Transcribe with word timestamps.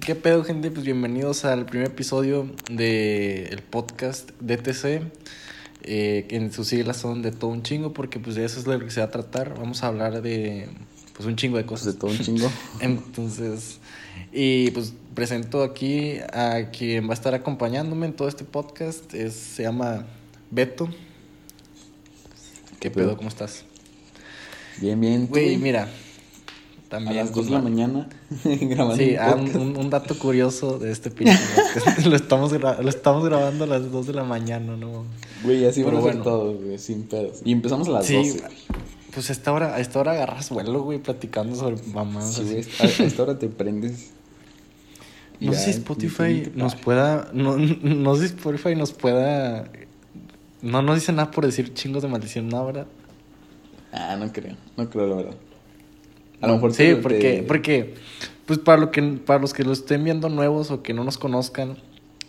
¿Qué 0.00 0.16
pedo, 0.16 0.42
gente? 0.42 0.72
Pues 0.72 0.84
bienvenidos 0.84 1.44
al 1.44 1.66
primer 1.66 1.86
episodio 1.86 2.50
del 2.68 3.62
podcast 3.62 4.30
DTC. 4.40 5.02
Eh, 5.82 6.26
que 6.28 6.34
en 6.34 6.52
sus 6.52 6.66
siglas 6.66 6.96
son 6.96 7.22
de 7.22 7.30
todo 7.30 7.50
un 7.50 7.62
chingo, 7.62 7.92
porque 7.92 8.18
pues 8.18 8.34
de 8.34 8.44
eso 8.44 8.58
es 8.58 8.66
lo 8.66 8.76
que 8.80 8.90
se 8.90 8.98
va 9.00 9.06
a 9.06 9.10
tratar. 9.12 9.56
Vamos 9.56 9.84
a 9.84 9.86
hablar 9.86 10.20
de 10.20 10.68
pues 11.14 11.28
un 11.28 11.36
chingo 11.36 11.58
de 11.58 11.64
cosas. 11.64 11.94
De 11.94 12.00
todo 12.00 12.10
un 12.10 12.18
chingo. 12.18 12.50
Entonces, 12.80 13.78
y 14.32 14.72
pues 14.72 14.94
presento 15.14 15.62
aquí 15.62 16.18
a 16.32 16.70
quien 16.72 17.06
va 17.06 17.12
a 17.12 17.14
estar 17.14 17.32
acompañándome 17.34 18.06
en 18.06 18.14
todo 18.14 18.26
este 18.26 18.42
podcast. 18.42 19.14
Es, 19.14 19.34
se 19.34 19.62
llama 19.62 20.06
Beto. 20.50 20.88
¿Qué 22.80 22.90
pedo? 22.90 23.16
¿Cómo 23.16 23.28
estás? 23.28 23.64
Bien, 24.80 25.00
bien. 25.00 25.28
Güey, 25.28 25.56
mira. 25.56 25.88
También 26.88 27.18
a 27.18 27.20
las 27.22 27.34
2 27.34 27.46
de 27.46 27.52
la 27.52 27.60
mañana 27.60 28.08
grabando 28.44 28.96
Sí, 28.96 29.12
un 29.12 29.18
ah, 29.18 29.34
un, 29.34 29.76
un 29.76 29.90
dato 29.90 30.18
curioso 30.18 30.78
de 30.78 30.92
este 30.92 31.10
pinche 31.10 31.38
podcast. 31.54 32.06
lo, 32.06 32.14
estamos 32.14 32.52
lo 32.52 32.88
estamos 32.88 33.24
grabando 33.24 33.64
a 33.64 33.66
las 33.66 33.90
2 33.90 34.06
de 34.06 34.12
la 34.12 34.24
mañana, 34.24 34.76
¿no? 34.76 35.04
Güey, 35.42 35.64
así 35.66 35.82
Pero 35.82 36.00
bueno. 36.00 36.22
todos, 36.22 36.62
güey, 36.62 36.78
sin 36.78 37.04
pedos. 37.04 37.40
Y 37.44 37.52
empezamos 37.52 37.88
a 37.88 37.92
las 37.92 38.06
Sí, 38.06 38.16
12. 38.16 38.44
Pues 39.12 39.30
a 39.30 39.32
esta 39.32 39.52
hora, 39.52 39.74
a 39.76 39.80
esta 39.80 40.00
hora 40.00 40.12
agarras 40.12 40.50
vuelo, 40.50 40.82
güey, 40.82 40.98
platicando 40.98 41.54
sobre 41.56 41.76
mamás. 41.92 42.34
Sí, 42.34 42.66
así. 42.80 43.02
a, 43.02 43.06
esta 43.06 43.22
hora 43.22 43.38
te 43.38 43.48
prendes. 43.48 44.10
No 45.40 45.52
sé 45.52 45.64
si 45.64 45.70
Spotify 45.70 46.50
nos 46.54 46.74
pueda. 46.74 47.30
No, 47.32 47.56
no 47.56 48.14
sé 48.16 48.28
si 48.28 48.34
Spotify 48.34 48.74
nos 48.74 48.92
pueda. 48.92 49.70
No 50.62 50.82
nos 50.82 50.96
dice 50.96 51.12
nada 51.12 51.30
por 51.30 51.44
decir 51.44 51.74
chingos 51.74 52.02
de 52.02 52.08
maldición, 52.08 52.48
¿no, 52.48 52.64
verdad? 52.64 52.86
Ah, 53.92 54.16
no 54.18 54.32
creo, 54.32 54.56
no 54.76 54.88
creo, 54.90 55.06
la 55.06 55.16
verdad. 55.16 55.34
A 56.40 56.46
lo 56.48 56.54
mejor 56.54 56.72
Sí, 56.72 56.84
te- 56.84 56.96
porque, 56.96 57.44
porque, 57.46 57.94
pues 58.46 58.58
para, 58.58 58.78
lo 58.80 58.90
que, 58.90 59.02
para 59.02 59.40
los 59.40 59.52
que 59.54 59.64
lo 59.64 59.72
estén 59.72 60.04
viendo 60.04 60.28
nuevos 60.28 60.70
o 60.70 60.82
que 60.82 60.92
no 60.94 61.04
nos 61.04 61.18
conozcan, 61.18 61.76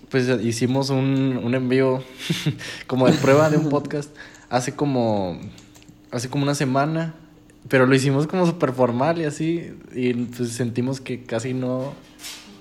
pues 0.09 0.27
hicimos 0.43 0.89
un, 0.89 1.39
un 1.43 1.55
envío 1.55 2.03
como 2.87 3.07
de 3.07 3.13
prueba 3.13 3.49
de 3.49 3.57
un 3.57 3.69
podcast 3.69 4.09
hace 4.49 4.73
como, 4.73 5.39
hace 6.11 6.29
como 6.29 6.43
una 6.43 6.55
semana, 6.55 7.15
pero 7.67 7.85
lo 7.87 7.95
hicimos 7.95 8.27
como 8.27 8.45
súper 8.45 8.71
formal 8.71 9.19
y 9.19 9.25
así, 9.25 9.71
y 9.93 10.13
pues 10.13 10.51
sentimos 10.51 11.01
que 11.01 11.23
casi 11.23 11.53
no 11.53 11.93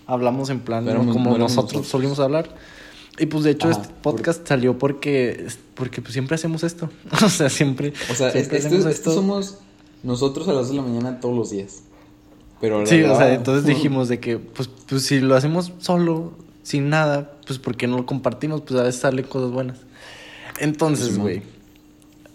hablamos 0.06 0.50
en 0.50 0.60
plan 0.60 0.84
Pero 0.84 1.00
como 1.06 1.30
no 1.32 1.38
nosotros 1.38 1.64
nosotros. 1.66 1.86
solimos 1.88 2.20
hablar. 2.20 2.48
Y 3.18 3.26
pues 3.26 3.44
de 3.44 3.52
hecho 3.52 3.68
Ajá, 3.68 3.80
este 3.82 3.94
podcast 4.02 4.48
salió 4.48 4.76
porque, 4.76 5.46
porque 5.74 6.02
pues 6.02 6.14
siempre 6.14 6.34
hacemos 6.34 6.64
esto. 6.64 6.90
o 7.24 7.28
sea, 7.28 7.48
siempre. 7.48 7.92
O 8.10 8.14
sea, 8.14 8.32
siempre 8.32 8.58
hacemos 8.58 8.78
esto, 8.80 8.88
esto 8.90 9.14
somos 9.14 9.58
nosotros 10.04 10.46
a 10.48 10.52
las 10.52 10.68
2 10.68 10.70
de 10.70 10.76
la 10.76 10.82
mañana 10.82 11.20
todos 11.20 11.36
los 11.36 11.50
días. 11.50 11.82
Pero 12.60 12.86
Sí, 12.86 13.02
o 13.02 13.16
sea, 13.16 13.34
entonces 13.34 13.64
dijimos 13.74 14.08
de 14.08 14.20
que, 14.20 14.38
pues, 14.38 14.68
pues 14.88 15.02
si 15.02 15.20
lo 15.20 15.34
hacemos 15.34 15.72
solo, 15.78 16.32
sin 16.62 16.88
nada, 16.88 17.32
pues 17.46 17.58
¿por 17.58 17.76
qué 17.76 17.86
no 17.86 17.96
lo 17.96 18.06
compartimos? 18.06 18.60
Pues 18.62 18.78
a 18.78 18.84
veces 18.84 19.00
salen 19.00 19.24
cosas 19.26 19.50
buenas. 19.50 19.78
Entonces, 20.60 21.18
güey, 21.18 21.42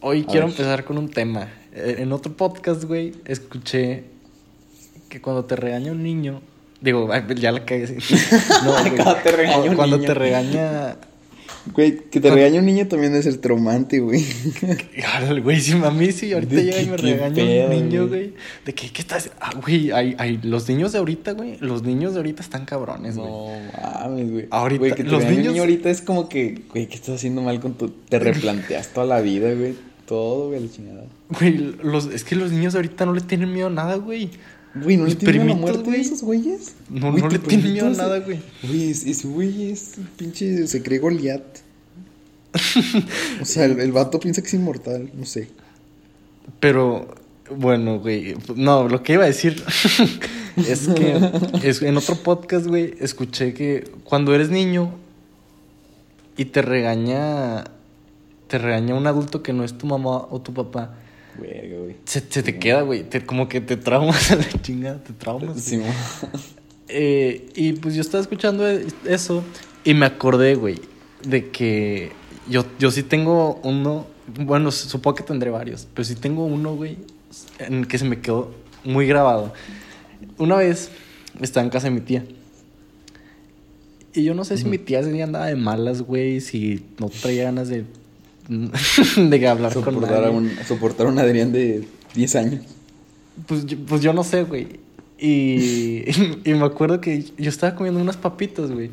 hoy 0.01 0.21
A 0.23 0.25
quiero 0.31 0.47
ver. 0.47 0.51
empezar 0.55 0.83
con 0.83 0.97
un 0.97 1.09
tema. 1.09 1.47
Eh, 1.73 1.95
En 1.99 2.11
otro 2.11 2.33
podcast, 2.35 2.83
güey, 2.83 3.13
escuché 3.25 4.03
que 5.07 5.21
cuando 5.21 5.45
te 5.45 5.55
regaña 5.55 5.91
un 5.93 6.03
niño, 6.03 6.41
digo, 6.81 7.09
ya 7.35 7.51
la 7.51 7.65
cagué. 7.65 7.97
No. 8.63 8.73
Cuando 9.03 9.15
te 9.23 9.31
regaña 9.31 9.69
un 9.69 9.75
Cuando 9.75 9.97
niño. 9.97 10.07
te 10.07 10.13
regaña... 10.13 10.97
Güey, 11.73 11.97
que 12.09 12.19
te 12.19 12.29
regañe 12.31 12.59
un 12.59 12.65
niño 12.65 12.87
también 12.87 13.11
debe 13.11 13.23
ser 13.23 13.37
traumante, 13.37 13.99
güey. 13.99 14.25
Órale, 15.17 15.41
Güey, 15.41 15.59
si 15.59 15.73
a 15.73 15.91
mí 15.91 16.11
sí, 16.11 16.33
ahorita 16.33 16.55
llega 16.55 16.81
y 16.81 16.87
me 16.87 16.97
regaña 16.97 17.43
un 17.65 17.69
niño, 17.71 18.07
güey. 18.07 18.33
De 18.65 18.73
que, 18.73 18.91
¿qué 18.91 19.01
estás? 19.01 19.31
Ah, 19.39 19.51
güey, 19.61 19.91
hay, 19.91 20.15
hay, 20.17 20.39
los 20.43 20.67
niños 20.69 20.91
de 20.91 20.99
ahorita, 20.99 21.33
güey, 21.33 21.57
los 21.59 21.83
niños 21.83 22.13
de 22.13 22.19
ahorita 22.19 22.41
están 22.41 22.65
cabrones, 22.65 23.15
güey. 23.17 23.27
No 23.29 23.47
mames, 24.01 24.31
güey. 24.31 24.47
Ahorita, 24.49 24.79
Güey, 24.79 24.91
que 24.95 25.03
te 25.03 25.09
los 25.09 25.23
un 25.23 25.29
niños- 25.29 25.47
niño 25.53 25.61
ahorita 25.61 25.89
es 25.89 26.01
como 26.01 26.27
que, 26.29 26.61
güey, 26.73 26.87
¿qué 26.87 26.95
estás 26.95 27.15
haciendo 27.15 27.41
mal 27.41 27.59
con 27.59 27.73
tu. 27.75 27.89
Te 27.89 28.19
replanteas 28.19 28.89
toda 28.93 29.05
la 29.05 29.21
vida, 29.21 29.53
güey. 29.53 29.75
Todo, 30.05 30.47
güey, 30.49 30.61
la 30.65 30.71
chingada. 30.71 31.05
Güey, 31.39 31.75
los, 31.83 32.07
es 32.07 32.23
que 32.23 32.35
los 32.35 32.51
niños 32.51 32.73
de 32.73 32.79
ahorita 32.79 33.05
no 33.05 33.13
le 33.13 33.21
tienen 33.21 33.53
miedo 33.53 33.67
a 33.67 33.71
nada, 33.71 33.95
güey. 33.95 34.31
Güey, 34.75 34.97
¿no 34.97 35.05
le 35.07 35.15
tienen 35.15 35.45
miedo 35.45 35.53
a 35.53 35.55
la 35.55 35.61
muerte 35.61 35.83
güey. 35.83 36.01
esos 36.01 36.21
güeyes? 36.21 36.73
No, 36.89 37.11
Güey, 37.11 37.23
no 37.23 37.29
le 37.29 37.39
tienen 37.39 37.73
miedo 37.73 37.87
a 37.87 37.89
nada, 37.91 38.19
güey. 38.19 38.39
Güey, 38.63 38.91
es- 38.91 39.05
ese 39.05 39.27
güey 39.27 39.71
es 39.71 39.93
un 39.97 40.05
pinche. 40.15 40.67
Se 40.67 40.83
cree 40.83 40.99
Goliat. 40.99 41.41
o 43.41 43.45
sea, 43.45 43.65
el, 43.65 43.79
el 43.79 43.91
vato 43.91 44.19
piensa 44.19 44.41
que 44.41 44.47
es 44.47 44.53
inmortal, 44.53 45.09
no 45.13 45.25
sé. 45.25 45.49
Pero, 46.59 47.13
bueno, 47.55 47.99
güey. 47.99 48.35
No, 48.55 48.87
lo 48.87 49.01
que 49.03 49.13
iba 49.13 49.23
a 49.23 49.27
decir 49.27 49.63
es 50.55 50.87
que 50.87 51.31
es- 51.63 51.81
en 51.81 51.97
otro 51.97 52.15
podcast, 52.15 52.65
güey, 52.67 52.93
escuché 52.99 53.53
que 53.53 53.89
cuando 54.03 54.33
eres 54.35 54.49
niño 54.49 54.93
y 56.37 56.45
te 56.45 56.61
regaña. 56.61 57.65
Te 58.47 58.57
regaña 58.57 58.95
un 58.95 59.05
adulto 59.05 59.43
que 59.43 59.53
no 59.53 59.63
es 59.63 59.77
tu 59.77 59.85
mamá 59.85 60.25
o 60.29 60.41
tu 60.41 60.53
papá. 60.53 60.95
Verga, 61.39 61.77
güey. 61.77 61.95
Se, 62.05 62.21
se 62.21 62.43
te 62.43 62.57
queda, 62.59 62.81
güey. 62.81 63.03
te- 63.03 63.25
como 63.25 63.47
que 63.49 63.61
te 63.61 63.77
traumas 63.77 64.31
a 64.31 64.35
la 64.37 64.47
chingada, 64.61 65.03
te 65.03 65.13
traumas. 65.13 65.61
Sí, 65.61 65.79
Eh, 66.87 67.49
y 67.55 67.73
pues 67.73 67.93
yo 67.95 68.01
estaba 68.01 68.21
escuchando 68.21 68.67
e- 68.67 68.85
eso 69.07 69.43
y 69.83 69.93
me 69.93 70.05
acordé, 70.07 70.55
güey, 70.55 70.79
de 71.23 71.49
que 71.51 72.11
yo, 72.49 72.65
yo 72.79 72.89
sí 72.89 73.03
tengo 73.03 73.59
uno, 73.63 74.07
bueno, 74.39 74.71
supongo 74.71 75.15
que 75.15 75.23
tendré 75.23 75.51
varios, 75.51 75.87
pero 75.93 76.03
sí 76.03 76.15
tengo 76.15 76.45
uno, 76.45 76.75
güey, 76.75 76.97
en 77.59 77.73
el 77.79 77.87
que 77.87 77.99
se 77.99 78.05
me 78.05 78.19
quedó 78.21 78.51
muy 78.83 79.05
grabado. 79.05 79.53
Una 80.39 80.55
vez 80.55 80.89
estaba 81.41 81.63
en 81.63 81.69
casa 81.69 81.87
de 81.89 81.91
mi 81.91 82.01
tía. 82.01 82.25
Y 84.13 84.23
yo 84.23 84.33
no 84.33 84.43
sé 84.43 84.57
si 84.57 84.65
mi 84.65 84.79
tía 84.79 85.03
día 85.03 85.23
andaba 85.25 85.45
de 85.45 85.55
malas, 85.55 86.01
güey, 86.01 86.41
si 86.41 86.83
no 86.99 87.09
traía 87.09 87.43
ganas 87.43 87.69
de, 87.69 87.85
de 89.17 89.47
hablar 89.47 89.73
con 89.73 89.83
soportar, 89.83 90.17
a 90.17 90.21
nadie. 90.21 90.37
un, 90.37 90.51
soportar 90.67 91.07
a 91.07 91.09
un 91.09 91.19
Adrián 91.19 91.51
de 91.51 91.87
10 92.15 92.35
años. 92.35 92.65
Pues 93.47 93.65
yo, 93.65 93.77
pues 93.85 94.01
yo 94.01 94.11
no 94.11 94.23
sé, 94.23 94.43
güey. 94.43 94.79
Y, 95.17 96.03
y 96.43 96.53
me 96.53 96.65
acuerdo 96.65 96.99
que 96.99 97.23
yo 97.37 97.49
estaba 97.49 97.75
comiendo 97.75 98.01
unas 98.01 98.17
papitas, 98.17 98.71
güey. 98.71 98.91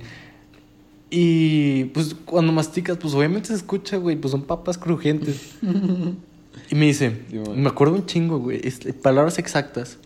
Y 1.08 1.84
pues 1.86 2.14
cuando 2.24 2.52
masticas, 2.52 2.98
pues 2.98 3.14
obviamente 3.14 3.48
se 3.48 3.54
escucha, 3.54 3.96
güey, 3.96 4.16
pues 4.16 4.32
son 4.32 4.42
papas 4.42 4.78
crujientes. 4.78 5.54
Y 6.68 6.74
me 6.74 6.86
dice, 6.86 7.20
Sí, 7.30 7.38
me 7.54 7.68
acuerdo 7.68 7.94
un 7.94 8.06
chingo, 8.06 8.38
güey, 8.38 8.60
palabras 9.02 9.38
exactas. 9.38 9.98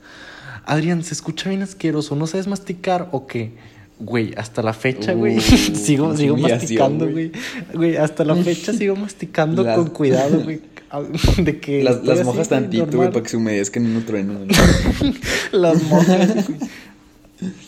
Adrián, 0.67 1.03
se 1.03 1.15
escucha 1.15 1.49
bien 1.49 1.63
asqueroso, 1.63 2.17
¿no 2.17 2.27
sabes 2.27 2.49
masticar 2.49 3.09
o 3.13 3.27
qué? 3.27 3.53
Güey, 4.01 4.33
hasta 4.37 4.63
la 4.63 4.73
fecha, 4.73 5.13
güey, 5.13 5.37
Uh, 5.37 5.41
sigo, 5.75 6.17
sigo 6.17 6.37
masticando, 6.37 7.09
güey. 7.09 7.33
güey. 7.75 7.97
Hasta 7.97 8.25
la 8.25 8.35
fecha 8.37 8.73
sigo 8.73 8.97
masticando 8.97 9.63
Las- 9.63 9.77
con 9.77 9.89
cuidado, 9.91 10.41
güey. 10.41 10.61
De 11.39 11.61
que 11.61 11.85
Las, 11.85 12.03
las 12.05 12.25
mojas 12.25 12.49
tantito, 12.49 12.97
güey, 12.97 13.11
para 13.11 13.23
que 13.23 13.29
se 13.29 13.37
humedezcan 13.37 13.85
en 13.87 13.95
un 13.97 14.05
trueno. 14.05 14.41
Las 15.53 15.83
mojas, 15.85 16.35
güey. 16.49 16.59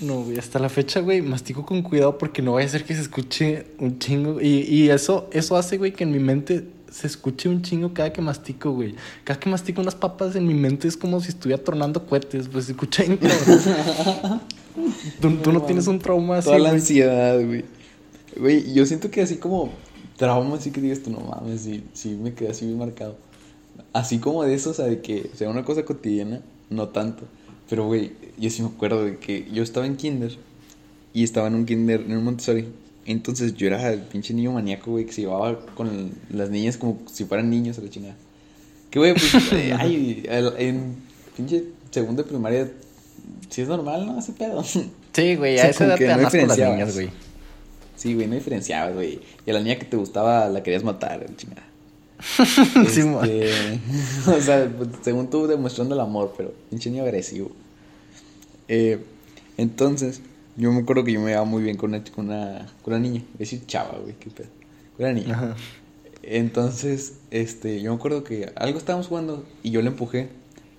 No, 0.00 0.22
güey, 0.25 0.38
hasta 0.38 0.59
la 0.59 0.69
fecha, 0.69 1.00
güey, 1.00 1.22
mastico 1.22 1.65
con 1.65 1.82
cuidado 1.82 2.19
porque 2.19 2.42
no 2.42 2.54
vaya 2.54 2.66
a 2.66 2.71
ser 2.71 2.84
que 2.84 2.94
se 2.94 3.00
escuche 3.03 3.66
un 3.78 3.98
chingo. 3.98 4.41
Y, 4.41 4.62
y 4.69 4.91
eso, 4.91 5.28
eso 5.32 5.56
hace, 5.56 5.78
güey, 5.78 5.92
que 5.92 6.03
en 6.04 6.10
mi 6.10 6.19
mente 6.19 6.65
se 6.92 7.06
escuche 7.06 7.48
un 7.48 7.62
chingo 7.62 7.94
cada 7.94 8.12
que 8.12 8.20
mastico, 8.20 8.70
güey. 8.72 8.94
Cada 9.25 9.41
que 9.41 9.48
mastico 9.48 9.80
unas 9.80 9.94
papas 9.94 10.36
en 10.36 10.47
mi 10.47 10.54
mente 10.54 10.86
es 10.86 10.97
como 10.97 11.20
si 11.20 11.30
estuviera 11.30 11.62
tronando 11.62 12.04
cohetes, 12.06 12.48
pues 12.48 12.66
se 12.66 12.72
escucha 12.72 13.04
cabrón. 13.04 14.41
¿Tú, 15.20 15.30
tú 15.36 15.53
no 15.53 15.62
tienes 15.62 15.86
un 15.86 15.98
trauma 15.98 16.38
así, 16.38 16.47
Toda 16.47 16.58
la 16.58 16.69
güey? 16.70 16.80
ansiedad, 16.80 17.44
güey. 17.44 17.64
Güey, 18.36 18.75
yo 18.75 18.84
siento 18.86 19.10
que 19.10 19.22
así 19.22 19.36
como 19.36 19.72
trauma, 20.16 20.56
así 20.56 20.70
que 20.70 20.80
digas 20.80 21.03
tú, 21.03 21.10
no 21.10 21.20
mames, 21.20 21.62
sí, 21.62 21.84
sí 21.94 22.10
me 22.10 22.34
quedé 22.34 22.50
así 22.50 22.66
bien 22.66 22.78
marcado. 22.78 23.16
Así 23.92 24.19
como 24.19 24.42
de 24.44 24.54
eso, 24.54 24.70
o 24.70 24.74
sea, 24.74 24.86
de 24.86 25.00
que, 25.00 25.30
o 25.32 25.36
sea, 25.36 25.48
una 25.48 25.64
cosa 25.64 25.84
cotidiana, 25.84 26.42
no 26.70 26.88
tanto. 26.88 27.24
Pero, 27.69 27.86
güey, 27.86 28.12
yo 28.38 28.50
sí 28.50 28.62
me 28.62 28.69
acuerdo 28.69 29.04
de 29.04 29.19
que 29.19 29.48
yo 29.50 29.62
estaba 29.62 29.86
en 29.86 29.97
kinder 29.97 30.36
y 31.14 31.24
estaba 31.24 31.48
en 31.48 31.54
un 31.54 31.65
kinder, 31.66 32.03
en 32.03 32.16
un 32.16 32.24
Montessori. 32.24 32.68
Entonces 33.04 33.54
yo 33.54 33.66
era 33.66 33.93
el 33.93 34.01
pinche 34.01 34.33
niño 34.33 34.53
maníaco, 34.53 34.93
güey, 34.93 35.07
que 35.07 35.13
se 35.13 35.22
llevaba 35.22 35.59
con 35.75 36.13
las 36.31 36.51
niñas 36.51 36.77
como 36.77 36.99
si 37.13 37.25
fueran 37.25 37.51
niños 37.51 37.78
a 37.78 37.83
la 37.83 37.91
chingada. 37.91 38.15
Que, 38.91 38.99
güey, 38.99 39.13
pues, 39.15 39.34
eh, 39.53 39.75
ay, 39.78 40.22
el- 40.28 40.53
en 40.59 40.95
pinche 41.37 41.65
segundo 41.91 42.22
de 42.22 42.28
primaria, 42.28 42.71
sí 43.51 43.63
es 43.63 43.69
normal, 43.69 44.07
¿no? 44.07 44.19
Ese 44.19 44.33
pedo. 44.33 44.63
Sí, 45.15 45.34
güey, 45.37 45.59
a 45.59 45.69
esa 45.69 45.84
edad 45.84 45.99
te 45.99 46.04
no 46.07 46.10
dan 46.16 46.25
asco 46.25 46.47
las 46.47 46.57
niñas, 46.59 46.95
güey. 46.95 47.10
Sí, 47.97 48.15
güey, 48.15 48.27
no 48.28 48.34
diferenciabas, 48.34 48.95
güey. 48.95 49.21
Y 49.45 49.51
a 49.51 49.53
la 49.53 49.60
niña 49.60 49.78
que 49.78 49.84
te 49.84 49.98
gustaba 49.98 50.48
la 50.48 50.63
querías 50.63 50.83
matar, 50.84 51.21
la 51.28 51.37
chingada. 51.37 51.63
Sí. 52.89 53.01
Este, 53.01 53.81
o 54.31 54.41
sea, 54.41 54.72
pues, 54.75 54.89
según 55.03 55.28
tú 55.28 55.47
demostrando 55.47 55.95
el 55.95 56.01
amor, 56.01 56.33
pero 56.34 56.55
pinche 56.71 56.89
niño 56.91 57.03
agresivo. 57.03 57.51
Eh, 58.69 59.01
entonces, 59.59 60.22
yo 60.57 60.72
me 60.72 60.81
acuerdo 60.81 61.04
que 61.04 61.13
yo 61.13 61.21
me 61.21 61.28
llevaba 61.28 61.47
muy 61.47 61.63
bien 61.63 61.77
con 61.77 61.91
una, 61.91 62.04
con 62.04 62.27
una, 62.27 62.71
con 62.83 62.95
una 62.95 63.03
niña. 63.03 63.22
A 63.34 63.39
decir 63.39 63.65
chava, 63.66 63.99
güey, 63.99 64.15
qué 64.19 64.31
pedo. 64.31 64.49
Con 64.97 65.07
una 65.07 65.15
niña. 65.15 65.34
Ajá. 65.34 65.57
Entonces, 66.22 67.15
este, 67.31 67.81
yo 67.81 67.91
me 67.91 67.97
acuerdo 67.97 68.22
que 68.22 68.53
algo 68.54 68.78
estábamos 68.78 69.09
jugando 69.09 69.45
y 69.63 69.71
yo 69.71 69.83
le 69.83 69.89
empujé 69.89 70.28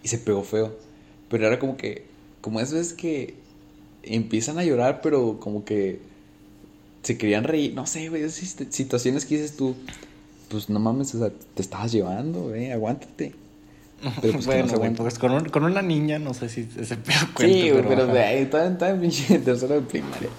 y 0.01 0.07
se 0.07 0.17
pegó 0.17 0.43
feo. 0.43 0.75
Pero 1.29 1.47
era 1.47 1.59
como 1.59 1.75
que, 1.77 2.05
como 2.41 2.59
esas 2.59 2.73
veces 2.73 2.93
que 2.93 3.35
empiezan 4.03 4.57
a 4.57 4.63
llorar, 4.63 5.01
pero 5.01 5.39
como 5.39 5.65
que 5.65 5.99
se 7.03 7.17
querían 7.17 7.43
reír. 7.43 7.73
No 7.73 7.85
sé, 7.85 8.09
güey, 8.09 8.23
esas 8.23 8.55
situaciones 8.69 9.25
que 9.25 9.35
dices 9.35 9.57
tú, 9.57 9.75
pues 10.49 10.69
no 10.69 10.79
mames, 10.79 11.13
o 11.15 11.19
sea, 11.19 11.29
te 11.29 11.61
estabas 11.61 11.91
llevando, 11.91 12.43
güey, 12.49 12.71
aguántate. 12.71 13.33
Pero 14.21 14.33
pues 14.33 14.45
bueno, 14.45 14.73
güey, 14.77 14.93
pues 14.93 15.17
con, 15.17 15.49
con, 15.49 15.63
una 15.63 15.81
niña 15.81 16.19
no 16.19 16.33
sé 16.33 16.49
si 16.49 16.67
ese 16.77 16.97
pedo 16.97 17.27
cuenta. 17.33 17.53
Sí, 17.53 17.69
güey, 17.69 17.83
pero, 17.87 18.07
de 18.07 18.21
ahí 18.21 18.43
está 18.43 18.89
en 18.89 18.99
pinche 18.99 19.39
tercera 19.45 19.75
de 19.75 19.81
primaria. 19.81 20.29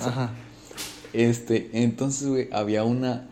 Ajá. 0.00 0.30
Este, 1.12 1.70
entonces, 1.72 2.28
güey, 2.28 2.48
había 2.52 2.84
una 2.84 3.26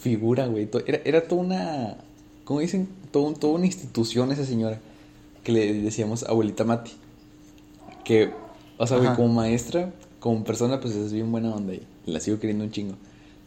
figura, 0.00 0.46
güey. 0.46 0.68
Era, 0.86 1.00
era 1.04 1.26
toda 1.26 1.42
una, 1.42 1.96
¿cómo 2.44 2.60
dicen? 2.60 2.88
Todo, 3.10 3.32
toda 3.34 3.54
una 3.54 3.66
institución 3.66 4.30
esa 4.32 4.44
señora 4.44 4.78
que 5.42 5.52
le 5.52 5.72
decíamos 5.74 6.22
abuelita 6.24 6.64
Mati. 6.64 6.92
Que, 8.04 8.30
o 8.78 8.86
sea, 8.86 8.98
güey, 8.98 9.14
como 9.14 9.28
maestra, 9.28 9.92
como 10.20 10.44
persona, 10.44 10.80
pues 10.80 10.94
es 10.94 11.12
bien 11.12 11.30
buena 11.30 11.54
onda 11.54 11.74
y 11.74 11.82
la 12.06 12.20
sigo 12.20 12.38
queriendo 12.38 12.64
un 12.64 12.70
chingo. 12.70 12.94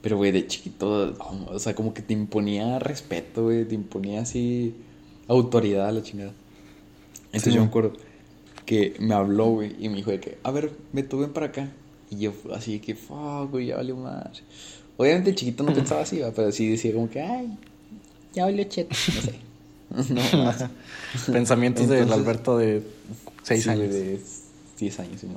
Pero, 0.02 0.18
güey, 0.18 0.32
de 0.32 0.46
chiquito, 0.46 1.16
o 1.50 1.60
sea, 1.60 1.74
como 1.76 1.94
que 1.94 2.02
te 2.02 2.14
imponía 2.14 2.78
respeto, 2.80 3.46
güey, 3.46 3.66
te 3.66 3.76
imponía 3.76 4.22
así 4.22 4.76
autoridad 5.28 5.88
a 5.88 5.92
la 5.92 6.04
chingada. 6.04 6.34
Entonces 7.26 7.54
yo 7.54 7.62
me 7.62 7.68
acuerdo 7.68 7.94
que 8.66 8.96
me 9.00 9.14
habló, 9.14 9.48
güey, 9.48 9.76
y 9.80 9.90
me 9.90 9.98
dijo 9.98 10.12
de 10.12 10.20
que, 10.20 10.38
a 10.44 10.52
ver, 10.52 10.72
me 10.92 11.04
tuve 11.04 11.28
para 11.28 11.48
acá. 11.48 11.70
Y 12.10 12.18
yo 12.18 12.34
así 12.54 12.80
que, 12.80 12.96
fuck, 12.96 13.52
güey, 13.52 13.68
ya 13.68 13.78
valió 13.78 13.96
más. 13.96 14.42
Obviamente 14.98 15.32
el 15.32 15.36
chiquito 15.36 15.64
no 15.64 15.74
pensaba 15.74 16.02
así, 16.02 16.22
pero 16.36 16.52
sí 16.52 16.70
decía 16.70 16.94
como 16.94 17.10
que, 17.10 17.22
ay, 17.22 17.58
ya 18.34 18.46
valió 18.46 18.64
cheto, 18.66 18.96
no 19.16 19.22
sé. 19.22 19.34
no, 20.14 20.44
más. 20.44 20.66
Pensamientos 21.32 21.88
del 21.88 22.12
Alberto 22.12 22.58
de 22.58 22.84
6 23.44 23.68
años. 23.68 23.94
de 23.94 24.20
10 24.80 25.00
años, 25.00 25.22
sí, 25.22 25.28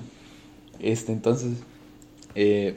Este, 0.81 1.12
entonces, 1.12 1.52
eh, 2.34 2.76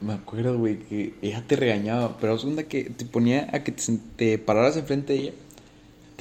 me 0.00 0.14
acuerdo, 0.14 0.58
güey, 0.58 0.78
que 0.78 1.14
ella 1.22 1.44
te 1.46 1.56
regañaba, 1.56 2.16
pero 2.18 2.38
segunda 2.38 2.64
que 2.64 2.84
te 2.84 3.04
ponía 3.04 3.48
a 3.52 3.62
que 3.62 3.72
te, 3.72 4.38
pararas 4.38 4.76
enfrente 4.76 5.12
de 5.12 5.18
ella, 5.20 5.32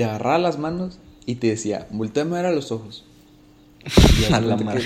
te 0.02 0.06
agarraba 0.06 0.40
las 0.40 0.58
manos 0.58 0.98
y 1.28 1.36
te 1.36 1.46
decía, 1.46 1.88
volteame 1.92 2.32
a 2.32 2.42
ver 2.42 2.46
a 2.48 2.56
los 2.56 2.72
ojos. 2.72 3.06
Y 4.18 4.32
la 4.32 4.58
madre. 4.58 4.84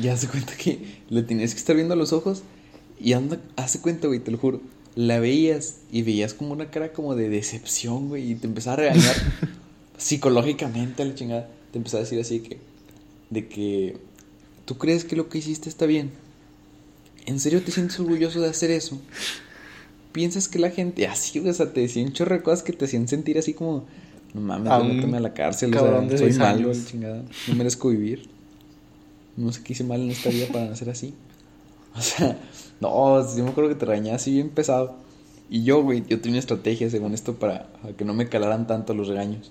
ya 0.00 0.16
se 0.16 0.28
cuenta 0.28 0.56
que 0.56 1.02
le 1.10 1.22
tenías 1.22 1.52
que 1.52 1.58
estar 1.58 1.76
viendo 1.76 1.92
a 1.92 1.96
los 1.98 2.14
ojos 2.14 2.42
y 2.98 3.12
anda, 3.12 3.38
hace 3.56 3.82
cuenta, 3.82 4.06
güey, 4.06 4.20
te 4.20 4.30
lo 4.30 4.38
juro. 4.38 4.62
La 4.94 5.20
veías 5.20 5.80
y 5.92 6.00
veías 6.00 6.32
como 6.32 6.52
una 6.52 6.70
cara 6.70 6.94
como 6.94 7.16
de 7.16 7.28
decepción, 7.28 8.08
güey, 8.08 8.32
y 8.32 8.34
te 8.34 8.46
empezaba 8.46 8.74
a 8.74 8.76
regañar 8.76 9.14
psicológicamente 9.98 11.02
a 11.02 11.04
la 11.04 11.14
chingada. 11.14 11.48
Te 11.70 11.76
empezaba 11.76 12.00
a 12.00 12.04
decir 12.04 12.18
así 12.18 12.40
que, 12.40 12.60
de 13.28 13.46
que, 13.46 13.98
¿tú 14.64 14.78
crees 14.78 15.04
que 15.04 15.16
lo 15.16 15.28
que 15.28 15.36
hiciste 15.36 15.68
está 15.68 15.84
bien? 15.84 16.12
¿En 17.26 17.40
serio 17.40 17.62
te 17.62 17.72
sientes 17.72 18.00
orgulloso 18.00 18.40
de 18.40 18.48
hacer 18.48 18.70
eso? 18.70 18.98
¿Piensas 20.12 20.48
que 20.48 20.58
la 20.58 20.70
gente, 20.70 21.06
así, 21.06 21.38
o 21.40 21.52
sea, 21.52 21.74
te 21.74 21.80
decían 21.80 22.06
un 22.06 22.12
chorro 22.14 22.36
de 22.36 22.42
cosas 22.42 22.62
que 22.62 22.72
te 22.72 22.86
hacían 22.86 23.06
sentir 23.06 23.36
así 23.36 23.52
como, 23.52 23.84
no 24.34 24.40
mames, 24.40 24.94
méteme 24.94 25.16
a 25.16 25.20
la 25.20 25.34
cárcel, 25.34 25.74
o 25.74 26.08
sea, 26.08 26.18
soy 26.18 26.32
malo, 26.34 26.72
chingada, 26.72 27.22
no 27.48 27.54
merezco 27.54 27.88
vivir. 27.88 28.28
No 29.36 29.52
sé 29.52 29.62
qué 29.62 29.72
hice 29.72 29.84
mal 29.84 30.00
en 30.00 30.10
esta 30.10 30.28
vida 30.30 30.46
para 30.52 30.72
hacer 30.72 30.90
así. 30.90 31.14
O 31.96 32.00
sea, 32.00 32.38
no, 32.80 33.36
yo 33.36 33.44
me 33.44 33.50
acuerdo 33.50 33.70
que 33.70 33.76
te 33.76 33.86
regañaba 33.86 34.16
así 34.16 34.32
bien 34.32 34.50
pesado. 34.50 34.96
Y 35.48 35.64
yo, 35.64 35.82
güey, 35.82 36.04
yo 36.06 36.20
tenía 36.20 36.34
una 36.34 36.38
estrategia 36.38 36.88
según 36.90 37.14
esto 37.14 37.34
para, 37.34 37.68
que 37.96 38.04
no 38.04 38.14
me 38.14 38.28
calaran 38.28 38.66
tanto 38.66 38.94
los 38.94 39.08
regaños. 39.08 39.50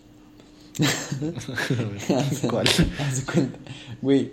¿Cuál? 2.50 2.68
Haz 2.68 3.26
cuenta. 3.26 3.60
Güey, 4.02 4.32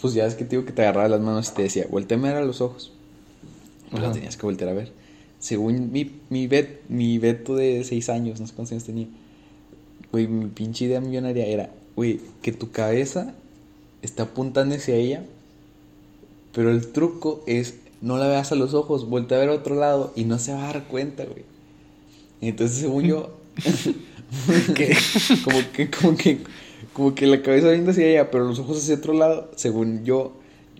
pues 0.00 0.14
ya 0.14 0.24
es 0.26 0.34
que 0.34 0.44
te 0.44 0.56
digo 0.56 0.64
que 0.64 0.72
te 0.72 0.82
agarraba 0.82 1.08
las 1.08 1.20
manos 1.20 1.50
y 1.50 1.54
te 1.54 1.62
decía, 1.62 1.86
volteame 1.90 2.28
a 2.28 2.32
ver 2.32 2.42
a 2.42 2.46
los 2.46 2.62
ojos. 2.62 2.92
Pues 3.90 4.02
lo 4.02 4.10
tenías 4.12 4.38
que 4.38 4.46
voltear 4.46 4.70
a 4.70 4.72
ver. 4.72 4.92
Según 5.38 5.92
mi, 5.92 6.20
mi, 6.30 6.46
bet, 6.46 6.88
mi 6.88 7.18
veto 7.18 7.54
de 7.54 7.84
seis 7.84 8.08
años, 8.08 8.40
no 8.40 8.46
sé 8.46 8.54
cuántos 8.54 8.72
años 8.72 8.84
tenía. 8.84 9.08
Güey, 10.12 10.28
mi 10.28 10.46
pinche 10.46 10.84
idea 10.84 11.00
millonaria 11.00 11.46
era, 11.46 11.70
güey, 11.96 12.20
que 12.42 12.52
tu 12.52 12.70
cabeza 12.70 13.34
está 14.02 14.24
apuntando 14.24 14.74
hacia 14.74 14.94
ella, 14.94 15.24
pero 16.54 16.70
el 16.70 16.92
truco 16.92 17.42
es 17.46 17.76
no 18.00 18.18
la 18.18 18.28
veas 18.28 18.52
a 18.52 18.56
los 18.56 18.74
ojos, 18.74 19.08
voltea 19.08 19.38
a 19.38 19.40
ver 19.40 19.48
a 19.48 19.54
otro 19.54 19.74
lado 19.74 20.12
y 20.14 20.24
no 20.24 20.38
se 20.38 20.52
va 20.52 20.64
a 20.64 20.72
dar 20.72 20.84
cuenta, 20.84 21.24
güey. 21.24 21.44
Entonces, 22.40 22.78
según 22.78 23.04
yo, 23.04 23.38
como 25.44 25.72
que, 25.72 25.90
como 25.90 26.16
que 26.16 26.40
como 26.92 27.14
que 27.14 27.26
la 27.26 27.42
cabeza 27.42 27.70
viendo 27.70 27.90
hacia 27.90 28.06
ella, 28.06 28.30
pero 28.30 28.44
los 28.44 28.58
ojos 28.58 28.78
hacia 28.78 28.96
otro 28.96 29.14
lado, 29.14 29.50
según 29.56 30.04
yo, 30.04 30.32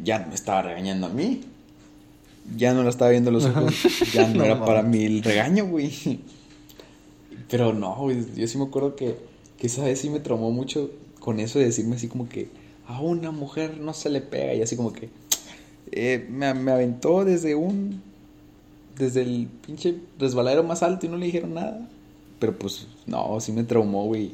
ya 0.02 0.18
no 0.18 0.28
me 0.28 0.34
estaba 0.34 0.62
regañando 0.62 1.06
a 1.06 1.10
mí. 1.10 1.40
Ya 2.56 2.74
no 2.74 2.82
la 2.82 2.90
estaba 2.90 3.12
viendo 3.12 3.30
los 3.30 3.44
ojos, 3.44 3.72
ya 4.12 4.26
no, 4.28 4.42
era 4.44 4.64
para 4.64 4.82
mí 4.82 5.04
el 5.04 5.22
regaño, 5.22 5.66
güey. 5.66 6.20
Pero 7.52 7.74
no, 7.74 8.10
yo 8.10 8.48
sí 8.48 8.56
me 8.56 8.64
acuerdo 8.64 8.96
que, 8.96 9.14
que 9.58 9.66
esa 9.66 9.84
vez 9.84 10.00
sí 10.00 10.08
me 10.08 10.20
traumó 10.20 10.50
mucho 10.50 10.90
con 11.20 11.38
eso 11.38 11.58
de 11.58 11.66
decirme 11.66 11.96
así 11.96 12.08
como 12.08 12.26
que 12.26 12.48
a 12.86 13.02
una 13.02 13.30
mujer 13.30 13.76
no 13.76 13.92
se 13.92 14.08
le 14.08 14.22
pega 14.22 14.54
y 14.54 14.62
así 14.62 14.74
como 14.74 14.94
que 14.94 15.10
eh, 15.90 16.26
me, 16.30 16.54
me 16.54 16.72
aventó 16.72 17.26
desde 17.26 17.54
un 17.54 18.00
desde 18.98 19.20
el 19.20 19.48
pinche 19.66 19.96
resbaladero 20.18 20.62
más 20.62 20.82
alto 20.82 21.04
y 21.04 21.10
no 21.10 21.18
le 21.18 21.26
dijeron 21.26 21.52
nada. 21.52 21.86
Pero 22.38 22.58
pues, 22.58 22.86
no, 23.06 23.38
sí 23.38 23.52
me 23.52 23.64
traumó, 23.64 24.06
güey. 24.06 24.32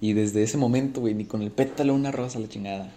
Y 0.00 0.14
desde 0.14 0.42
ese 0.42 0.56
momento, 0.56 1.02
güey, 1.02 1.12
ni 1.12 1.26
con 1.26 1.42
el 1.42 1.50
pétalo 1.50 1.94
una 1.94 2.12
rosa 2.12 2.38
la 2.38 2.48
chingada. 2.48 2.90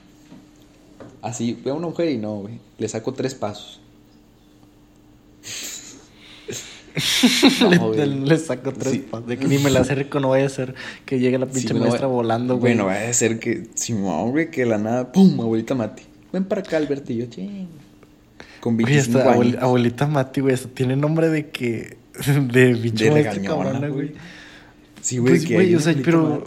Así, 1.22 1.60
veo 1.62 1.74
a 1.74 1.78
una 1.78 1.88
mujer 1.88 2.10
y 2.10 2.18
no, 2.18 2.38
güey. 2.38 2.60
Le 2.78 2.88
saco 2.88 3.14
tres 3.14 3.36
pasos. 3.36 3.81
le, 8.25 8.38
saco 8.38 8.73
tres 8.73 8.97
pasos. 8.99 9.27
De 9.27 9.38
que 9.38 9.47
ni 9.47 9.57
me 9.59 9.69
la 9.69 9.81
acerco, 9.81 10.19
no 10.19 10.29
vaya 10.29 10.45
a 10.45 10.49
ser 10.49 10.73
que 11.05 11.19
llegue 11.19 11.38
la 11.38 11.45
pinche 11.45 11.73
maestra 11.73 12.07
volando, 12.07 12.57
güey. 12.57 12.73
Bueno, 12.73 12.85
vaya 12.85 13.09
a 13.09 13.13
ser 13.13 13.39
que, 13.39 13.67
Simón, 13.75 14.31
güey, 14.31 14.49
que 14.49 14.65
la 14.65 14.77
nada, 14.77 15.11
pum, 15.11 15.39
abuelita 15.39 15.75
Mati. 15.75 16.03
Ven 16.33 16.45
para 16.45 16.61
acá, 16.61 16.77
Albertillo, 16.77 17.27
ching. 17.27 17.67
Con 18.59 18.77
25 18.77 19.19
abuelita 19.59 20.07
Mati, 20.07 20.41
güey, 20.41 20.55
eso 20.55 20.69
tiene 20.69 20.95
nombre 20.95 21.29
de 21.29 21.49
que. 21.49 21.97
De 22.51 22.73
bicho 22.73 23.13
de 23.13 23.23
cabrona, 23.44 23.88
güey. 23.89 24.13
Sí, 25.01 25.19
güey, 25.19 25.35
pues, 25.35 25.49
güey, 25.49 25.75
o 25.75 25.79
sea, 25.79 25.95
pero 26.03 26.44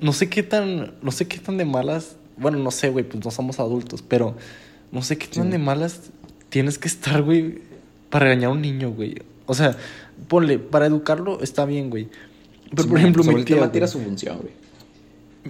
no 0.00 0.12
sé 0.12 0.28
qué 0.28 0.42
tan, 0.42 0.92
no 1.02 1.10
sé 1.10 1.26
qué 1.26 1.38
tan 1.38 1.58
de 1.58 1.64
malas, 1.64 2.16
bueno, 2.36 2.58
no 2.58 2.70
sé, 2.70 2.88
güey, 2.88 3.04
pues 3.04 3.22
no 3.22 3.30
somos 3.30 3.58
adultos, 3.58 4.02
pero 4.02 4.34
no 4.92 5.02
sé 5.02 5.18
qué 5.18 5.26
tan 5.26 5.50
de 5.50 5.58
malas 5.58 6.10
tienes 6.48 6.78
que 6.78 6.88
estar, 6.88 7.22
güey, 7.22 7.58
para 8.08 8.26
regañar 8.26 8.50
a 8.50 8.52
un 8.54 8.62
niño, 8.62 8.90
güey. 8.92 9.16
O 9.50 9.54
sea, 9.54 9.76
ponle, 10.28 10.60
para 10.60 10.86
educarlo 10.86 11.42
está 11.42 11.64
bien, 11.64 11.90
güey. 11.90 12.08
Pero 12.72 12.88
por 12.88 12.98
ejemplo, 12.98 13.24
mi 13.24 13.42
tía 13.42 13.68
era 13.74 13.88
su 13.88 13.98
función, 13.98 14.38
güey. 14.38 14.52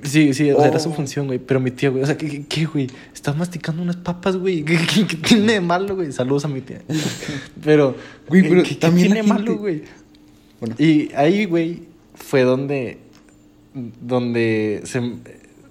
Sí, 0.05 0.33
sí, 0.33 0.49
era 0.49 0.79
su 0.79 0.89
oh. 0.89 0.95
función, 0.95 1.27
güey. 1.27 1.39
Pero 1.39 1.61
mi 1.61 1.71
tía, 1.71 1.91
güey, 1.91 2.03
o 2.03 2.07
sea, 2.07 2.17
¿qué, 2.17 2.47
qué, 2.49 2.65
güey? 2.65 2.87
Estás 3.13 3.37
masticando 3.37 3.83
unas 3.83 3.97
papas, 3.97 4.39
güey. 4.39 4.65
¿Qué, 4.65 5.17
tiene 5.17 5.53
de 5.53 5.61
malo, 5.61 5.97
güey? 5.97 6.13
Saludos 6.13 6.47
a 6.47 6.49
mi 6.49 6.63
tía. 6.63 6.81
Pero, 7.63 7.95
güey, 8.27 8.49
pero 8.49 8.63
¿qué, 8.63 8.75
también 8.77 9.09
tiene 9.09 9.23
de 9.23 9.29
malo, 9.29 9.59
güey? 9.59 9.83
Bueno. 10.61 10.77
Y 10.79 11.13
ahí, 11.15 11.45
güey, 11.45 11.83
fue 12.15 12.41
donde, 12.45 13.01
donde 13.75 14.81
se, 14.85 15.03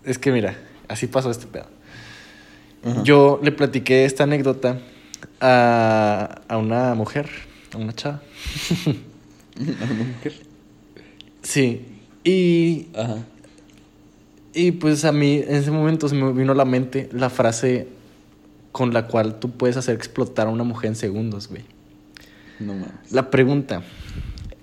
es 0.06 0.20
que 0.20 0.32
mira, 0.32 0.56
así 0.88 1.08
pasó 1.08 1.32
este 1.32 1.48
pedo. 1.48 1.66
Yo 3.04 3.40
le 3.42 3.52
platiqué 3.52 4.06
esta 4.06 4.26
anécdota 4.26 4.78
a, 5.42 6.42
a 6.48 6.58
una 6.58 6.94
mujer, 6.94 7.28
una 7.78 7.94
chava. 7.94 8.22
¿A 8.86 9.84
una 9.84 10.04
mujer? 10.04 10.34
Sí. 11.44 11.86
Y. 12.24 12.88
Ajá. 12.96 13.18
Y 14.54 14.72
pues 14.72 15.06
a 15.06 15.12
mí 15.12 15.44
en 15.48 15.56
ese 15.56 15.72
momento 15.72 16.10
se 16.10 16.16
me 16.16 16.32
vino 16.34 16.54
a 16.54 16.56
la 16.56 16.66
mente 16.66 17.10
la 17.12 17.30
frase 17.30 17.88
con 18.72 18.94
la 18.94 19.08
cual 19.08 19.40
tú 19.40 19.52
puedes 19.52 19.78
hacer 19.78 19.96
explotar 19.96 20.48
a 20.48 20.50
una 20.50 20.64
mujer 20.64 20.90
en 20.90 20.96
segundos, 20.96 21.48
güey. 21.48 21.64
No 22.60 22.74
mames. 22.74 23.12
La 23.12 23.30
pregunta, 23.30 23.84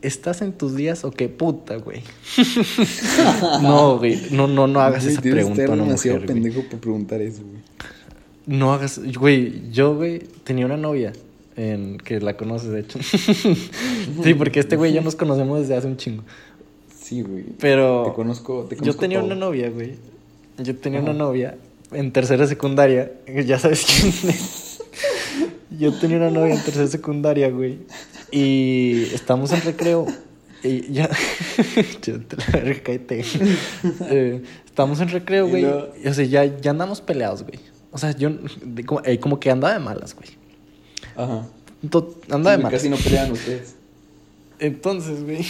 ¿estás 0.02 0.42
en 0.42 0.52
tus 0.52 0.74
días 0.76 1.04
o 1.04 1.12
qué 1.12 1.28
puta, 1.28 1.76
güey? 1.76 2.02
no, 3.62 3.98
güey, 3.98 4.20
no, 4.32 4.48
no, 4.48 4.66
no 4.66 4.80
hagas 4.80 5.04
esa 5.04 5.22
pregunta 5.22 5.64
a 5.64 5.70
una 5.70 5.84
mujer, 5.84 6.26
pendejo 6.26 6.62
por 6.62 6.80
preguntar 6.80 7.22
eso, 7.22 7.42
güey. 7.42 7.62
No 8.46 8.72
hagas, 8.72 9.00
güey, 9.14 9.70
yo, 9.70 9.96
güey, 9.96 10.18
tenía 10.44 10.66
una 10.66 10.76
novia 10.76 11.12
en, 11.56 11.98
que 11.98 12.20
la 12.20 12.36
conoces, 12.36 12.70
de 12.70 12.80
hecho. 12.80 12.98
sí, 14.22 14.34
porque 14.34 14.60
este 14.60 14.76
güey 14.76 14.92
ya 14.92 15.00
nos 15.00 15.16
conocemos 15.16 15.60
desde 15.60 15.76
hace 15.76 15.86
un 15.86 15.96
chingo. 15.96 16.22
Sí, 16.98 17.22
güey. 17.22 17.44
Pero 17.58 18.04
te 18.04 18.12
conozco, 18.12 18.66
te 18.68 18.76
conozco 18.76 18.84
yo 18.84 18.98
tenía 19.00 19.22
una 19.22 19.34
novia, 19.34 19.70
güey. 19.70 19.94
Yo 20.58 20.76
tenía 20.76 21.00
una 21.00 21.12
novia 21.12 21.56
en 21.92 22.12
tercera 22.12 22.46
secundaria, 22.46 23.12
ya 23.44 23.58
sabes 23.58 23.84
quién 23.86 24.08
es. 24.30 24.82
yo 25.78 25.92
tenía 25.98 26.16
una 26.16 26.30
novia 26.30 26.54
en 26.54 26.62
tercera 26.62 26.86
secundaria, 26.86 27.50
güey. 27.50 27.78
Y 28.30 29.04
estamos 29.14 29.52
en 29.52 29.62
recreo. 29.62 30.06
Y 30.62 30.92
ya. 30.92 31.08
Yo 32.02 32.20
te 32.22 32.36
la 32.36 32.74
eh, 34.10 34.42
estamos 34.64 35.00
en 35.00 35.08
recreo, 35.10 35.46
güey. 35.48 35.64
O 35.64 36.12
sea, 36.12 36.24
ya, 36.24 36.44
ya 36.44 36.70
andamos 36.72 37.00
peleados, 37.00 37.42
güey. 37.44 37.60
O 37.92 37.98
sea, 37.98 38.10
yo 38.12 38.30
de- 38.64 38.84
como, 38.84 39.00
eh, 39.04 39.18
como 39.20 39.38
que 39.38 39.50
andaba 39.50 39.74
de 39.74 39.80
malas, 39.80 40.14
güey. 40.14 40.28
Ajá. 41.16 41.46
To- 41.90 42.14
Andaba 42.30 42.54
Sí, 42.54 42.58
de 42.58 42.62
malas. 42.64 42.72
Casi 42.80 42.88
no 42.88 42.96
pelean 42.96 43.32
ustedes. 43.32 43.74
Entonces, 44.58 45.22
güey, 45.22 45.44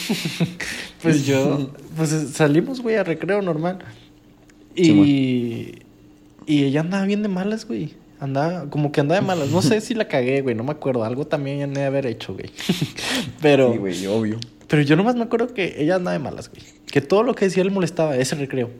pues 1.02 1.24
yo, 1.26 1.70
pues 1.96 2.10
salimos, 2.34 2.80
güey, 2.80 2.96
a 2.96 3.04
recreo 3.04 3.40
normal. 3.40 3.78
Y, 4.74 5.76
y 6.46 6.64
ella 6.64 6.80
andaba 6.80 7.04
bien 7.06 7.22
de 7.22 7.28
malas, 7.28 7.66
güey. 7.66 7.94
Andaba, 8.18 8.68
como 8.70 8.92
que 8.92 9.00
andaba 9.00 9.20
de 9.20 9.26
malas. 9.26 9.50
No 9.50 9.62
sé 9.62 9.80
si 9.80 9.94
la 9.94 10.08
cagué, 10.08 10.40
güey, 10.42 10.54
no 10.54 10.64
me 10.64 10.72
acuerdo. 10.72 11.04
Algo 11.04 11.26
también 11.26 11.58
ya 11.58 11.66
no 11.66 11.74
de 11.74 11.84
haber 11.84 12.06
hecho, 12.06 12.34
güey. 12.34 12.50
Pero, 13.42 13.72
Sí, 13.72 13.78
güey, 13.78 14.06
obvio. 14.06 14.38
pero 14.68 14.82
yo 14.82 14.96
nomás 14.96 15.14
me 15.16 15.22
acuerdo 15.22 15.52
que 15.54 15.76
ella 15.78 15.96
andaba 15.96 16.12
de 16.12 16.18
malas, 16.18 16.50
güey. 16.50 16.62
Que 16.86 17.00
todo 17.00 17.22
lo 17.22 17.34
que 17.34 17.44
decía 17.46 17.62
le 17.64 17.70
molestaba, 17.70 18.16
ese 18.16 18.34
recreo. 18.36 18.70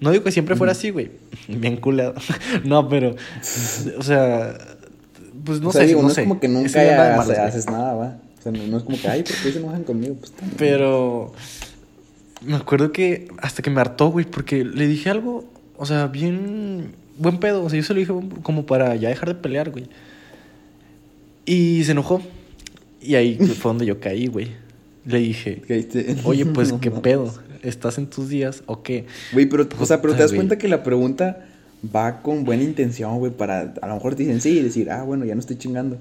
No 0.00 0.10
digo 0.10 0.24
que 0.24 0.30
siempre 0.32 0.56
fuera 0.56 0.72
así, 0.72 0.90
güey. 0.90 1.10
Bien 1.48 1.76
culeado. 1.76 2.14
no, 2.64 2.88
pero, 2.88 3.16
o 3.98 4.02
sea, 4.02 4.56
pues 5.46 5.60
no 5.60 5.70
o 5.70 5.72
sea, 5.72 5.82
sé, 5.82 5.86
digo, 5.86 6.02
no 6.02 6.08
no 6.08 6.14
sé. 6.14 6.22
es 6.22 6.28
como 6.28 6.40
que 6.40 6.48
nunca 6.48 6.80
de 6.80 6.90
haces, 6.92 7.66
nada, 7.66 7.94
va. 7.94 8.18
O 8.38 8.42
sea, 8.42 8.52
no, 8.52 8.66
no 8.66 8.76
es 8.76 8.82
como 8.82 9.00
que, 9.00 9.08
ay, 9.08 9.22
¿por 9.22 9.36
qué 9.36 9.52
se 9.52 9.58
enojan 9.58 9.84
conmigo? 9.84 10.16
Pues 10.16 10.32
también. 10.32 10.56
Pero 10.58 11.32
me 12.44 12.56
acuerdo 12.56 12.92
que 12.92 13.28
hasta 13.38 13.62
que 13.62 13.70
me 13.70 13.80
hartó, 13.80 14.08
güey, 14.10 14.26
porque 14.26 14.64
le 14.64 14.86
dije 14.86 15.08
algo, 15.08 15.44
o 15.76 15.86
sea, 15.86 16.08
bien 16.08 16.92
buen 17.18 17.38
pedo. 17.38 17.64
O 17.64 17.70
sea, 17.70 17.78
yo 17.78 17.82
se 17.82 17.94
lo 17.94 18.00
dije 18.00 18.12
como 18.42 18.66
para 18.66 18.94
ya 18.96 19.08
dejar 19.08 19.28
de 19.28 19.34
pelear, 19.36 19.70
güey. 19.70 19.86
Y 21.44 21.84
se 21.84 21.92
enojó. 21.92 22.22
Y 23.00 23.14
ahí 23.14 23.36
fue 23.58 23.70
donde 23.70 23.86
yo 23.86 24.00
caí, 24.00 24.26
güey. 24.26 24.48
Le 25.04 25.18
dije, 25.18 25.62
oye, 26.24 26.46
pues, 26.46 26.72
¿qué 26.80 26.90
pedo? 26.90 27.32
¿Estás 27.62 27.98
en 27.98 28.08
tus 28.08 28.28
días 28.28 28.62
o 28.66 28.82
qué? 28.82 29.06
Güey, 29.32 29.46
pero, 29.46 29.68
o 29.78 29.86
sea, 29.86 30.02
pero 30.02 30.14
te 30.14 30.22
das 30.22 30.32
cuenta 30.32 30.58
que 30.58 30.68
la 30.68 30.82
pregunta 30.82 31.46
va 31.94 32.22
con 32.22 32.44
buena 32.44 32.62
intención, 32.62 33.18
güey, 33.18 33.32
para 33.32 33.74
a 33.80 33.86
lo 33.88 33.94
mejor 33.94 34.14
te 34.14 34.22
dicen 34.24 34.40
sí 34.40 34.58
y 34.58 34.62
decir, 34.62 34.90
ah, 34.90 35.02
bueno, 35.02 35.24
ya 35.24 35.34
no 35.34 35.40
estoy 35.40 35.56
chingando. 35.56 35.98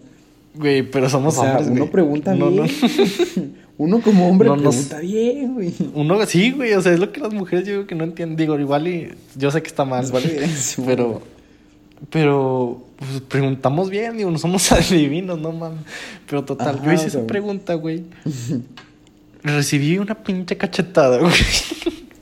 Güey, 0.55 0.83
pero 0.89 1.07
O 1.07 1.09
somos 1.09 1.33
sea, 1.35 1.43
hombres, 1.51 1.67
uno 1.67 1.79
güey. 1.81 1.91
pregunta 1.91 2.33
No, 2.35 2.49
bien. 2.49 2.63
no. 2.65 3.43
uno 3.77 4.01
como 4.01 4.29
hombre 4.29 4.47
No 4.47 4.55
nos- 4.55 4.75
pregunta 4.75 4.99
bien, 5.01 5.53
güey. 5.53 5.73
Uno, 5.93 6.25
sí, 6.25 6.51
güey, 6.51 6.73
o 6.73 6.81
sea, 6.81 6.93
es 6.93 6.99
lo 6.99 7.11
que 7.11 7.19
las 7.19 7.33
mujeres 7.33 7.65
yo 7.65 7.73
digo 7.73 7.87
que 7.87 7.95
no 7.95 8.03
entienden. 8.05 8.37
Digo, 8.37 8.57
igual 8.59 8.87
y 8.87 9.09
yo 9.35 9.51
sé 9.51 9.61
que 9.61 9.67
está 9.67 9.83
mal. 9.85 10.05
Vale 10.11 10.47
pero, 10.85 11.21
pero, 12.09 12.83
pues 12.97 13.21
preguntamos 13.27 13.89
bien, 13.89 14.15
digo, 14.17 14.31
no 14.31 14.37
somos 14.37 14.71
adivinos, 14.71 15.39
no 15.39 15.51
mames. 15.51 15.79
Pero 16.29 16.45
total, 16.45 16.75
Ajá, 16.75 16.85
yo 16.85 16.91
hice 16.93 17.07
o 17.07 17.09
sea, 17.09 17.19
esa 17.21 17.27
pregunta, 17.27 17.73
güey. 17.73 18.03
Recibí 19.43 19.97
una 19.99 20.15
pinche 20.15 20.57
cachetada, 20.57 21.19
güey. 21.19 21.33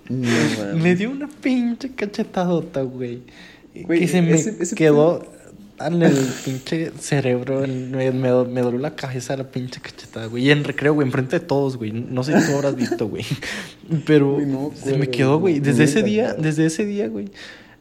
No, 0.10 0.77
me 0.77 0.96
dio 0.96 1.10
una 1.12 1.27
pinche 1.29 1.91
cachetadota, 1.96 2.82
güey. 2.82 3.22
Güey, 3.75 4.01
que 4.01 4.08
se 4.08 4.22
me 4.22 4.34
ese- 4.34 4.56
ese 4.60 4.75
quedó 4.75 5.25
en 5.80 6.01
el 6.03 6.15
pinche 6.46 6.92
cerebro, 7.00 7.63
en- 7.63 7.92
me, 7.92 8.12
me, 8.12 8.32
me 8.46 8.62
dolió 8.62 8.80
la 8.80 8.96
cabeza 8.96 9.36
la 9.36 9.50
pinche 9.51 9.82
cachetada, 9.82 10.27
güey. 10.27 10.46
Y 10.46 10.51
en 10.51 10.63
recreo, 10.63 10.94
güey, 10.94 11.08
enfrente 11.08 11.39
de 11.39 11.46
todos, 11.46 11.77
güey. 11.77 11.92
No 11.92 12.24
sé 12.24 12.39
si 12.39 12.48
tú 12.51 12.56
habrás 12.56 12.75
visto, 12.75 13.08
güey. 13.08 13.25
Pero 14.06 14.34
Güey, 14.36 14.46
no 14.46 14.70
me 14.70 14.75
se 14.77 14.86
me 14.86 14.92
acuerdo, 14.96 15.12
quedó, 15.12 15.39
güey. 15.39 15.60
Desde 15.60 15.80
no 15.80 15.84
ese 15.86 16.03
me 16.03 16.10
día, 16.10 16.34
desde 16.36 16.65
ese 16.68 16.86
día, 16.86 17.08
güey. 17.08 17.30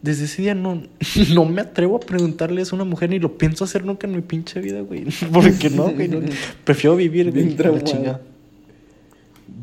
Desde 0.01 0.25
ese 0.25 0.43
día 0.43 0.55
no, 0.55 0.83
no 1.35 1.45
me 1.45 1.61
atrevo 1.61 1.97
a 1.97 2.01
preguntarle 2.01 2.63
eso 2.63 2.75
a 2.75 2.77
una 2.77 2.85
mujer 2.85 3.11
ni 3.11 3.19
lo 3.21 3.37
pienso 3.39 3.63
hacer 3.65 3.85
nunca 3.85 4.07
en 4.07 4.17
mi 4.17 4.23
pinche 4.23 4.61
vida, 4.61 4.81
güey. 4.81 5.05
Porque 5.33 5.71
no, 5.71 5.91
güey. 5.91 6.11
Prefiero 6.65 6.97
vivir 6.97 7.31
Bien 7.31 7.55
güey, 7.57 7.73
la 7.75 7.85
chingada. 7.85 8.21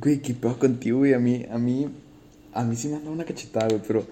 Güey, 0.01 0.19
qué 0.21 0.33
pedo 0.33 0.57
contigo, 0.57 0.99
güey. 0.99 1.13
A 1.13 1.19
mí, 1.19 1.45
a 1.51 1.57
mí, 1.57 1.87
a 2.53 2.63
mí 2.63 2.75
sí 2.75 2.87
me 2.87 2.95
han 2.95 3.01
dado 3.01 3.13
una 3.13 3.25
cachetada, 3.25 3.67
güey, 3.67 3.81
pero 3.85 4.05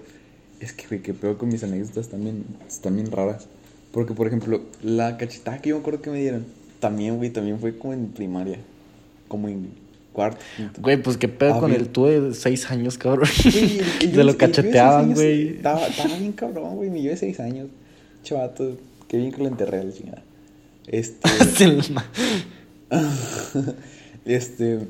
es 0.60 0.72
que, 0.72 0.86
güey, 0.88 1.00
qué 1.02 1.14
pedo 1.14 1.38
con 1.38 1.48
mis 1.48 1.62
anécdotas 1.64 2.08
también, 2.08 2.44
están 2.66 2.94
bien 2.96 3.10
raras. 3.10 3.46
Porque, 3.92 4.12
por 4.14 4.26
ejemplo, 4.26 4.60
la 4.82 5.16
cachetada 5.16 5.60
que 5.60 5.70
yo 5.70 5.76
me 5.76 5.80
acuerdo 5.80 6.02
que 6.02 6.10
me 6.10 6.20
dieron, 6.20 6.44
también, 6.80 7.16
güey, 7.16 7.30
también 7.30 7.58
fue 7.58 7.76
como 7.78 7.92
en 7.94 8.08
primaria, 8.08 8.58
como 9.28 9.48
en 9.48 9.70
cuarto. 10.12 10.40
quinto. 10.56 10.80
Güey, 10.80 11.02
pues 11.02 11.16
qué 11.16 11.28
pedo 11.28 11.54
A 11.54 11.60
con 11.60 11.72
el 11.72 11.88
tú 11.88 12.06
de 12.06 12.34
seis 12.34 12.70
años, 12.70 12.98
cabrón. 12.98 13.28
Güey, 13.44 13.78
el- 13.78 13.80
el 13.80 14.00
yo 14.00 14.00
Se 14.10 14.16
de- 14.18 14.24
lo 14.24 14.36
cacheteaban, 14.36 15.14
güey. 15.14 15.48
Estaba, 15.56 15.86
estaba 15.86 16.16
bien 16.16 16.32
cabrón, 16.32 16.76
güey, 16.76 17.02
yo 17.02 17.10
de 17.10 17.16
seis 17.16 17.40
años, 17.40 17.68
chavato, 18.22 18.76
qué 19.08 19.16
bien 19.16 19.32
que 19.32 19.38
lo 19.42 19.48
enterré 19.48 19.78
a 19.80 19.84
la 19.84 19.92
chingada. 19.92 20.22
Este... 20.86 21.28
Este, 24.24 24.80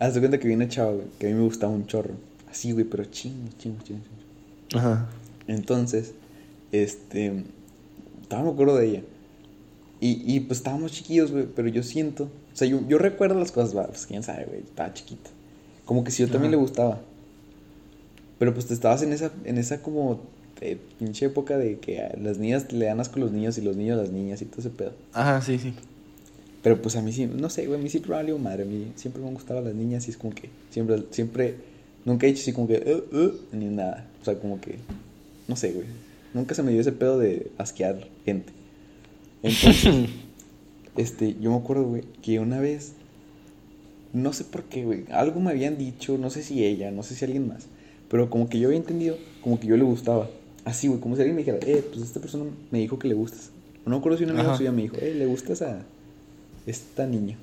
haz 0.00 0.14
de 0.14 0.20
cuenta 0.20 0.38
que 0.38 0.48
vi 0.48 0.54
una 0.54 0.68
chava, 0.68 0.92
güey, 0.92 1.06
que 1.18 1.26
a 1.26 1.30
mí 1.30 1.36
me 1.36 1.42
gustaba 1.44 1.72
un 1.72 1.86
chorro. 1.86 2.14
Así, 2.50 2.72
güey, 2.72 2.84
pero 2.84 3.04
chingo, 3.04 3.48
chingo, 3.58 3.76
chingo. 3.84 4.00
Ajá. 4.74 5.08
Entonces, 5.48 6.12
este, 6.70 7.44
estaba 8.22 8.44
me 8.44 8.50
acuerdo 8.50 8.76
de 8.76 8.86
ella. 8.86 9.02
Y, 10.00 10.22
y 10.32 10.40
pues 10.40 10.60
estábamos 10.60 10.92
chiquillos, 10.92 11.32
güey, 11.32 11.46
pero 11.46 11.66
yo 11.68 11.82
siento, 11.82 12.24
o 12.24 12.56
sea, 12.56 12.68
yo, 12.68 12.80
yo 12.86 12.98
recuerdo 12.98 13.38
las 13.40 13.50
cosas, 13.50 13.74
pues 13.88 14.06
quién 14.06 14.22
sabe, 14.22 14.44
güey, 14.44 14.60
estaba 14.60 14.94
chiquito. 14.94 15.30
Como 15.84 16.04
que 16.04 16.12
si 16.12 16.22
yo 16.22 16.28
también 16.28 16.52
Ajá. 16.52 16.56
le 16.56 16.56
gustaba. 16.58 17.00
Pero 18.38 18.54
pues 18.54 18.66
te 18.66 18.74
estabas 18.74 19.02
en 19.02 19.12
esa, 19.12 19.32
en 19.44 19.58
esa 19.58 19.82
como 19.82 20.20
eh, 20.60 20.78
pinche 20.98 21.26
época 21.26 21.58
de 21.58 21.78
que 21.78 22.16
las 22.20 22.38
niñas 22.38 22.72
le 22.72 22.86
dan 22.86 23.00
asco 23.00 23.16
a 23.16 23.20
los 23.20 23.32
niños 23.32 23.58
y 23.58 23.62
los 23.62 23.76
niños 23.76 23.98
a 23.98 24.02
las 24.02 24.12
niñas 24.12 24.40
y 24.42 24.44
todo 24.44 24.60
ese 24.60 24.70
pedo. 24.70 24.92
Ajá, 25.12 25.40
sí, 25.40 25.58
sí. 25.58 25.74
Pero 26.62 26.82
pues 26.82 26.96
a 26.96 27.02
mí 27.02 27.12
sí, 27.12 27.26
no 27.26 27.50
sé, 27.50 27.66
güey, 27.66 27.78
a 27.78 27.82
mí 27.82 27.88
siempre 27.88 28.10
me 28.10 28.16
valió 28.16 28.38
madre, 28.38 28.64
a 28.64 28.66
mí 28.66 28.92
siempre 28.96 29.22
me 29.22 29.28
han 29.28 29.34
gustado 29.34 29.60
las 29.60 29.74
niñas 29.74 30.06
y 30.06 30.10
es 30.10 30.16
como 30.16 30.34
que 30.34 30.50
siempre, 30.70 31.04
siempre, 31.10 31.54
nunca 32.04 32.26
he 32.26 32.30
dicho 32.30 32.42
así 32.42 32.52
como 32.52 32.68
que, 32.68 33.02
uh, 33.12 33.16
uh, 33.16 33.32
ni 33.52 33.66
nada. 33.66 34.06
O 34.20 34.24
sea, 34.24 34.38
como 34.38 34.60
que, 34.60 34.76
no 35.48 35.56
sé, 35.56 35.72
güey, 35.72 35.86
nunca 36.34 36.54
se 36.54 36.62
me 36.62 36.70
dio 36.72 36.80
ese 36.80 36.92
pedo 36.92 37.18
de 37.18 37.50
asquear 37.58 38.06
gente. 38.24 38.52
Entonces, 39.42 40.08
este, 40.96 41.36
yo 41.40 41.50
me 41.50 41.56
acuerdo, 41.56 41.84
güey, 41.84 42.02
que 42.22 42.38
una 42.40 42.60
vez, 42.60 42.92
no 44.12 44.32
sé 44.32 44.44
por 44.44 44.64
qué, 44.64 44.84
güey, 44.84 45.04
algo 45.10 45.40
me 45.40 45.50
habían 45.50 45.78
dicho, 45.78 46.18
no 46.18 46.30
sé 46.30 46.42
si 46.42 46.64
ella, 46.64 46.90
no 46.90 47.02
sé 47.02 47.14
si 47.14 47.24
alguien 47.24 47.48
más, 47.48 47.66
pero 48.10 48.30
como 48.30 48.48
que 48.48 48.58
yo 48.58 48.68
había 48.68 48.78
entendido, 48.78 49.16
como 49.42 49.58
que 49.60 49.66
yo 49.66 49.76
le 49.76 49.84
gustaba. 49.84 50.28
Así, 50.64 50.88
güey, 50.88 51.00
como 51.00 51.14
si 51.16 51.22
alguien 51.22 51.36
me 51.36 51.42
dijera, 51.42 51.58
eh, 51.66 51.82
pues 51.88 52.02
esta 52.04 52.20
persona 52.20 52.44
me 52.70 52.78
dijo 52.78 52.98
que 52.98 53.08
le 53.08 53.14
gustas. 53.14 53.50
No 53.86 53.92
me 53.92 53.96
acuerdo 53.98 54.18
si 54.18 54.24
una 54.24 54.34
amiga 54.34 54.48
Ajá. 54.50 54.58
suya 54.58 54.72
me 54.72 54.82
dijo, 54.82 54.96
eh, 55.00 55.14
le 55.14 55.24
gustas 55.26 55.62
a 55.62 55.82
esta 56.66 57.06
niña. 57.06 57.38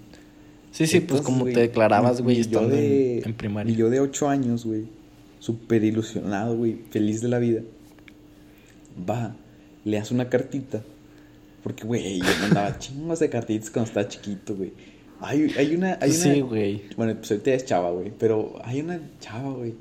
Sí, 0.71 0.85
sí, 0.85 0.99
pues 0.99 1.21
como 1.21 1.39
güey, 1.41 1.53
te 1.53 1.61
declarabas, 1.61 2.21
güey, 2.21 2.39
estando 2.41 2.69
de- 2.75 3.19
en, 3.19 3.25
en 3.29 3.33
primaria. 3.33 3.71
mi 3.71 3.77
yo 3.77 3.89
de 3.89 4.01
8 4.01 4.27
años, 4.27 4.65
güey, 4.65 4.83
súper 5.39 5.83
ilusionado, 5.83 6.55
güey, 6.57 6.77
feliz 6.91 7.21
de 7.21 7.29
la 7.29 7.39
vida. 7.39 7.61
Va, 9.09 9.35
le 9.83 9.97
hace 9.97 10.13
una 10.13 10.29
cartita. 10.29 10.81
Porque, 11.63 11.85
güey, 11.85 12.19
yo 12.19 12.25
mandaba 12.41 12.77
chingos 12.79 13.19
de 13.19 13.29
cartitas 13.29 13.69
cuando 13.69 13.87
estaba 13.89 14.07
chiquito, 14.07 14.55
güey. 14.55 14.71
Hay, 15.19 15.51
hay 15.57 15.75
una. 15.75 15.97
Hay 16.01 16.11
Sí, 16.11 16.41
una 16.41 16.45
güey. 16.49 16.81
bueno, 16.97 17.15
pues 17.15 17.31
ahorita 17.31 17.53
es 17.53 17.65
chava, 17.65 17.89
güey. 17.91 18.11
Pero 18.17 18.59
hay 18.63 18.81
una 18.81 18.99
chava, 19.19 19.51
güey, 19.53 19.73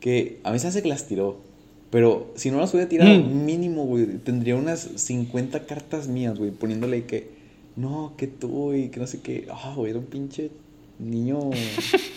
que 0.00 0.40
a 0.44 0.52
mí 0.52 0.58
se 0.58 0.68
hace 0.68 0.82
que 0.82 0.88
las 0.88 1.06
tiró. 1.06 1.40
Pero 1.90 2.32
si 2.36 2.50
no 2.50 2.58
las 2.58 2.72
hubiera 2.72 2.88
tirado, 2.88 3.10
Mm. 3.20 3.44
mínimo, 3.44 3.84
güey, 3.84 4.06
tendría 4.18 4.56
unas 4.56 4.80
50 4.96 5.66
cartas 5.66 6.08
mías, 6.08 6.38
güey, 6.38 6.50
poniéndole 6.50 7.04
que, 7.04 7.28
no, 7.76 8.14
que 8.16 8.26
tú 8.26 8.72
y 8.72 8.88
que 8.88 8.98
no 9.00 9.06
sé 9.06 9.20
qué. 9.20 9.46
Ah, 9.50 9.74
güey, 9.76 9.90
era 9.90 9.98
un 9.98 10.06
pinche 10.06 10.50
niño 10.98 11.50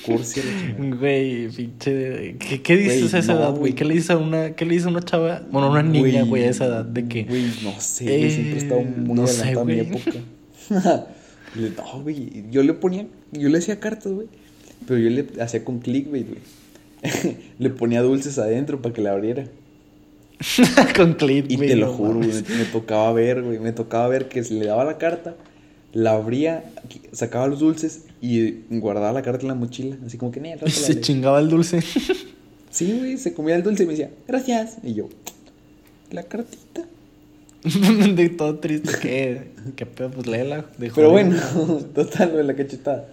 cursi. 0.06 0.42
Güey, 0.78 1.50
pinche. 1.50 2.36
¿Qué, 2.38 2.62
qué 2.62 2.78
dices 2.78 3.14
a 3.14 3.20
esa 3.20 3.34
no, 3.34 3.40
edad, 3.40 3.52
güey? 3.54 3.74
¿Qué 3.74 3.86
le 3.86 3.94
dices 3.94 4.12
a 4.12 4.18
una, 4.18 4.52
qué 4.56 4.66
le 4.66 4.74
dices 4.74 4.88
a 4.88 4.90
una 4.90 5.02
chava? 5.02 5.42
Bueno, 5.52 5.68
a 5.68 5.72
una 5.72 5.84
niña, 5.84 6.24
güey, 6.24 6.44
a 6.44 6.50
esa 6.50 6.66
edad 6.66 6.86
de 6.86 7.08
que. 7.08 7.24
Güey, 7.24 7.46
no 7.64 7.80
sé, 7.80 8.06
güey, 8.06 8.32
siempre 8.32 8.54
he 8.54 8.58
estado 8.58 8.82
Eh, 8.82 8.94
muy 8.98 9.16
no 9.16 9.24
adelantado 9.24 9.62
a 9.62 9.66
mi 9.66 9.80
época. 9.80 10.12
No, 11.56 12.02
güey, 12.02 12.44
yo 12.52 12.64
le 12.64 12.74
ponía, 12.74 13.08
yo 13.32 13.48
le 13.48 13.60
hacía 13.60 13.80
cartas, 13.80 14.12
güey. 14.12 14.28
Pero 14.86 15.00
yo 15.00 15.10
le 15.10 15.42
hacía 15.42 15.64
con 15.64 15.80
clickbait, 15.80 16.28
güey. 16.28 16.42
le 17.60 17.70
ponía 17.70 18.02
dulces 18.02 18.38
adentro 18.38 18.82
para 18.82 18.94
que 18.94 19.02
la 19.02 19.14
abriera. 19.14 19.46
Con 20.98 21.14
clip, 21.14 21.46
Y 21.50 21.56
güey, 21.56 21.70
te 21.70 21.76
lo 21.76 21.94
juro, 21.94 22.16
güey, 22.16 22.30
me 22.30 22.66
tocaba 22.66 23.14
ver, 23.14 23.42
güey, 23.42 23.60
me 23.60 23.72
tocaba 23.72 24.08
ver 24.08 24.28
que 24.28 24.44
se 24.44 24.54
le 24.54 24.66
daba 24.66 24.84
la 24.84 24.98
carta, 24.98 25.36
la 25.96 26.12
abría, 26.12 26.64
sacaba 27.14 27.48
los 27.48 27.60
dulces 27.62 28.04
y 28.22 28.52
guardaba 28.70 29.14
la 29.14 29.22
carta 29.24 29.42
en 29.44 29.48
la 29.48 29.56
mochila, 29.56 29.96
así 30.06 30.18
como 30.18 30.32
que, 30.32 30.40
"Nee, 30.42 30.54
al 30.54 30.60
rato 30.60 30.72
se 30.72 30.94
leo". 30.94 31.02
chingaba 31.02 31.40
el 31.40 31.50
dulce. 31.50 31.80
Sí, 32.70 32.98
güey, 33.00 33.18
se 33.18 33.34
comía 33.34 33.56
el 33.56 33.64
dulce 33.64 33.84
y 33.84 33.86
me 33.86 33.94
decía, 33.94 34.12
gracias. 34.28 34.78
Y 34.84 34.94
yo, 34.94 35.08
la 36.12 36.24
cartita. 36.24 36.84
de 38.16 38.30
todo 38.30 38.60
triste. 38.60 38.92
¿Qué? 39.02 39.48
¿Qué 39.78 39.86
pedo? 39.86 40.12
Pues 40.12 40.28
léela. 40.28 40.66
de 40.78 40.92
Pero 40.94 41.10
bueno, 41.12 41.36
total, 41.96 42.34
güey, 42.34 42.46
la 42.46 42.56
cachetada. 42.56 43.08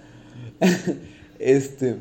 este, 1.39 1.97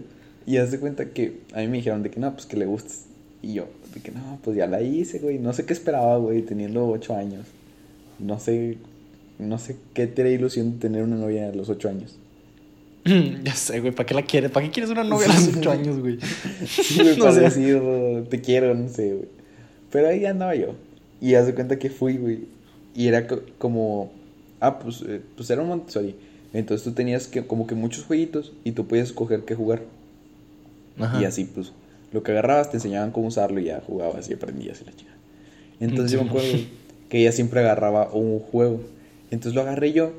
y 0.48 0.58
haz 0.58 0.72
de 0.72 0.80
cuenta 0.80 1.10
que 1.12 1.42
a 1.54 1.60
mí 1.60 1.68
me 1.68 1.78
dijeron 1.78 2.02
de 2.04 2.10
que 2.10 2.20
no, 2.20 2.34
pues 2.34 2.48
que 2.48 2.58
le 2.58 2.66
gustas. 2.66 3.06
Y 3.44 3.54
yo, 3.54 3.68
de 3.94 4.02
que 4.02 4.12
no, 4.12 4.40
pues 4.44 4.58
ya 4.58 4.66
la 4.68 4.82
hice, 4.82 5.20
güey. 5.20 5.38
No 5.38 5.54
sé 5.54 5.64
qué 5.66 5.74
esperaba, 5.74 6.18
güey, 6.18 6.42
teniendo 6.42 6.88
ocho 6.88 7.16
años. 7.16 7.46
No 8.20 8.40
sé, 8.40 8.78
no 9.42 9.58
sé 9.60 9.76
qué 9.94 10.08
te 10.08 10.22
era 10.22 10.30
ilusión 10.32 10.74
de 10.74 10.78
tener 10.80 11.04
una 11.04 11.16
novia 11.18 11.50
a 11.50 11.52
los 11.54 11.70
ocho 11.70 11.90
años. 11.90 12.16
ya 13.44 13.56
sé, 13.56 13.80
güey. 13.80 13.92
¿Para 13.92 14.06
qué 14.06 14.14
la 14.14 14.22
quieres? 14.24 14.52
¿Para 14.52 14.66
qué 14.66 14.72
quieres 14.72 14.92
una 14.92 15.04
novia 15.04 15.28
a 15.30 15.34
los 15.34 15.58
8 15.58 15.72
años, 15.72 16.00
güey? 16.00 16.20
Sí, 16.68 16.96
güey, 17.02 17.20
O 17.20 17.20
para 17.20 17.34
sea, 17.34 17.44
decir, 17.44 17.82
te 18.30 18.42
quiero, 18.42 18.74
no 18.76 18.88
sé, 18.90 19.14
güey. 19.14 19.28
Pero 19.92 20.08
ahí 20.08 20.26
andaba 20.26 20.56
yo. 20.56 20.76
Y 21.20 21.34
haz 21.36 21.48
de 21.48 21.54
cuenta 21.56 21.78
que 21.80 21.90
fui, 21.90 22.18
güey. 22.18 22.40
y 22.96 23.08
era 23.08 23.28
co- 23.28 23.42
como, 23.58 24.12
ah, 24.60 24.80
pues, 24.80 25.04
eh, 25.08 25.22
pues 25.36 25.50
era 25.50 25.62
un 25.62 25.68
Montessori. 25.70 26.16
Entonces 26.54 26.84
tú 26.84 26.92
tenías 26.92 27.28
que, 27.28 27.46
como 27.46 27.66
que 27.66 27.76
muchos 27.76 28.06
jueguitos 28.06 28.52
y 28.64 28.74
tú 28.74 28.86
podías 28.88 29.08
escoger 29.08 29.46
qué 29.46 29.56
jugar. 29.56 29.82
Ajá. 31.00 31.22
Y 31.22 31.26
así, 31.26 31.46
pues, 31.46 31.72
lo 32.12 32.22
que 32.24 32.32
agarrabas 32.32 32.70
te 32.70 32.78
enseñaban 32.78 33.12
cómo 33.12 33.28
usarlo 33.28 33.60
y 33.60 33.66
ya 33.66 33.82
jugabas 33.86 34.30
y 34.30 34.34
aprendías 34.34 34.82
y 34.82 34.86
la 34.86 34.92
chica. 34.94 35.12
Entonces 35.80 36.12
yo 36.12 36.24
me 36.24 36.30
acuerdo 36.30 36.50
que 37.10 37.20
ella 37.22 37.32
siempre 37.32 37.62
agarraba 37.62 38.12
un 38.14 38.40
juego. 38.40 38.82
Entonces 39.32 39.56
lo 39.56 39.62
agarré 39.62 39.94
yo, 39.94 40.14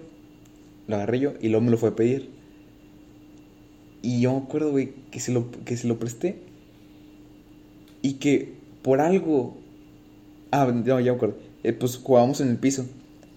lo 0.89 0.97
agarré 0.97 1.21
yo 1.21 1.35
y 1.41 1.49
luego 1.49 1.65
me 1.65 1.71
lo 1.71 1.79
fue 1.79 1.91
a 1.91 1.97
pedir. 1.97 2.31
Y 4.03 4.21
yo 4.21 4.33
me 4.33 4.39
acuerdo, 4.39 4.73
güey, 4.73 4.95
que 5.11 5.21
se 5.21 5.33
lo, 5.33 5.51
que 5.65 5.77
se 5.77 5.87
lo 5.87 5.99
presté. 5.99 6.39
Y 8.01 8.15
que 8.15 8.55
por 8.83 9.01
algo... 9.01 9.57
Ah, 10.51 10.67
no, 10.67 10.99
ya 11.01 11.13
me 11.13 11.17
acuerdo. 11.17 11.37
Eh, 11.63 11.73
pues 11.73 11.99
jugábamos 11.99 12.41
en 12.41 12.49
el 12.49 12.57
piso. 12.57 12.85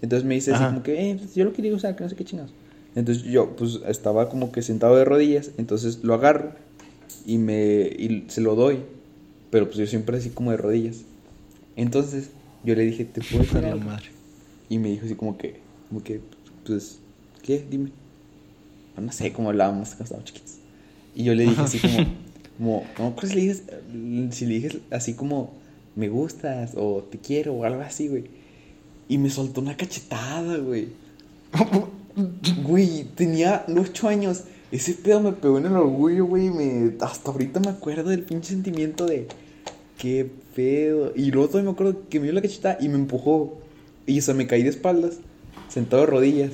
Entonces 0.02 0.26
me 0.26 0.34
dice 0.34 0.52
así 0.52 0.64
como 0.64 0.82
que, 0.82 1.10
eh, 1.10 1.16
pues, 1.16 1.34
yo 1.34 1.44
lo 1.44 1.52
quería 1.52 1.72
usar, 1.72 1.94
que 1.94 2.02
no 2.02 2.10
sé 2.10 2.16
qué 2.16 2.24
chingados. 2.24 2.52
Entonces 2.94 3.22
yo, 3.24 3.54
pues, 3.54 3.80
estaba 3.86 4.28
como 4.28 4.50
que 4.50 4.62
sentado 4.62 4.96
de 4.96 5.04
rodillas. 5.04 5.52
Entonces 5.56 6.02
lo 6.02 6.14
agarro 6.14 6.52
y 7.24 7.38
me 7.38 7.82
y 7.82 8.24
se 8.28 8.40
lo 8.40 8.54
doy. 8.56 8.80
Pero 9.50 9.66
pues 9.66 9.76
yo 9.76 9.86
siempre 9.86 10.16
así 10.16 10.30
como 10.30 10.50
de 10.50 10.56
rodillas. 10.56 11.04
Entonces 11.76 12.30
yo 12.64 12.74
le 12.74 12.82
dije, 12.82 13.04
¿te 13.04 13.20
puedo 13.20 13.42
A 13.42 13.42
decir 13.42 13.62
la 13.62 13.72
algo?" 13.72 13.84
madre. 13.84 14.06
Y 14.68 14.78
me 14.78 14.88
dijo 14.90 15.06
así 15.06 15.14
como 15.14 15.38
que, 15.38 15.60
como 15.88 16.02
que, 16.02 16.20
pues, 16.64 16.98
¿qué? 17.42 17.64
Dime. 17.68 17.90
No 18.96 19.12
sé 19.12 19.32
cómo 19.32 19.50
hablábamos 19.50 19.88
cuando 19.90 20.04
estábamos 20.04 20.24
chiquitos. 20.26 20.54
Y 21.14 21.24
yo 21.24 21.34
le 21.34 21.44
dije 21.44 21.60
así 21.60 21.78
como, 21.78 21.96
como, 22.58 22.84
no 22.98 23.06
acuerdo 23.08 23.28
si 23.28 23.34
le 23.34 23.40
dije, 23.40 24.32
si 24.32 24.46
le 24.46 24.54
dije 24.54 24.80
así 24.90 25.14
como, 25.14 25.52
me 25.94 26.08
gustas 26.08 26.72
o 26.76 27.02
te 27.10 27.18
quiero 27.18 27.54
o 27.54 27.64
algo 27.64 27.82
así, 27.82 28.08
güey. 28.08 28.24
Y 29.08 29.18
me 29.18 29.30
soltó 29.30 29.60
una 29.60 29.76
cachetada, 29.76 30.58
güey. 30.58 30.88
Güey, 32.64 33.04
tenía 33.14 33.64
ocho 33.76 34.08
años. 34.08 34.44
Ese 34.72 34.94
pedo 34.94 35.20
me 35.20 35.32
pegó 35.32 35.58
en 35.58 35.66
el 35.66 35.76
orgullo, 35.76 36.26
güey. 36.26 36.50
Me... 36.50 36.92
Hasta 37.00 37.30
ahorita 37.30 37.60
me 37.60 37.68
acuerdo 37.68 38.10
del 38.10 38.22
pinche 38.22 38.50
sentimiento 38.50 39.06
de. 39.06 39.28
Qué 39.96 40.28
pedo. 40.54 41.12
Y 41.14 41.30
luego 41.30 41.48
todavía 41.48 41.70
me 41.70 41.74
acuerdo 41.74 42.08
que 42.08 42.18
me 42.18 42.24
dio 42.24 42.34
la 42.34 42.42
cachetada 42.42 42.78
y 42.80 42.88
me 42.88 42.96
empujó. 42.96 43.58
Y 44.06 44.18
o 44.18 44.22
sea, 44.22 44.34
me 44.34 44.46
caí 44.46 44.62
de 44.62 44.70
espaldas, 44.70 45.18
sentado 45.68 46.02
de 46.02 46.06
rodillas. 46.06 46.52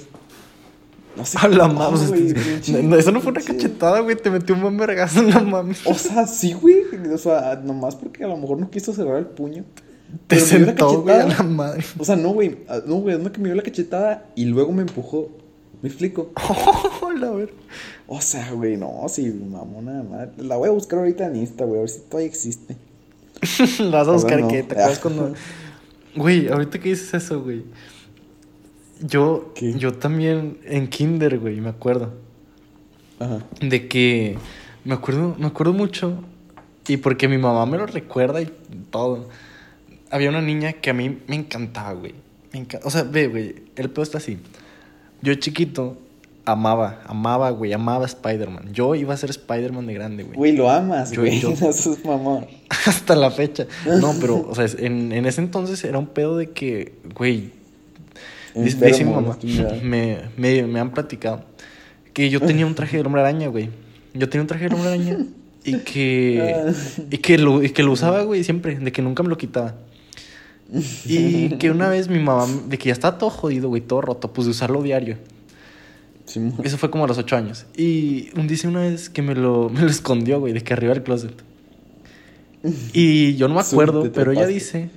No 1.16 1.26
sé. 1.26 1.36
A 1.42 1.48
la 1.48 1.68
güey, 1.68 2.28
este- 2.28 2.40
pinche- 2.40 2.82
no, 2.82 2.96
eso 2.96 3.12
no 3.12 3.20
fue 3.20 3.32
una 3.32 3.42
cachetada, 3.42 4.00
güey. 4.00 4.16
Te 4.16 4.30
metió 4.30 4.54
un 4.54 4.62
buen 4.62 4.76
vergazo, 4.78 5.22
no 5.22 5.44
mames. 5.44 5.80
O 5.86 5.94
sea, 5.94 6.26
sí, 6.26 6.54
güey. 6.54 6.84
O 7.12 7.18
sea, 7.18 7.60
nomás 7.62 7.96
porque 7.96 8.24
a 8.24 8.28
lo 8.28 8.36
mejor 8.38 8.58
no 8.58 8.70
quiso 8.70 8.92
cerrar 8.94 9.18
el 9.18 9.26
puño. 9.26 9.64
Te 10.26 10.36
Pero 10.36 10.40
la 10.40 10.46
sentó, 10.46 11.02
güey, 11.02 11.14
a 11.20 11.26
la 11.26 11.42
madre. 11.42 11.84
O 11.98 12.04
sea, 12.04 12.16
no, 12.16 12.30
güey. 12.30 12.58
ah, 12.68 12.80
No, 12.86 12.96
güey, 12.96 13.18
no 13.18 13.30
que 13.30 13.40
me 13.40 13.48
dio 13.48 13.54
la 13.56 13.62
cachetada 13.62 14.26
y 14.34 14.46
luego 14.46 14.72
me 14.72 14.82
empujó. 14.82 15.28
¿Me 15.82 15.88
explico? 15.88 16.32
Hola, 17.02 17.28
a 17.28 17.32
ver. 17.32 17.52
O 18.06 18.20
sea, 18.20 18.50
güey, 18.52 18.76
no, 18.76 19.04
sí, 19.08 19.26
mamona 19.26 20.02
madre. 20.02 20.30
La 20.38 20.56
voy 20.56 20.68
a 20.68 20.72
buscar 20.72 20.98
ahorita 21.00 21.26
en 21.26 21.36
Insta, 21.36 21.64
güey, 21.64 21.78
a 21.78 21.80
ver 21.80 21.90
si 21.90 22.00
todavía 22.00 22.28
existe. 22.28 22.76
La 23.80 23.98
vas 23.98 24.08
a 24.08 24.12
buscar 24.12 24.40
no. 24.40 24.48
que 24.48 24.62
te 24.62 24.72
acuerdas 24.74 24.98
cuando. 24.98 25.34
Güey, 26.14 26.48
ahorita 26.48 26.78
que 26.78 26.90
dices 26.90 27.12
eso, 27.14 27.42
güey. 27.42 27.64
Yo, 29.02 29.52
¿Qué? 29.54 29.74
yo 29.74 29.92
también 29.94 30.58
en 30.64 30.88
Kinder, 30.88 31.38
güey, 31.38 31.60
me 31.60 31.68
acuerdo. 31.70 32.12
Ajá. 33.18 33.38
De 33.60 33.88
que 33.88 34.38
me 34.84 34.94
acuerdo, 34.94 35.34
me 35.38 35.46
acuerdo 35.46 35.72
mucho. 35.72 36.22
Y 36.88 36.96
porque 36.96 37.28
mi 37.28 37.38
mamá 37.38 37.64
me 37.66 37.78
lo 37.78 37.86
recuerda 37.86 38.40
y 38.40 38.50
todo. 38.90 39.28
Había 40.10 40.30
una 40.30 40.42
niña 40.42 40.72
que 40.74 40.90
a 40.90 40.94
mí 40.94 41.18
me 41.26 41.36
encantaba, 41.36 41.92
güey. 41.92 42.14
Me 42.52 42.66
enca- 42.66 42.80
O 42.84 42.90
sea, 42.90 43.02
ve, 43.04 43.28
güey, 43.28 43.54
el 43.76 43.90
pedo 43.90 44.02
está 44.02 44.18
así. 44.18 44.38
Yo 45.22 45.34
chiquito 45.36 45.96
amaba, 46.44 47.02
amaba, 47.06 47.50
güey, 47.50 47.72
amaba 47.72 48.02
a 48.04 48.06
Spider-Man. 48.08 48.72
Yo 48.72 48.94
iba 48.96 49.14
a 49.14 49.16
ser 49.16 49.30
Spider-Man 49.30 49.86
de 49.86 49.94
grande, 49.94 50.22
güey. 50.24 50.36
Güey, 50.36 50.56
lo 50.56 50.68
amas, 50.68 51.12
Yo- 51.12 51.20
güey. 51.22 51.40
yo- 51.40 51.50
Eso 51.68 51.92
es 51.92 52.04
mamón. 52.04 52.46
Hasta 52.86 53.14
la 53.14 53.30
fecha. 53.30 53.66
No, 54.00 54.12
pero, 54.20 54.46
o 54.48 54.54
sea, 54.54 54.66
en, 54.78 55.12
en 55.12 55.24
ese 55.26 55.40
entonces 55.40 55.82
era 55.84 55.98
un 55.98 56.08
pedo 56.08 56.36
de 56.36 56.50
que, 56.50 56.94
güey, 57.14 57.52
dice, 58.54 58.86
dice 58.86 59.04
mi 59.04 59.12
mamá, 59.12 59.38
me, 59.82 60.18
me, 60.36 60.62
me 60.64 60.80
han 60.80 60.90
platicado 60.92 61.44
que 62.12 62.30
yo 62.30 62.40
tenía 62.40 62.66
un 62.66 62.74
traje 62.74 62.96
del 62.96 63.06
hombre 63.06 63.22
araña, 63.22 63.48
güey. 63.48 63.70
Yo 64.14 64.28
tenía 64.28 64.42
un 64.42 64.48
traje 64.48 64.64
del 64.64 64.74
hombre 64.74 64.88
araña 64.88 65.18
y 65.64 65.78
que, 65.78 66.72
y 67.10 67.18
que, 67.18 67.38
lo, 67.38 67.62
y 67.62 67.70
que 67.70 67.82
lo 67.82 67.92
usaba, 67.92 68.22
güey, 68.22 68.44
siempre, 68.44 68.78
de 68.78 68.92
que 68.92 69.02
nunca 69.02 69.22
me 69.22 69.28
lo 69.28 69.38
quitaba. 69.38 69.74
Y 71.04 71.50
que 71.56 71.70
una 71.70 71.88
vez 71.88 72.08
mi 72.08 72.18
mamá, 72.18 72.46
de 72.66 72.78
que 72.78 72.86
ya 72.86 72.92
estaba 72.92 73.18
todo 73.18 73.30
jodido, 73.30 73.68
güey, 73.68 73.82
todo 73.82 74.00
roto, 74.00 74.32
pues 74.32 74.46
de 74.46 74.52
usarlo 74.52 74.82
diario. 74.82 75.16
Simón. 76.24 76.54
Eso 76.62 76.78
fue 76.78 76.90
como 76.90 77.04
a 77.04 77.08
los 77.08 77.18
ocho 77.18 77.36
años. 77.36 77.66
Y 77.76 78.30
un 78.38 78.46
dice 78.46 78.68
una 78.68 78.80
vez 78.80 79.10
que 79.10 79.22
me 79.22 79.34
lo, 79.34 79.68
me 79.68 79.82
lo 79.82 79.88
escondió, 79.88 80.40
güey, 80.40 80.52
de 80.52 80.62
que 80.62 80.72
arriba 80.72 80.94
del 80.94 81.02
closet. 81.02 81.34
Y 82.92 83.34
yo 83.36 83.48
no 83.48 83.54
me 83.54 83.60
acuerdo, 83.60 84.10
pero 84.12 84.32
ella 84.32 84.46
dice. 84.46 84.90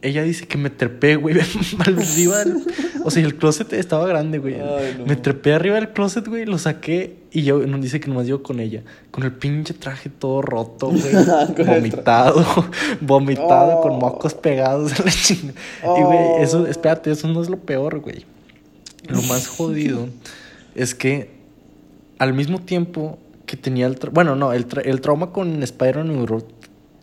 Ella 0.00 0.22
dice 0.22 0.46
que 0.46 0.58
me 0.58 0.70
trepé, 0.70 1.16
güey, 1.16 1.36
arriba 1.80 2.38
del- 2.44 2.62
O 3.04 3.10
sea, 3.10 3.22
el 3.24 3.36
closet 3.36 3.72
estaba 3.72 4.06
grande, 4.06 4.38
güey. 4.38 4.54
Ay, 4.54 4.96
no. 4.98 5.06
Me 5.06 5.16
trepé 5.16 5.54
arriba 5.54 5.76
del 5.76 5.90
closet, 5.90 6.26
güey, 6.28 6.44
lo 6.44 6.58
saqué 6.58 7.16
y 7.32 7.42
yo 7.42 7.58
nos 7.66 7.80
dice 7.80 7.98
que 8.00 8.08
nomás 8.08 8.26
llego 8.26 8.42
con 8.42 8.60
ella. 8.60 8.82
Con 9.10 9.24
el 9.24 9.32
pinche 9.32 9.72
traje 9.74 10.08
todo 10.10 10.42
roto, 10.42 10.88
güey. 10.90 11.66
Vomitado, 11.66 12.44
vomitado, 13.00 13.80
con 13.80 13.92
Oh. 13.92 13.98
mocos 14.00 14.34
pegados 14.34 14.98
a 15.00 15.04
la 15.04 15.10
chinga. 15.10 15.52
Y, 15.82 16.02
güey, 16.02 16.42
eso, 16.42 16.62
Oh. 16.62 16.66
espérate, 16.66 17.10
eso 17.10 17.26
no 17.28 17.40
es 17.42 17.48
lo 17.48 17.58
peor, 17.58 18.00
güey. 18.00 18.24
Lo 19.08 19.22
más 19.22 19.46
jodido 19.48 20.08
es 20.74 20.94
que 20.94 21.30
al 22.18 22.34
mismo 22.34 22.60
tiempo 22.60 23.18
que 23.46 23.56
tenía 23.56 23.86
el... 23.86 23.98
tra- 23.98 24.10
bueno, 24.12 24.36
no, 24.36 24.52
el, 24.52 24.68
tra- 24.68 24.82
el 24.84 25.00
trauma 25.00 25.32
con 25.32 25.62
Spider-Man 25.62 26.26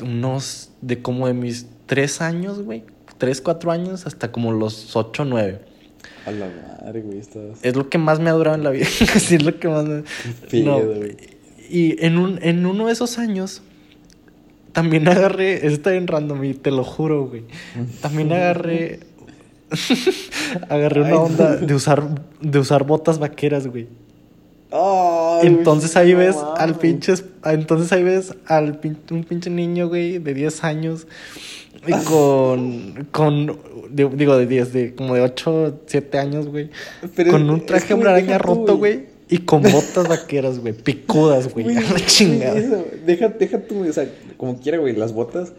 unos... 0.03 0.69
de 0.81 1.01
como 1.01 1.25
de 1.27 1.33
mis 1.33 1.65
tres 1.85 2.21
años, 2.21 2.61
güey. 2.61 2.83
Tres, 3.17 3.41
cuatro 3.41 3.71
años 3.71 4.05
hasta 4.07 4.31
como 4.31 4.51
los 4.51 4.95
ocho, 4.95 5.23
nueve. 5.25 5.59
A 6.25 6.31
la 6.31 6.47
madre, 6.47 7.01
güey, 7.01 7.19
estás. 7.19 7.59
Es 7.61 7.75
lo 7.75 7.89
que 7.89 7.97
más 7.97 8.19
me 8.19 8.29
ha 8.29 8.33
durado 8.33 8.57
en 8.57 8.63
la 8.63 8.71
vida. 8.71 8.85
sí, 8.89 9.35
es 9.35 9.43
lo 9.43 9.57
que 9.59 9.67
más 9.69 9.85
me... 9.85 10.03
pedo, 10.49 10.65
No, 10.65 10.79
güey. 10.81 11.15
Y 11.69 12.03
en, 12.05 12.17
un, 12.17 12.39
en 12.41 12.65
uno 12.65 12.87
de 12.87 12.93
esos 12.93 13.17
años... 13.17 13.61
También 14.71 15.07
agarré... 15.07 15.65
Está 15.67 15.91
bien 15.91 16.07
random 16.07 16.43
y 16.43 16.53
te 16.53 16.71
lo 16.71 16.83
juro, 16.83 17.27
güey. 17.27 17.43
También 18.01 18.33
agarré... 18.33 18.99
agarré 20.69 21.01
una 21.01 21.15
onda 21.15 21.55
de 21.55 21.73
usar, 21.73 22.03
de 22.41 22.59
usar 22.59 22.83
botas 22.83 23.19
vaqueras, 23.19 23.67
güey. 23.67 23.87
Ay, 24.71 25.47
Entonces 25.47 25.95
ahí 25.95 26.13
ves 26.13 26.35
al 26.57 26.75
pinche, 26.75 27.13
entonces 27.45 27.91
ahí 27.93 28.03
ves 28.03 28.33
al 28.45 28.79
pin- 28.81 28.97
un 29.11 29.23
pinche 29.23 29.49
niño, 29.49 29.87
güey, 29.87 30.17
de 30.17 30.33
10 30.33 30.63
años 30.63 31.07
y 31.87 32.03
con, 32.05 33.07
con, 33.11 33.57
digo 33.91 34.37
de 34.37 34.47
10, 34.47 34.73
de 34.73 34.95
como 34.95 35.15
de 35.15 35.21
8, 35.21 35.81
7 35.85 36.17
años, 36.17 36.47
güey, 36.47 36.69
Pero 37.15 37.31
con 37.31 37.49
un 37.49 37.65
traje 37.65 37.93
hombre 37.93 38.37
roto, 38.37 38.77
güey, 38.77 39.05
y 39.29 39.39
con 39.39 39.61
botas 39.63 40.07
vaqueras, 40.07 40.59
güey, 40.59 40.73
picudas, 40.73 41.51
güey, 41.53 41.75
a 41.75 41.81
la 41.81 42.05
chingada. 42.05 42.57
eso, 42.57 42.85
deja, 43.05 43.29
deja 43.29 43.59
tú, 43.59 43.87
o 43.87 43.93
sea, 43.93 44.07
como 44.37 44.59
quiera, 44.59 44.77
güey, 44.77 44.95
las 44.95 45.13
botas, 45.13 45.53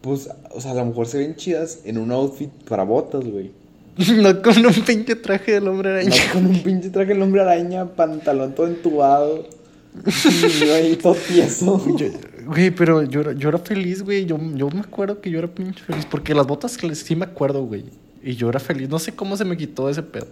pues, 0.00 0.28
o 0.50 0.60
sea, 0.60 0.72
a 0.72 0.74
lo 0.74 0.86
mejor 0.86 1.06
se 1.06 1.18
ven 1.18 1.34
chidas 1.36 1.80
en 1.84 1.98
un 1.98 2.12
outfit 2.12 2.50
para 2.68 2.84
botas, 2.84 3.24
güey. 3.24 3.50
No 4.16 4.42
con 4.42 4.64
un 4.64 4.72
pinche 4.72 5.16
traje 5.16 5.52
del 5.52 5.66
hombre 5.66 5.90
araña. 5.90 6.10
No 6.10 6.32
con 6.32 6.46
un 6.46 6.62
pinche 6.62 6.90
traje 6.90 7.12
el 7.12 7.22
hombre 7.22 7.40
araña, 7.40 7.86
pantalón 7.96 8.54
todo 8.54 8.68
entubado, 8.68 9.46
y 10.06 10.64
yo 10.64 10.74
ahí 10.74 10.96
todo 10.96 11.14
tieso. 11.14 11.96
Yo- 11.96 12.06
Güey, 12.48 12.70
pero 12.70 13.02
yo, 13.02 13.20
era- 13.20 13.32
yo 13.32 13.48
era 13.50 13.58
feliz, 13.58 14.02
güey. 14.02 14.24
Yo, 14.24 14.38
yo 14.54 14.70
me 14.70 14.80
acuerdo 14.80 15.20
que 15.20 15.30
yo 15.30 15.38
era 15.38 15.48
pinche 15.48 15.82
feliz. 15.84 16.06
Porque 16.10 16.34
las 16.34 16.46
botas 16.46 16.76
sí 16.94 17.14
me 17.16 17.24
acuerdo, 17.26 17.62
güey. 17.64 17.84
Y 18.22 18.34
yo 18.36 18.48
era 18.48 18.58
feliz. 18.58 18.88
No 18.88 18.98
sé 18.98 19.12
cómo 19.12 19.36
se 19.36 19.44
me 19.44 19.56
quitó 19.56 19.88
ese 19.90 20.02
pedo. 20.02 20.26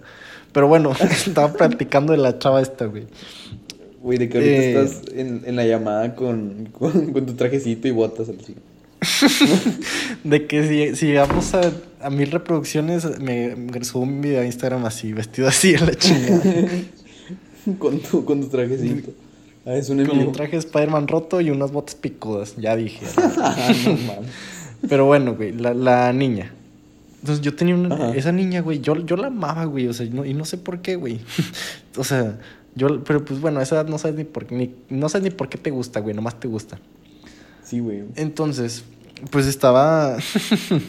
Pero 0.52 0.66
bueno, 0.68 0.92
estaba 1.26 1.52
platicando 1.52 2.12
de 2.12 2.18
la 2.18 2.38
chava 2.38 2.62
esta, 2.62 2.86
güey. 2.86 3.04
Güey, 4.00 4.18
de 4.18 4.28
que 4.28 4.38
ahorita 4.38 4.56
Eh. 4.62 4.82
estás 4.82 5.02
en, 5.14 5.42
en 5.44 5.56
la 5.56 5.66
llamada 5.66 6.14
con, 6.14 6.66
con, 6.72 7.12
con 7.12 7.26
tu 7.26 7.34
trajecito 7.34 7.86
y 7.88 7.90
botas 7.90 8.28
al. 8.30 8.36
De 10.24 10.46
que 10.46 10.66
si, 10.66 10.96
si 10.96 11.06
llegamos 11.06 11.54
a, 11.54 11.70
a 12.00 12.08
mil 12.10 12.30
reproducciones, 12.30 13.20
me, 13.20 13.54
me 13.54 13.84
subo 13.84 14.04
un 14.04 14.20
video 14.22 14.40
a 14.40 14.46
Instagram 14.46 14.84
así, 14.86 15.12
vestido 15.12 15.48
así 15.48 15.74
en 15.74 15.86
la 15.86 15.94
chingada. 15.94 16.40
Con 17.78 17.98
tu, 17.98 18.24
con 18.24 18.40
tu 18.40 18.46
trajecito. 18.46 19.10
Ah, 19.66 19.74
es 19.74 19.88
un 19.90 20.04
con 20.06 20.18
un 20.18 20.32
traje 20.32 20.52
de 20.52 20.58
Spider-Man 20.58 21.08
roto 21.08 21.40
y 21.40 21.50
unas 21.50 21.72
botas 21.72 21.96
picudas. 21.96 22.54
Ya 22.56 22.76
dije. 22.76 23.04
Ah, 23.38 23.72
no. 23.84 24.88
Pero 24.88 25.06
bueno, 25.06 25.34
güey, 25.34 25.52
la, 25.52 25.74
la 25.74 26.12
niña. 26.12 26.52
Entonces 27.20 27.44
yo 27.44 27.56
tenía 27.56 27.74
una... 27.74 27.94
Ajá. 27.94 28.14
Esa 28.14 28.30
niña, 28.30 28.60
güey, 28.60 28.80
yo, 28.80 28.94
yo 29.04 29.16
la 29.16 29.26
amaba, 29.28 29.64
güey. 29.64 29.88
O 29.88 29.92
sea, 29.92 30.06
no- 30.06 30.24
y 30.24 30.34
no 30.34 30.44
sé 30.44 30.58
por 30.58 30.80
qué, 30.80 30.94
güey. 30.94 31.18
o 31.96 32.04
sea, 32.04 32.38
yo... 32.76 33.02
Pero 33.02 33.24
pues 33.24 33.40
bueno, 33.40 33.58
a 33.58 33.62
esa 33.64 33.74
edad 33.76 33.88
no 33.88 33.98
sabes 33.98 34.16
ni 34.16 34.24
por 34.24 34.46
qué... 34.46 34.54
Ni, 34.54 34.74
no 34.88 35.08
sabes 35.08 35.24
ni 35.24 35.30
por 35.30 35.48
qué 35.48 35.58
te 35.58 35.70
gusta, 35.70 35.98
güey. 36.00 36.14
Nomás 36.14 36.38
te 36.38 36.46
gusta. 36.46 36.78
Sí, 37.64 37.80
güey. 37.80 38.04
Entonces, 38.14 38.84
pues 39.30 39.46
estaba... 39.46 40.18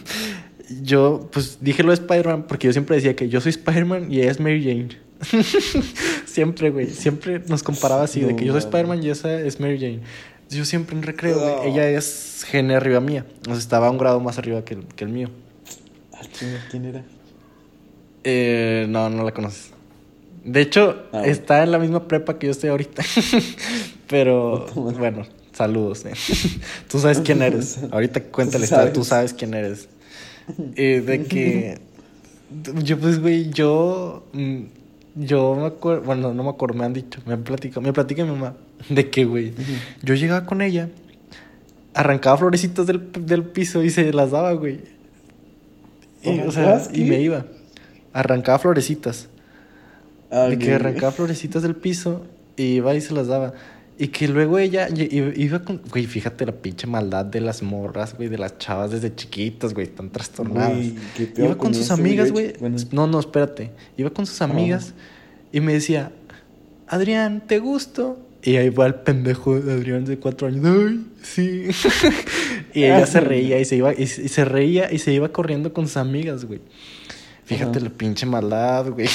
yo, 0.83 1.29
pues 1.31 1.57
dije 1.61 1.81
lo 1.81 1.89
de 1.89 1.95
Spider-Man 1.95 2.43
porque 2.47 2.67
yo 2.67 2.73
siempre 2.73 2.97
decía 2.97 3.15
que 3.15 3.29
yo 3.29 3.41
soy 3.41 3.51
Spider-Man 3.51 4.11
y 4.11 4.19
ella 4.21 4.31
es 4.31 4.39
Mary 4.39 4.63
Jane. 4.63 5.06
siempre, 6.25 6.69
güey. 6.69 6.87
Siempre 6.87 7.41
nos 7.47 7.63
comparaba 7.63 8.03
así, 8.03 8.21
de 8.21 8.35
que 8.35 8.45
yo 8.45 8.53
soy 8.53 8.59
Spider-Man 8.59 9.03
y 9.03 9.09
esa 9.09 9.39
es 9.39 9.59
Mary 9.59 9.79
Jane. 9.79 9.99
Yo 10.49 10.63
siempre 10.65 10.95
en 10.95 11.03
recreo. 11.03 11.63
Ella 11.63 11.89
es 11.89 12.45
gene 12.47 12.75
arriba 12.75 12.99
mía. 12.99 13.25
O 13.47 13.51
sea, 13.51 13.57
estaba 13.57 13.89
un 13.89 13.97
grado 13.97 14.19
más 14.19 14.37
arriba 14.37 14.63
que 14.63 14.75
el, 14.75 14.85
que 14.85 15.03
el 15.03 15.09
mío. 15.09 15.29
Ah, 16.13 16.21
¿Quién 16.71 16.85
era? 16.85 17.03
Eh, 18.23 18.85
no, 18.89 19.09
no 19.09 19.23
la 19.23 19.31
conoces. 19.33 19.71
De 20.43 20.61
hecho, 20.61 21.03
Ah, 21.07 21.19
bueno. 21.19 21.27
está 21.31 21.63
en 21.63 21.71
la 21.71 21.79
misma 21.79 22.07
prepa 22.07 22.39
que 22.39 22.47
yo 22.47 22.51
estoy 22.51 22.69
ahorita. 22.69 23.03
Pero, 24.07 24.67
bueno, 24.73 25.23
saludos. 25.51 26.05
eh. 26.05 26.13
Tú 26.89 26.99
sabes 26.99 27.19
quién 27.19 27.41
eres. 27.41 27.79
Ahorita 27.91 28.23
cuenta 28.23 28.57
la 28.57 28.63
historia, 28.65 28.93
tú 28.93 29.03
sabes 29.03 29.33
quién 29.33 29.53
eres. 29.53 29.89
Eh, 30.75 31.01
de 31.05 31.23
que. 31.25 31.79
Yo, 32.83 32.97
pues, 32.97 33.19
güey, 33.19 33.49
yo. 33.49 34.25
Yo 35.17 35.55
me 35.55 35.65
acuerdo. 35.65 36.03
Bueno, 36.03 36.33
no 36.33 36.43
me 36.43 36.49
acuerdo, 36.49 36.75
me 36.75 36.85
han 36.85 36.93
dicho. 36.93 37.19
Me 37.25 37.33
han 37.33 37.43
platicado. 37.43 37.81
Me 37.81 37.91
platica 37.91 38.23
mi 38.23 38.31
mamá. 38.31 38.55
De 38.89 39.09
que, 39.09 39.25
güey. 39.25 39.53
Yo 40.03 40.13
llegaba 40.13 40.45
con 40.45 40.61
ella. 40.61 40.89
Arrancaba 41.93 42.37
florecitas 42.37 42.85
del, 42.85 43.11
del 43.11 43.43
piso 43.43 43.83
y 43.83 43.89
se 43.89 44.13
las 44.13 44.31
daba, 44.31 44.53
güey. 44.53 44.81
Y, 46.21 46.39
o 46.41 46.51
sea, 46.51 46.63
¿Arrancabas 46.63 46.89
y 46.93 47.03
me 47.05 47.19
iba. 47.19 47.45
Arrancaba 48.13 48.59
florecitas. 48.59 49.29
De 50.29 50.57
que 50.59 50.73
arrancaba 50.73 51.11
florecitas 51.11 51.63
del 51.63 51.75
piso 51.75 52.25
y 52.55 52.75
iba 52.75 52.93
y 52.93 53.01
se 53.01 53.13
las 53.13 53.27
daba. 53.27 53.53
Y 53.99 54.09
que 54.09 54.27
luego 54.27 54.59
ella 54.59 54.87
iba 54.89 55.59
con... 55.63 55.81
Güey, 55.89 56.05
fíjate 56.05 56.45
la 56.45 56.51
pinche 56.51 56.85
maldad 56.85 57.25
de 57.25 57.41
las 57.41 57.63
morras, 57.63 58.15
güey, 58.15 58.29
de 58.29 58.37
las 58.37 58.59
chavas 58.59 58.91
desde 58.91 59.15
chiquitas, 59.15 59.73
güey, 59.73 59.87
están 59.87 60.11
trastornadas. 60.11 60.73
Güey, 60.73 60.95
Iba 61.37 61.47
con 61.49 61.57
con 61.57 61.73
sus 61.73 61.89
amigas, 61.89 62.31
güey. 62.31 62.53
bueno. 62.59 62.77
No, 62.91 63.07
no, 63.07 63.19
espérate. 63.19 63.71
Iba 63.97 64.11
con 64.11 64.27
sus 64.27 64.41
amigas 64.41 64.93
y 65.51 65.61
me 65.61 65.73
decía, 65.73 66.11
Adrián, 66.87 67.43
¿te 67.47 67.57
gusto? 67.57 68.19
Y 68.43 68.57
ahí 68.57 68.69
va 68.69 68.85
el 68.85 68.95
pendejo 68.95 69.59
de 69.59 69.73
Adrián 69.73 70.05
de 70.05 70.19
cuatro 70.19 70.47
años. 70.47 70.63
Ay, 70.63 71.05
sí. 71.23 71.63
y 72.73 72.83
ella 72.83 73.07
se 73.07 73.19
reía 73.19 73.59
y 73.59 73.65
se 73.65 73.77
iba, 73.77 73.93
y, 73.93 74.03
y 74.03 74.07
se 74.07 74.45
reía 74.45 74.93
y 74.93 74.99
se 74.99 75.11
iba 75.11 75.29
corriendo 75.29 75.73
con 75.73 75.87
sus 75.87 75.97
amigas, 75.97 76.45
güey. 76.45 76.61
Fíjate 77.47 77.79
Ajá. 77.79 77.87
la 77.87 77.89
pinche 77.89 78.25
maldad, 78.25 78.91
güey. 78.91 79.07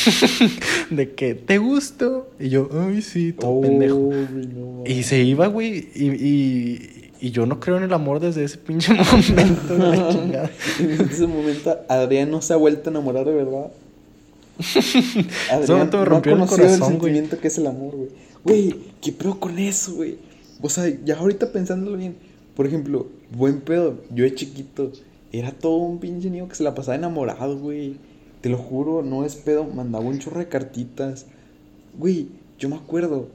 de 0.91 1.15
que 1.15 1.35
te 1.35 1.59
gusto. 1.59 2.31
Y 2.41 2.49
yo, 2.49 2.69
ay, 2.73 3.01
sí, 3.03 3.33
todo 3.33 3.51
Oh, 3.53 3.61
pendejo. 3.61 3.97
güey, 3.97 4.27
no, 4.55 4.83
Y 4.87 5.03
se 5.05 5.23
iba, 5.23 5.47
güey. 5.49 5.89
Y, 5.95 6.07
y, 6.11 7.11
y 7.21 7.31
yo 7.31 7.45
no 7.47 7.61
creo 7.61 7.77
en 7.77 7.83
el 7.85 7.93
amor 7.93 8.21
desde 8.21 8.43
ese 8.45 8.57
pinche 8.59 8.95
momento, 8.95 9.77
güey, 9.77 9.99
la 9.99 10.09
chingada. 10.13 10.51
En 10.81 11.01
ese 11.03 11.27
momento, 11.27 11.79
Adrián 11.89 12.31
no 12.31 12.41
se 12.43 12.55
ha 12.55 12.57
vuelto 12.57 12.89
a 12.89 12.93
enamorar 12.93 13.27
de 13.27 13.35
verdad. 13.35 13.71
Momento 15.69 15.99
me 15.99 15.99
no 15.99 16.01
ha 16.01 16.05
rompió 16.05 16.33
el 16.35 16.47
corazón, 16.47 16.79
güey. 16.79 16.91
sentimiento 17.13 17.39
que 17.39 17.49
es 17.49 17.59
el 17.59 17.67
amor, 17.67 17.95
güey. 17.97 18.09
Güey, 18.45 18.75
¿qué 19.01 19.13
pedo 19.13 19.39
con 19.39 19.59
eso, 19.59 19.95
güey? 19.95 20.17
O 20.61 20.69
sea, 20.69 20.91
ya 21.05 21.17
ahorita 21.19 21.53
pensándolo 21.53 21.97
bien. 21.97 22.17
Por 22.57 22.67
ejemplo, 22.67 23.09
buen 23.37 23.61
pedo. 23.61 23.99
Yo 24.15 24.25
de 24.25 24.35
chiquito 24.35 24.91
era 25.33 25.51
todo 25.53 25.77
un 25.77 25.99
pinche 25.99 26.31
niño 26.31 26.49
que 26.49 26.55
se 26.55 26.63
la 26.63 26.75
pasaba 26.75 26.97
enamorado, 26.97 27.59
güey. 27.59 27.97
Te 28.43 28.51
lo 28.51 28.59
juro, 28.59 29.03
no 29.03 29.25
es 29.25 29.35
pedo. 29.37 29.65
Mandaba 29.65 30.05
un 30.05 30.19
chorro 30.19 30.41
de 30.41 30.49
cartitas. 30.49 31.25
Güey, 31.99 32.29
yo 32.59 32.69
me 32.69 32.77
acuerdo. 32.77 33.29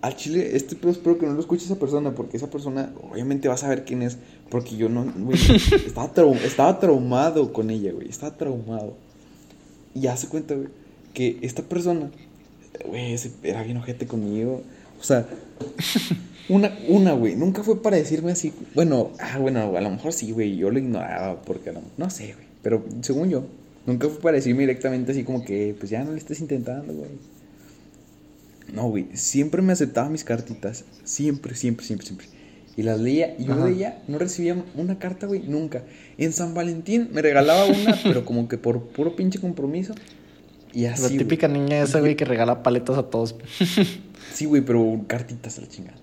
Al 0.00 0.14
chile, 0.16 0.54
este 0.56 0.76
pedo 0.76 0.90
espero 0.92 1.18
que 1.18 1.26
no 1.26 1.32
lo 1.34 1.40
escuche 1.40 1.64
esa 1.64 1.76
persona, 1.78 2.14
porque 2.14 2.36
esa 2.36 2.48
persona 2.48 2.92
obviamente 3.10 3.48
va 3.48 3.54
a 3.54 3.58
saber 3.58 3.84
quién 3.84 4.02
es. 4.02 4.18
Porque 4.50 4.76
yo 4.76 4.88
no, 4.88 5.04
güey, 5.18 5.38
estaba, 5.86 6.12
trau- 6.14 6.40
estaba 6.40 6.78
traumado 6.78 7.52
con 7.52 7.70
ella, 7.70 7.92
güey. 7.92 8.08
Estaba 8.08 8.36
traumado. 8.36 8.94
Y 9.94 10.02
ya 10.02 10.16
se 10.16 10.28
cuenta, 10.28 10.54
güey, 10.54 10.68
que 11.14 11.38
esta 11.42 11.62
persona, 11.62 12.10
güey, 12.86 13.16
era 13.42 13.62
bien 13.64 13.78
ojete 13.78 14.06
conmigo. 14.06 14.62
O 15.00 15.02
sea, 15.04 15.26
una, 16.48 16.76
una, 16.88 17.12
güey, 17.12 17.34
nunca 17.36 17.62
fue 17.62 17.82
para 17.82 17.96
decirme 17.96 18.32
así. 18.32 18.52
Bueno, 18.74 19.10
ah, 19.18 19.38
bueno, 19.38 19.76
a 19.76 19.80
lo 19.80 19.90
mejor 19.90 20.12
sí, 20.12 20.30
güey, 20.32 20.56
yo 20.56 20.70
lo 20.70 20.78
ignoraba 20.78 21.42
porque 21.42 21.72
lo- 21.72 21.80
no 21.96 22.10
sé, 22.10 22.34
güey. 22.34 22.46
Pero 22.62 22.84
según 23.02 23.30
yo, 23.30 23.42
nunca 23.86 24.08
fue 24.08 24.20
para 24.20 24.36
decirme 24.36 24.60
directamente 24.62 25.12
así 25.12 25.24
como 25.24 25.44
que, 25.44 25.74
pues 25.78 25.90
ya 25.90 26.04
no 26.04 26.12
le 26.12 26.18
estés 26.18 26.40
intentando, 26.40 26.92
güey. 26.92 27.10
No, 28.72 28.88
güey, 28.88 29.06
siempre 29.14 29.62
me 29.62 29.72
aceptaba 29.72 30.08
mis 30.08 30.24
cartitas. 30.24 30.84
Siempre, 31.04 31.54
siempre, 31.54 31.86
siempre, 31.86 32.06
siempre. 32.06 32.26
Y 32.76 32.82
las 32.82 33.00
leía. 33.00 33.34
Y 33.38 33.44
yo 33.44 33.54
Ajá. 33.54 33.64
de 33.66 33.72
ella 33.72 34.02
no 34.08 34.18
recibía 34.18 34.62
una 34.74 34.98
carta, 34.98 35.26
güey, 35.26 35.42
nunca. 35.46 35.84
En 36.18 36.32
San 36.32 36.52
Valentín 36.52 37.08
me 37.12 37.22
regalaba 37.22 37.66
una, 37.66 37.98
pero 38.02 38.24
como 38.24 38.48
que 38.48 38.58
por 38.58 38.82
puro 38.88 39.16
pinche 39.16 39.40
compromiso. 39.40 39.94
Y 40.74 40.84
así. 40.86 41.02
La 41.02 41.08
güey. 41.08 41.18
típica 41.18 41.48
niña 41.48 41.82
esa, 41.82 42.00
güey, 42.00 42.16
que 42.16 42.24
regala 42.24 42.62
paletas 42.62 42.98
a 42.98 43.04
todos. 43.04 43.36
Sí, 44.32 44.44
güey, 44.44 44.60
pero 44.60 45.00
cartitas 45.06 45.56
a 45.56 45.62
la 45.62 45.68
chingada. 45.68 45.96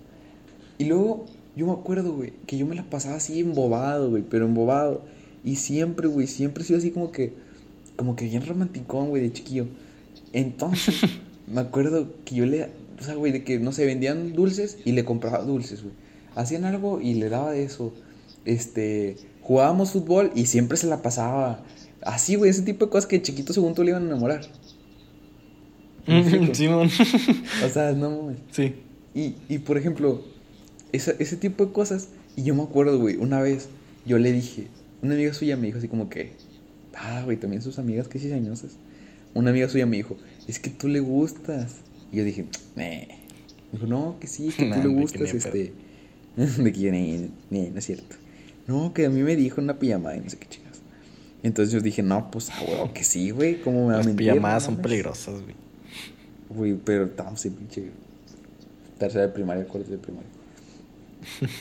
Y 0.78 0.86
luego, 0.86 1.26
yo 1.54 1.66
me 1.66 1.72
acuerdo, 1.72 2.14
güey, 2.14 2.32
que 2.46 2.56
yo 2.56 2.66
me 2.66 2.74
la 2.74 2.82
pasaba 2.82 3.16
así 3.16 3.38
embobado, 3.38 4.10
güey, 4.10 4.24
pero 4.28 4.46
embobado. 4.46 5.04
Y 5.44 5.56
siempre, 5.56 6.08
güey, 6.08 6.26
siempre 6.26 6.64
he 6.64 6.66
sido 6.66 6.78
así 6.78 6.90
como 6.90 7.12
que, 7.12 7.34
como 7.96 8.16
que 8.16 8.24
bien 8.26 8.44
romanticón, 8.46 9.08
güey, 9.10 9.22
de 9.22 9.32
chiquillo. 9.32 9.66
Entonces, 10.32 10.96
me 11.46 11.60
acuerdo 11.60 12.08
que 12.24 12.34
yo 12.34 12.46
le, 12.46 12.64
o 12.64 13.02
sea, 13.02 13.14
güey, 13.14 13.32
de 13.32 13.44
que, 13.44 13.58
no 13.58 13.72
sé, 13.72 13.84
vendían 13.86 14.32
dulces 14.32 14.78
y 14.84 14.92
le 14.92 15.04
compraba 15.04 15.42
dulces, 15.44 15.82
güey. 15.82 15.94
Hacían 16.34 16.64
algo 16.64 17.00
y 17.00 17.14
le 17.14 17.28
daba 17.28 17.52
de 17.52 17.62
eso. 17.64 17.92
Este, 18.44 19.16
jugábamos 19.42 19.92
fútbol 19.92 20.32
y 20.34 20.46
siempre 20.46 20.76
se 20.76 20.86
la 20.88 21.00
pasaba. 21.02 21.62
Así, 22.02 22.34
güey, 22.34 22.50
ese 22.50 22.62
tipo 22.62 22.86
de 22.86 22.90
cosas 22.90 23.06
que 23.06 23.22
chiquito 23.22 23.52
según 23.52 23.74
tú 23.74 23.82
le 23.84 23.90
iban 23.90 24.02
a 24.02 24.06
enamorar. 24.06 24.42
Simón. 26.52 26.90
O 27.64 27.68
sea, 27.68 27.92
no 27.92 28.10
mames. 28.10 28.38
sí. 28.50 28.74
Y, 29.14 29.36
y 29.48 29.58
por 29.58 29.78
ejemplo, 29.78 30.22
esa- 30.92 31.14
ese 31.20 31.36
tipo 31.36 31.64
de 31.66 31.72
cosas. 31.72 32.08
Y 32.36 32.42
yo 32.42 32.54
me 32.56 32.62
acuerdo, 32.64 32.98
güey, 32.98 33.14
una 33.16 33.40
vez 33.40 33.68
yo 34.04 34.18
le 34.18 34.32
dije, 34.32 34.66
una 35.02 35.14
amiga 35.14 35.32
suya 35.32 35.56
me 35.56 35.66
dijo 35.68 35.78
así 35.78 35.86
como 35.86 36.08
que, 36.10 36.32
ah, 36.96 37.22
güey, 37.24 37.36
también 37.36 37.62
sus 37.62 37.78
amigas 37.78 38.08
que 38.08 38.18
cizañosas. 38.18 38.72
Una 39.34 39.50
amiga 39.50 39.68
suya 39.68 39.86
me 39.86 39.96
dijo, 39.96 40.16
es 40.46 40.58
que 40.58 40.70
tú 40.70 40.88
le 40.88 41.00
gustas. 41.00 41.76
Y 42.12 42.16
yo 42.18 42.24
dije, 42.24 42.44
meh. 42.76 43.08
Me 43.72 43.78
dijo, 43.78 43.86
no, 43.86 44.16
que 44.20 44.26
sí, 44.26 44.50
que 44.56 44.64
Nah, 44.68 44.80
tú 44.80 44.88
le 44.88 44.94
gustas, 44.94 45.20
ni 45.22 45.28
este. 45.38 45.72
de 46.36 46.72
que 46.72 46.80
yo, 46.80 46.90
"Nee, 46.90 47.28
nee, 47.50 47.70
no 47.70 47.78
es 47.78 47.84
cierto. 47.86 48.16
No, 48.66 48.92
que 48.94 49.06
a 49.06 49.10
mí 49.10 49.22
me 49.22 49.36
dijo 49.36 49.60
una 49.60 49.78
pijamada 49.78 50.16
y 50.16 50.20
no 50.20 50.30
sé 50.30 50.36
qué 50.38 50.48
chingas. 50.48 50.80
Entonces 51.42 51.72
yo 51.72 51.80
dije, 51.80 52.02
no, 52.02 52.30
pues, 52.30 52.50
ah, 52.50 52.62
güey, 52.66 52.92
que 52.94 53.04
sí, 53.04 53.30
güey, 53.30 53.60
¿cómo 53.60 53.80
me 53.82 53.86
va 53.88 53.94
a 53.94 53.96
Las 53.98 54.06
mentir? 54.06 54.28
pijamadas 54.30 54.62
No 54.62 54.66
son 54.66 54.74
mames". 54.76 54.82
peligrosas, 54.84 55.34
güey. 55.42 55.54
Güey, 56.48 56.74
pero 56.84 57.04
estábamos 57.04 57.44
en 57.44 57.52
pinche 57.54 57.90
tercera 58.98 59.26
de 59.26 59.32
primaria, 59.32 59.66
cuarta 59.66 59.90
de 59.90 59.98
primaria. 59.98 60.28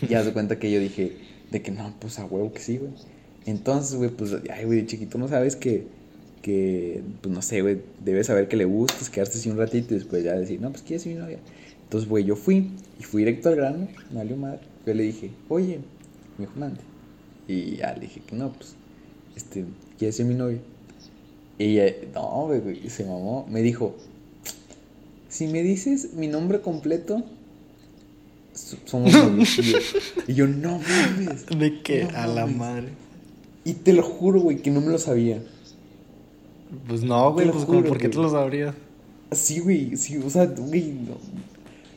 ya 0.09 0.23
se 0.23 0.31
cuenta 0.33 0.59
que 0.59 0.71
yo 0.71 0.79
dije, 0.79 1.17
de 1.51 1.61
que 1.61 1.71
no, 1.71 1.93
pues 1.99 2.19
a 2.19 2.25
huevo 2.25 2.53
que 2.53 2.59
sí, 2.61 2.77
güey. 2.77 2.91
Entonces, 3.45 3.95
güey, 3.95 4.09
pues, 4.09 4.31
ay, 4.49 4.65
güey, 4.65 4.81
de 4.81 4.87
chiquito 4.87 5.17
no 5.17 5.27
sabes 5.27 5.55
que, 5.55 5.85
que, 6.41 7.01
pues 7.21 7.33
no 7.33 7.41
sé, 7.41 7.61
güey, 7.61 7.79
debes 8.03 8.27
saber 8.27 8.47
que 8.47 8.55
le 8.55 8.65
gustas, 8.65 9.09
quedarte 9.09 9.37
así 9.37 9.49
un 9.49 9.57
ratito 9.57 9.93
y 9.93 9.97
después 9.97 10.23
ya 10.23 10.33
decir, 10.33 10.61
no, 10.61 10.71
pues 10.71 10.81
quieres 10.83 11.03
ser 11.03 11.13
mi 11.13 11.19
novia. 11.19 11.39
Entonces, 11.83 12.09
güey, 12.09 12.23
yo 12.23 12.35
fui 12.35 12.69
y 12.99 13.03
fui 13.03 13.21
directo 13.23 13.49
al 13.49 13.55
grano, 13.55 13.87
me 14.11 14.17
valió 14.17 14.37
madre. 14.37 14.59
Yo 14.85 14.93
le 14.93 15.03
dije, 15.03 15.31
oye, 15.49 15.79
me 16.37 16.45
dijo, 16.45 16.57
mande. 16.59 16.79
Y 17.47 17.77
ya 17.77 17.93
le 17.93 18.01
dije 18.01 18.21
que 18.25 18.35
no, 18.35 18.51
pues, 18.53 18.75
este, 19.35 19.65
¿quieres 19.97 20.15
ser 20.15 20.25
mi 20.25 20.35
novia? 20.35 20.59
Y 21.59 21.77
ella, 21.79 21.93
no, 22.13 22.47
güey, 22.47 22.89
se 22.89 23.03
mamó. 23.03 23.45
Me 23.49 23.61
dijo, 23.61 23.95
si 25.29 25.47
me 25.47 25.61
dices 25.63 26.13
mi 26.13 26.27
nombre 26.27 26.61
completo, 26.61 27.23
so- 28.53 28.77
somos 28.85 29.13
novios. 29.13 29.59
Y 30.27 30.33
yo- 30.33 30.47
no 30.47 30.79
mames. 30.79 31.45
De 31.57 32.07
No 32.11 32.17
a 32.17 32.27
la 32.27 32.45
madre. 32.47 32.89
Y 33.65 33.73
te 33.73 33.93
lo 33.93 34.03
juro, 34.03 34.41
güey, 34.41 34.57
que 34.57 34.71
no 34.71 34.81
me 34.81 34.91
lo 34.91 34.97
sabía. 34.97 35.41
Pues 36.87 37.03
no, 37.03 37.31
güey, 37.33 37.51
pues 37.51 37.65
como 37.65 37.83
por 37.83 37.97
qué 37.97 38.09
te 38.09 38.17
lo 38.17 38.29
sabrías. 38.29 38.75
Sí, 39.31 39.59
güey, 39.59 39.95
sí, 39.97 40.17
o 40.17 40.29
sea, 40.29 40.45
güey, 40.45 40.91
no, 40.91 41.17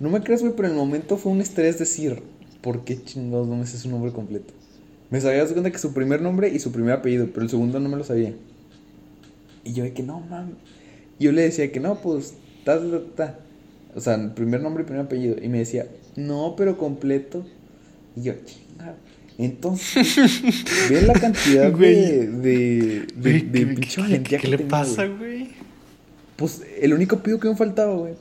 no 0.00 0.10
me 0.10 0.22
creas, 0.22 0.42
güey, 0.42 0.54
pero 0.54 0.68
en 0.68 0.74
el 0.74 0.80
momento 0.80 1.16
fue 1.16 1.32
un 1.32 1.40
estrés 1.40 1.78
decir, 1.78 2.22
¿por 2.60 2.84
qué 2.84 3.02
chingados 3.02 3.46
no 3.46 3.56
me 3.56 3.66
sé 3.66 3.78
su 3.78 3.88
nombre 3.88 4.12
completo? 4.12 4.52
Me 5.10 5.20
sabía 5.20 5.38
das 5.38 5.52
cuenta 5.52 5.70
que 5.70 5.78
su 5.78 5.92
primer 5.94 6.20
nombre 6.20 6.48
y 6.48 6.58
su 6.58 6.72
primer 6.72 6.94
apellido, 6.94 7.28
pero 7.32 7.42
el 7.42 7.50
segundo 7.50 7.78
no 7.78 7.88
me 7.88 7.96
lo 7.96 8.04
sabía. 8.04 8.34
Y 9.64 9.72
yo 9.72 9.84
de 9.84 9.92
que 9.92 10.02
no, 10.02 10.20
mames. 10.20 10.56
Y 11.18 11.24
yo 11.24 11.32
le 11.32 11.42
decía 11.42 11.70
que 11.72 11.80
no, 11.80 12.00
pues, 12.00 12.34
ta, 12.64 12.78
ta, 12.78 13.00
ta. 13.14 13.38
O 13.94 14.00
sea, 14.00 14.34
primer 14.34 14.60
nombre 14.60 14.82
y 14.82 14.86
primer 14.86 15.04
apellido. 15.04 15.36
Y 15.42 15.48
me 15.48 15.58
decía, 15.58 15.86
no, 16.16 16.54
pero 16.56 16.76
completo. 16.76 17.44
Y 18.16 18.22
yo, 18.22 18.34
chinga. 18.44 18.94
Entonces, 19.38 20.16
ve 20.90 21.02
la 21.02 21.12
cantidad 21.14 21.70
de, 21.72 22.26
de, 22.28 23.06
de, 23.16 23.32
de 23.40 23.50
¿qué- 23.52 23.66
pinche 23.66 24.00
valentía 24.00 24.38
¿Qué 24.38 24.44
que 24.44 24.50
le 24.50 24.56
tenía, 24.58 24.70
pasa, 24.70 25.04
güey. 25.06 25.48
Pues 26.36 26.62
el 26.80 26.92
único 26.94 27.18
pido 27.22 27.38
que 27.38 27.48
me 27.48 27.56
faltaba, 27.56 27.94
güey, 27.94 28.14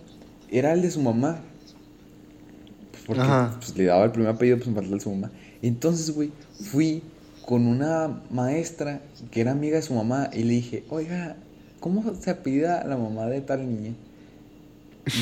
era 0.51 0.73
el 0.73 0.82
de 0.82 0.91
su 0.91 1.01
mamá. 1.01 1.39
Pues, 2.91 3.04
porque 3.06 3.21
pues, 3.60 3.78
le 3.78 3.86
daba 3.86 4.06
el 4.06 4.12
primer 4.12 4.30
apellido, 4.32 4.58
pues 4.58 4.67
me 4.67 4.73
faltaba 4.75 4.93
el 4.93 4.99
de 4.99 5.04
su 5.04 5.12
mamá. 5.12 5.32
Entonces, 5.62 6.12
güey, 6.12 6.32
fui 6.71 7.01
con 7.45 7.65
una 7.67 8.21
maestra 8.32 9.01
que 9.32 9.41
era 9.41 9.51
amiga 9.51 9.75
de 9.78 9.84
su 9.84 9.93
mamá 9.93 10.30
y 10.34 10.43
le 10.43 10.54
dije, 10.56 10.84
oiga, 10.89 11.36
¿cómo 11.80 12.13
se 12.19 12.30
apellida 12.32 12.84
la 12.86 12.97
mamá 12.97 13.28
de 13.28 13.41
tal 13.41 13.67
niña? 13.67 13.93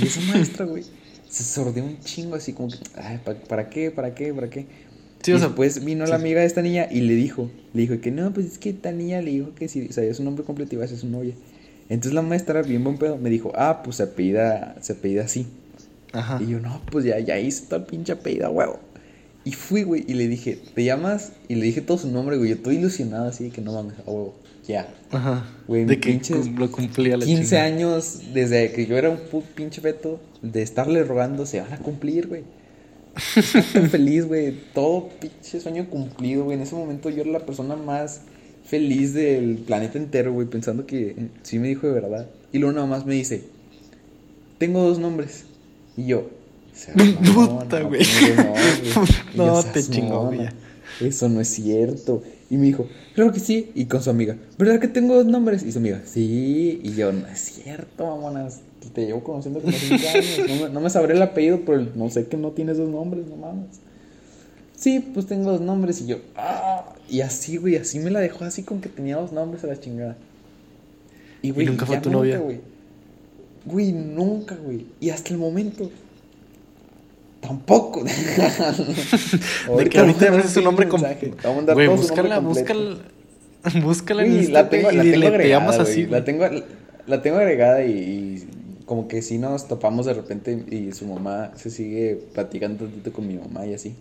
Y 0.01 0.06
esa 0.06 0.21
maestra, 0.21 0.65
güey, 0.65 0.84
se 1.29 1.43
sordeó 1.43 1.84
un 1.84 1.99
chingo 1.99 2.36
así 2.36 2.53
como 2.53 2.69
que, 2.69 2.77
ay, 2.95 3.19
¿para, 3.23 3.39
para 3.39 3.69
qué? 3.69 3.91
¿Para 3.91 4.15
qué? 4.15 4.34
¿Para 4.34 4.49
qué? 4.49 4.65
Sí, 5.23 5.31
o 5.31 5.38
sea, 5.38 5.47
después 5.47 5.83
vino 5.86 6.05
la 6.05 6.15
amiga 6.15 6.41
de 6.41 6.47
esta 6.47 6.62
niña 6.62 6.88
y 6.91 7.01
le 7.01 7.15
dijo, 7.15 7.49
le 7.73 7.81
dijo 7.81 7.99
que 8.01 8.12
no, 8.12 8.33
pues 8.33 8.45
es 8.45 8.57
que 8.57 8.71
esta 8.71 8.91
niña 8.91 9.21
le 9.21 9.31
dijo 9.31 9.55
que 9.55 9.69
si 9.69 9.88
sabía 9.88 10.13
su 10.13 10.23
nombre 10.23 10.43
completo 10.43 10.75
iba 10.75 10.83
a 10.83 10.88
ser 10.88 10.97
su 10.97 11.07
novia. 11.07 11.33
Entonces 11.88 12.13
la 12.13 12.21
maestra, 12.21 12.62
bien 12.62 12.83
buen 12.83 12.97
pedo, 12.97 13.17
me 13.17 13.29
dijo, 13.29 13.53
ah, 13.55 13.81
pues 13.83 13.97
se 13.97 14.03
apellida, 14.03 14.75
se 14.81 14.93
apellida 14.93 15.23
así. 15.23 15.47
Ajá. 16.12 16.41
Y 16.43 16.51
yo, 16.51 16.59
no, 16.59 16.81
pues 16.91 17.05
ya, 17.05 17.19
ya 17.19 17.39
hice 17.39 17.65
todo 17.67 17.79
el 17.79 17.86
pinche 17.86 18.12
apellido, 18.12 18.51
huevo. 18.51 18.79
Y 19.45 19.53
fui, 19.53 19.83
güey, 19.83 20.03
y 20.07 20.13
le 20.13 20.27
dije, 20.27 20.59
¿te 20.73 20.83
llamas? 20.83 21.31
Y 21.47 21.55
le 21.55 21.65
dije 21.65 21.81
todo 21.81 21.97
su 21.97 22.09
nombre, 22.09 22.38
güey. 22.38 22.49
Yo 22.49 22.55
estoy 22.55 22.75
ilusionado 22.77 23.27
así 23.27 23.45
de 23.45 23.49
que 23.49 23.62
no 23.62 23.73
mames, 23.73 23.95
a 23.99 24.12
huevo. 24.12 24.36
Ya. 24.67 24.88
Ajá. 25.12 25.45
Güey, 25.67 25.86
de 25.86 25.99
que 25.99 26.21
lo 26.57 26.71
cumplía 26.71 27.17
la 27.17 27.25
15 27.25 27.43
chingada. 27.43 27.65
años 27.65 28.21
desde 28.33 28.71
que 28.71 28.86
yo 28.86 28.97
era 28.97 29.09
un 29.09 29.19
pinche 29.55 29.81
feto, 29.81 30.21
de 30.41 30.62
estarle 30.62 31.03
rogando, 31.03 31.45
se 31.45 31.59
van 31.59 31.73
a 31.73 31.77
cumplir, 31.77 32.27
güey. 32.27 32.43
Feliz, 33.91 34.26
güey. 34.26 34.54
Todo 34.73 35.10
pinche 35.19 35.60
sueño 35.60 35.89
cumplido, 35.89 36.45
güey. 36.45 36.58
En 36.58 36.63
ese 36.63 36.76
momento 36.76 37.10
yo 37.10 37.21
era 37.21 37.32
la 37.32 37.45
persona 37.45 37.76
más 37.76 38.21
feliz 38.65 39.13
del 39.13 39.58
planeta 39.58 39.97
entero, 39.97 40.34
güey. 40.34 40.47
Pensando 40.47 40.86
que 40.86 41.30
sí 41.43 41.60
me 41.60 41.67
dijo 41.67 41.88
de 41.88 41.93
verdad. 41.93 42.28
Y 42.52 42.60
luego 42.60 42.73
nada 42.76 42.88
más 42.88 43.06
me 43.06 43.13
dice, 43.13 43.43
tengo 44.58 44.84
dos 44.84 44.99
nombres. 44.99 45.45
Y 45.95 46.06
yo, 46.08 46.30
"Seas 46.73 46.97
mamona, 46.97 47.60
Puta, 47.60 47.80
no 49.36 49.63
te 49.63 49.84
chingó, 49.84 50.26
güey. 50.28 50.49
Eso 51.02 51.30
no 51.30 51.41
es 51.41 51.47
cierto. 51.49 52.23
Y 52.49 52.58
me 52.58 52.67
dijo, 52.67 52.88
claro 53.15 53.32
que 53.32 53.39
sí. 53.39 53.71
Y 53.73 53.86
con 53.86 54.04
su 54.04 54.10
amiga, 54.10 54.38
¿verdad 54.58 54.80
que 54.80 54.88
tengo 54.88 55.15
dos 55.15 55.26
nombres? 55.26 55.63
Y 55.63 55.71
su 55.71 55.80
amiga, 55.80 56.02
sí. 56.06 56.80
Y 56.84 56.93
yo, 56.93 57.12
no 57.12 57.28
es 57.28 57.39
cierto, 57.39 58.06
mamonas. 58.06 58.62
Te 58.89 59.05
llevo 59.05 59.23
conociendo 59.23 59.61
como 59.61 59.73
cinco 59.73 60.03
años. 60.13 60.39
No 60.47 60.55
me, 60.55 60.73
no 60.73 60.79
me 60.81 60.89
sabré 60.89 61.13
el 61.15 61.21
apellido, 61.21 61.61
pero 61.65 61.85
no 61.95 62.09
sé 62.09 62.27
que 62.27 62.37
no 62.37 62.51
tienes 62.51 62.77
dos 62.77 62.89
nombres, 62.89 63.25
no 63.27 63.35
mames. 63.35 63.79
Sí, 64.75 64.99
pues 64.99 65.27
tengo 65.27 65.51
dos 65.51 65.61
nombres. 65.61 66.01
Y 66.01 66.07
yo, 66.07 66.17
ah. 66.35 66.93
Y 67.09 67.21
así, 67.21 67.57
güey, 67.57 67.77
así 67.77 67.99
me 67.99 68.11
la 68.11 68.19
dejó 68.19 68.43
así 68.43 68.63
con 68.63 68.81
que 68.81 68.89
tenía 68.89 69.15
dos 69.17 69.31
nombres 69.31 69.63
a 69.63 69.67
la 69.67 69.79
chingada. 69.79 70.17
Y, 71.41 71.51
güey, 71.51 71.67
nunca 71.67 71.85
fue 71.85 71.97
tu 71.99 72.09
novia? 72.09 72.37
güey. 72.39 72.59
Güey, 73.65 73.91
nunca, 73.93 74.55
güey. 74.55 74.85
Y 74.99 75.09
hasta 75.09 75.29
el 75.33 75.39
momento. 75.39 75.89
Tampoco. 77.39 78.03
De 79.77 79.89
que 79.89 79.99
ahorita 79.99 80.31
me 80.31 80.37
haces 80.37 80.57
un 80.57 80.63
nombre 80.65 80.87
con. 80.87 81.01
Güey, 81.73 81.87
búscala, 81.87 82.39
búscala. 82.39 82.97
Búscala 83.81 84.23
en 84.23 84.29
Güey, 84.29 84.39
Insta, 84.41 84.63
la 84.63 84.69
tengo, 84.69 84.83
güey, 84.83 84.97
la 84.97 85.05
y 85.05 85.11
tengo 85.11 85.21
te 85.21 85.27
agregada, 85.27 85.65
güey. 85.65 85.79
así, 85.79 86.05
La 86.07 86.23
tengo, 86.25 86.45
la 87.07 87.21
tengo 87.21 87.37
agregada 87.37 87.85
y, 87.85 87.91
y 87.91 88.47
como 88.93 89.08
que 89.08 89.23
si 89.23 89.39
nos 89.39 89.67
topamos 89.67 90.06
de 90.06 90.13
repente 90.13 90.65
y 90.69 90.91
su 90.91 91.08
mamá 91.08 91.51
se 91.56 91.71
sigue 91.71 92.15
platicando 92.32 92.86
tantito 92.86 93.12
con 93.12 93.27
mi 93.27 93.34
mamá 93.34 93.65
y 93.65 93.73
así. 93.73 93.95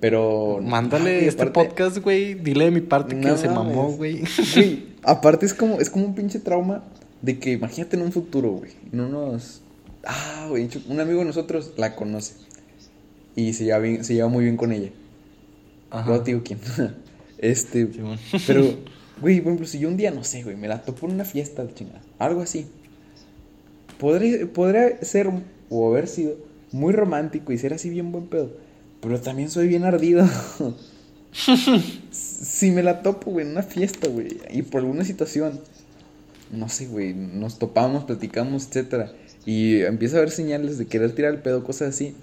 Pero... 0.00 0.60
Mándale 0.62 1.26
este 1.26 1.44
podcast, 1.48 1.98
güey. 1.98 2.32
Dile 2.32 2.64
de 2.64 2.70
mi 2.70 2.80
parte 2.80 3.14
que 3.14 3.28
No 3.28 3.36
se 3.36 3.50
mamó, 3.50 3.92
güey. 3.92 4.22
Güey, 4.54 4.86
aparte 5.02 5.44
es 5.44 5.52
como, 5.52 5.80
es 5.80 5.90
como 5.90 6.06
un 6.06 6.14
pinche 6.14 6.38
trauma 6.38 6.82
de 7.20 7.38
que 7.38 7.52
imagínate 7.52 7.96
en 7.96 8.04
un 8.04 8.12
futuro, 8.12 8.52
güey. 8.52 8.70
No 8.90 9.06
nos. 9.06 9.60
Ah, 10.02 10.46
güey, 10.48 10.66
un 10.88 10.98
amigo 10.98 11.18
de 11.18 11.26
nosotros 11.26 11.74
la 11.76 11.94
conoce. 11.94 12.36
Y 13.36 13.52
se 13.52 13.64
lleva, 13.64 13.80
bien, 13.80 14.02
se 14.02 14.14
lleva 14.14 14.28
muy 14.28 14.44
bien 14.44 14.56
con 14.56 14.72
ella. 14.72 14.92
Ajá. 15.90 16.10
No 16.10 16.22
te 16.22 16.30
digo 16.30 16.40
quién. 16.42 16.58
este. 17.36 17.86
Pero, 18.46 18.62
güey, 19.20 19.42
por 19.42 19.48
ejemplo, 19.48 19.66
si 19.66 19.78
yo 19.78 19.88
un 19.90 19.98
día, 19.98 20.10
no 20.10 20.24
sé, 20.24 20.42
güey, 20.42 20.56
me 20.56 20.68
la 20.68 20.80
topo 20.80 21.06
en 21.06 21.12
una 21.12 21.26
fiesta, 21.26 21.66
chingada. 21.74 22.00
Algo 22.18 22.40
así. 22.40 22.66
Podría, 23.98 24.46
podría 24.46 25.02
ser 25.02 25.30
o 25.70 25.88
haber 25.88 26.08
sido 26.08 26.36
muy 26.72 26.92
romántico 26.92 27.52
y 27.52 27.58
ser 27.58 27.72
así 27.74 27.90
bien 27.90 28.12
buen 28.12 28.26
pedo. 28.26 28.50
Pero 29.00 29.20
también 29.20 29.50
soy 29.50 29.68
bien 29.68 29.84
ardido. 29.84 30.26
si 32.10 32.70
me 32.70 32.82
la 32.82 33.02
topo, 33.02 33.30
güey, 33.30 33.46
en 33.46 33.52
una 33.52 33.62
fiesta, 33.62 34.08
güey, 34.08 34.38
y 34.50 34.62
por 34.62 34.80
alguna 34.80 35.04
situación, 35.04 35.60
no 36.50 36.68
sé, 36.68 36.86
güey, 36.86 37.14
nos 37.14 37.58
topamos, 37.58 38.04
platicamos, 38.04 38.66
etcétera, 38.66 39.12
y 39.44 39.82
empieza 39.82 40.16
a 40.16 40.18
haber 40.18 40.30
señales 40.30 40.78
de 40.78 40.86
querer 40.86 41.14
tirar 41.14 41.34
el 41.34 41.40
pedo, 41.40 41.64
cosas 41.64 41.90
así. 41.90 42.14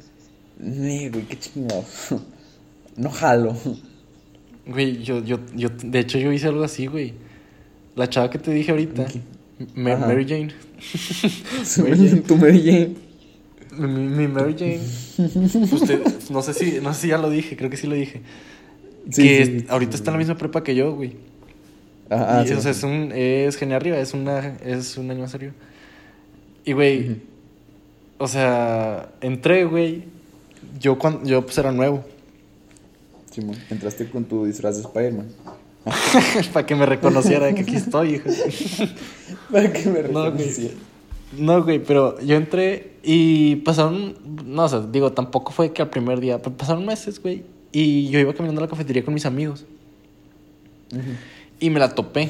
Nee, 0.59 1.09
güey, 1.09 1.25
qué 1.25 1.37
chingado. 1.37 1.83
no 2.97 3.09
jalo. 3.09 3.55
Güey, 4.67 5.03
yo, 5.03 5.23
yo, 5.23 5.39
yo, 5.55 5.69
de 5.69 5.99
hecho, 5.99 6.17
yo 6.17 6.31
hice 6.31 6.47
algo 6.47 6.63
así, 6.63 6.87
güey. 6.87 7.13
La 7.95 8.09
chava 8.09 8.29
que 8.29 8.39
te 8.39 8.51
dije 8.51 8.71
ahorita. 8.71 9.05
Ma- 9.75 9.93
Ajá. 9.93 10.07
Mary 10.07 10.25
Jane. 10.27 10.53
Mary 11.77 12.09
Jane. 12.09 12.21
tu 12.21 12.35
Mary 12.37 12.61
Jane. 12.63 12.95
Mi, 13.77 13.87
mi 13.87 14.27
Mary 14.27 14.55
Jane. 14.57 14.81
Usted, 15.71 16.01
no 16.29 16.41
sé 16.41 16.53
si, 16.53 16.79
no 16.81 16.93
sé 16.93 17.01
si 17.01 17.07
ya 17.09 17.17
lo 17.17 17.29
dije, 17.29 17.55
creo 17.55 17.69
que 17.69 17.77
sí 17.77 17.87
lo 17.87 17.95
dije. 17.95 18.21
Sí, 19.09 19.21
que 19.23 19.45
sí, 19.45 19.65
ahorita 19.69 19.93
sí, 19.93 19.97
está 19.97 20.11
en 20.11 20.13
la 20.13 20.19
misma 20.19 20.37
prepa 20.37 20.63
que 20.63 20.75
yo, 20.75 20.93
güey. 20.93 21.13
Ah, 22.09 22.39
ah, 22.39 22.45
y, 22.47 22.51
o 22.51 22.61
sea, 22.61 22.71
es 22.71 22.83
un, 22.83 23.11
es 23.13 23.55
genial 23.55 23.77
arriba, 23.81 23.97
es 23.97 24.13
una, 24.13 24.57
es 24.63 24.97
un 24.97 25.09
año 25.09 25.21
más 25.21 25.33
arriba. 25.35 25.53
Y, 26.63 26.73
güey, 26.73 27.17
o 28.17 28.27
sea, 28.27 29.09
entré, 29.21 29.65
güey. 29.65 30.03
Yo 30.79 30.97
cuando, 30.97 31.23
yo 31.27 31.45
pues 31.45 31.57
era 31.57 31.71
nuevo. 31.71 32.03
Simón, 33.31 33.55
entraste 33.69 34.07
con 34.09 34.23
tu 34.25 34.45
disfraz 34.45 34.75
de 34.77 34.81
Spider-Man. 34.83 35.27
Para 36.53 36.65
que 36.65 36.75
me 36.75 36.85
reconociera 36.85 37.53
que 37.53 37.61
aquí 37.61 37.75
estoy, 37.75 38.15
hijo. 38.15 38.29
Para 39.51 39.71
que 39.71 39.89
me 39.89 40.01
reconociera. 40.01 40.73
No, 41.37 41.63
güey, 41.63 41.79
pero 41.83 42.19
yo 42.21 42.35
entré 42.35 42.93
y 43.03 43.57
pasaron, 43.57 44.15
no, 44.45 44.63
o 44.63 44.69
sea, 44.69 44.79
digo, 44.79 45.11
tampoco 45.11 45.51
fue 45.51 45.71
que 45.73 45.81
al 45.81 45.89
primer 45.89 46.19
día, 46.19 46.41
pero 46.41 46.55
pasaron 46.55 46.85
meses, 46.85 47.21
güey, 47.21 47.43
y 47.71 48.09
yo 48.09 48.19
iba 48.19 48.33
caminando 48.33 48.61
a 48.61 48.65
la 48.65 48.69
cafetería 48.69 49.03
con 49.03 49.13
mis 49.13 49.25
amigos 49.25 49.65
Ujú. 50.91 51.01
y 51.59 51.69
me 51.69 51.79
la 51.79 51.93
topé. 51.93 52.29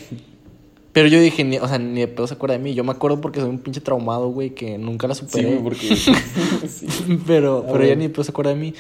Pero 0.92 1.10
yo 1.10 1.20
dije, 1.20 1.44
ni, 1.44 1.58
o 1.58 1.68
sea, 1.68 1.78
ni 1.78 2.00
de 2.00 2.08
pedo 2.08 2.26
se 2.26 2.36
acuerda 2.36 2.54
de 2.58 2.64
mí. 2.64 2.74
Yo 2.74 2.86
me 2.86 2.92
acuerdo 2.92 3.20
porque 3.20 3.42
soy 3.42 3.50
un 3.50 3.60
pinche 3.60 3.82
traumado, 3.82 4.30
güey, 4.30 4.52
que 4.52 4.78
nunca 4.78 5.08
la 5.10 5.14
Sí, 5.14 5.26
superé. 5.26 5.48
güey, 5.50 5.62
porque. 5.62 5.94
sí. 5.98 6.14
pero, 7.28 7.66
pero 7.68 7.84
ella 7.84 7.88
bueno. 7.88 7.96
ni 7.98 8.04
de 8.08 8.10
pedo 8.12 8.24
se 8.24 8.32
acuerda 8.32 8.52
de 8.52 8.58
mí. 8.58 8.74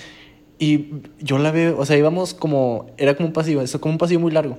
Y 0.57 0.87
yo 1.19 1.37
la 1.37 1.51
veo, 1.51 1.77
o 1.77 1.85
sea, 1.85 1.97
íbamos 1.97 2.33
como, 2.33 2.87
era 2.97 3.15
como 3.15 3.27
un 3.27 3.33
pasillo, 3.33 3.61
eso 3.61 3.81
como 3.81 3.93
un 3.93 3.97
pasillo 3.97 4.19
muy 4.19 4.31
largo. 4.31 4.57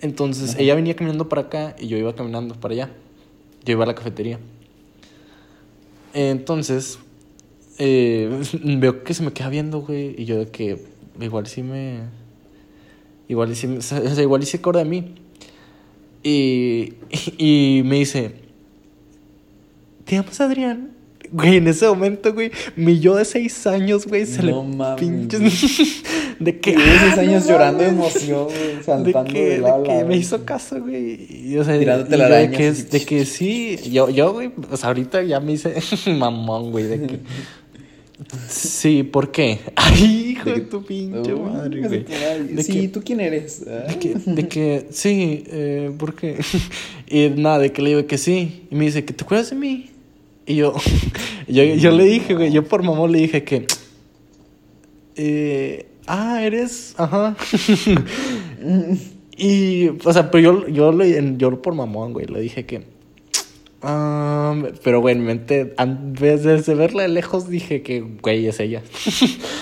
Entonces, 0.00 0.50
Ajá. 0.50 0.60
ella 0.62 0.74
venía 0.74 0.94
caminando 0.94 1.28
para 1.28 1.42
acá 1.42 1.74
y 1.78 1.88
yo 1.88 1.96
iba 1.96 2.14
caminando 2.14 2.54
para 2.54 2.74
allá. 2.74 2.90
Yo 3.64 3.72
iba 3.72 3.84
a 3.84 3.86
la 3.86 3.94
cafetería. 3.94 4.38
Entonces, 6.14 6.98
eh, 7.78 8.30
veo 8.64 9.02
que 9.04 9.14
se 9.14 9.22
me 9.22 9.32
queda 9.32 9.48
viendo, 9.48 9.80
güey, 9.80 10.14
y 10.20 10.24
yo 10.24 10.38
de 10.38 10.48
que 10.48 10.84
igual 11.20 11.46
sí 11.46 11.62
me... 11.62 12.00
Igual 13.28 13.54
sí, 13.56 13.66
me- 13.66 13.78
o 13.78 13.82
sea, 13.82 14.22
igual 14.22 14.42
sí 14.44 14.50
se 14.52 14.56
acuerda 14.58 14.84
de 14.84 14.90
mí. 14.90 15.14
Y, 16.22 16.94
y 17.38 17.82
me 17.84 17.96
dice, 17.96 18.32
¿te 20.04 20.16
llamas 20.16 20.40
Adrián? 20.40 20.92
Güey, 21.30 21.56
en 21.56 21.68
ese 21.68 21.86
momento, 21.86 22.32
güey, 22.32 22.50
mi 22.76 22.98
yo 23.00 23.14
de 23.16 23.24
seis 23.24 23.66
años, 23.66 24.06
güey, 24.06 24.24
se 24.26 24.42
No 24.42 24.62
le 24.62 24.76
mames, 24.76 25.00
pinches... 25.00 26.02
de 26.40 26.58
que... 26.60 26.70
Y 26.70 26.74
esos 26.74 27.12
"Ah, 27.12 27.16
no 27.16 27.20
años 27.22 27.46
llorando 27.48 27.82
de 27.84 27.92
mames". 27.92 28.16
emoción, 28.16 28.44
güey, 28.44 28.76
De 28.76 28.82
saltando 28.82 29.24
que, 29.32 29.40
de 29.48 29.60
de 29.60 29.82
que 29.84 30.04
me 30.04 30.16
hizo 30.16 30.44
caso, 30.44 30.80
güey. 30.80 31.26
Y, 31.50 31.56
o 31.58 31.64
sea, 31.64 31.78
Tirándote 31.78 32.14
y 32.14 32.18
la 32.18 32.24
yo 32.24 32.30
de 32.30 32.36
araña, 32.36 32.56
que, 32.56 32.68
así. 32.68 32.82
de 32.84 33.04
que 33.04 33.24
sí. 33.26 33.76
Yo, 33.90 34.08
yo, 34.10 34.32
güey, 34.32 34.48
pues 34.48 34.84
ahorita 34.84 35.22
ya 35.22 35.40
me 35.40 35.52
hice 35.52 35.74
mamón, 36.18 36.70
güey. 36.70 36.84
De 36.84 37.06
que. 37.06 37.18
Sí, 38.48 39.04
¿por 39.04 39.30
qué? 39.30 39.60
Ay, 39.76 40.30
hijo 40.32 40.50
De 40.50 40.56
de, 40.56 40.60
tu 40.62 40.84
pinche 40.84 41.32
Uy, 41.34 41.40
madre, 41.40 41.80
de 41.82 41.88
güey. 41.88 42.04
De 42.54 42.62
Sí, 42.64 42.72
que- 42.72 42.88
¿tú 42.88 43.02
quién 43.04 43.20
eres? 43.20 43.64
Ah. 43.68 43.92
De 43.92 43.98
que, 43.98 44.14
de 44.14 44.48
que, 44.48 44.86
sí, 44.90 45.44
eh, 45.46 45.92
¿por 45.96 46.14
qué? 46.14 46.36
Y 47.06 47.28
nada, 47.30 47.58
de 47.60 47.70
que 47.72 47.80
le 47.82 47.90
digo 47.90 48.06
que 48.06 48.18
sí. 48.18 48.66
Y 48.70 48.74
me 48.74 48.86
dice, 48.86 49.04
¿que 49.04 49.12
te 49.12 49.22
acuerdas 49.24 49.50
de 49.50 49.56
mí? 49.56 49.90
Y 50.48 50.56
yo, 50.56 50.74
yo, 51.46 51.62
yo 51.62 51.90
le 51.92 52.04
dije, 52.04 52.34
güey, 52.34 52.50
yo 52.50 52.64
por 52.64 52.82
mamón 52.82 53.12
le 53.12 53.18
dije 53.18 53.44
que, 53.44 53.66
eh, 55.14 55.86
ah, 56.06 56.42
eres, 56.42 56.94
ajá. 56.96 57.36
y, 59.36 59.88
o 59.88 60.12
sea, 60.12 60.30
pero 60.30 60.42
yo, 60.42 60.68
yo, 60.68 60.90
le, 60.90 61.36
yo 61.36 61.60
por 61.60 61.74
mamón, 61.74 62.14
güey, 62.14 62.26
le 62.26 62.40
dije 62.40 62.64
que, 62.64 62.84
ah, 63.82 64.56
pero, 64.82 65.02
güey, 65.02 65.16
en 65.16 65.20
mi 65.20 65.26
mente, 65.26 65.74
en 65.76 66.14
vez 66.14 66.44
de 66.44 66.74
verla 66.74 67.02
de 67.02 67.08
lejos, 67.08 67.50
dije 67.50 67.82
que, 67.82 68.00
güey, 68.00 68.46
es 68.46 68.58
ella. 68.58 68.82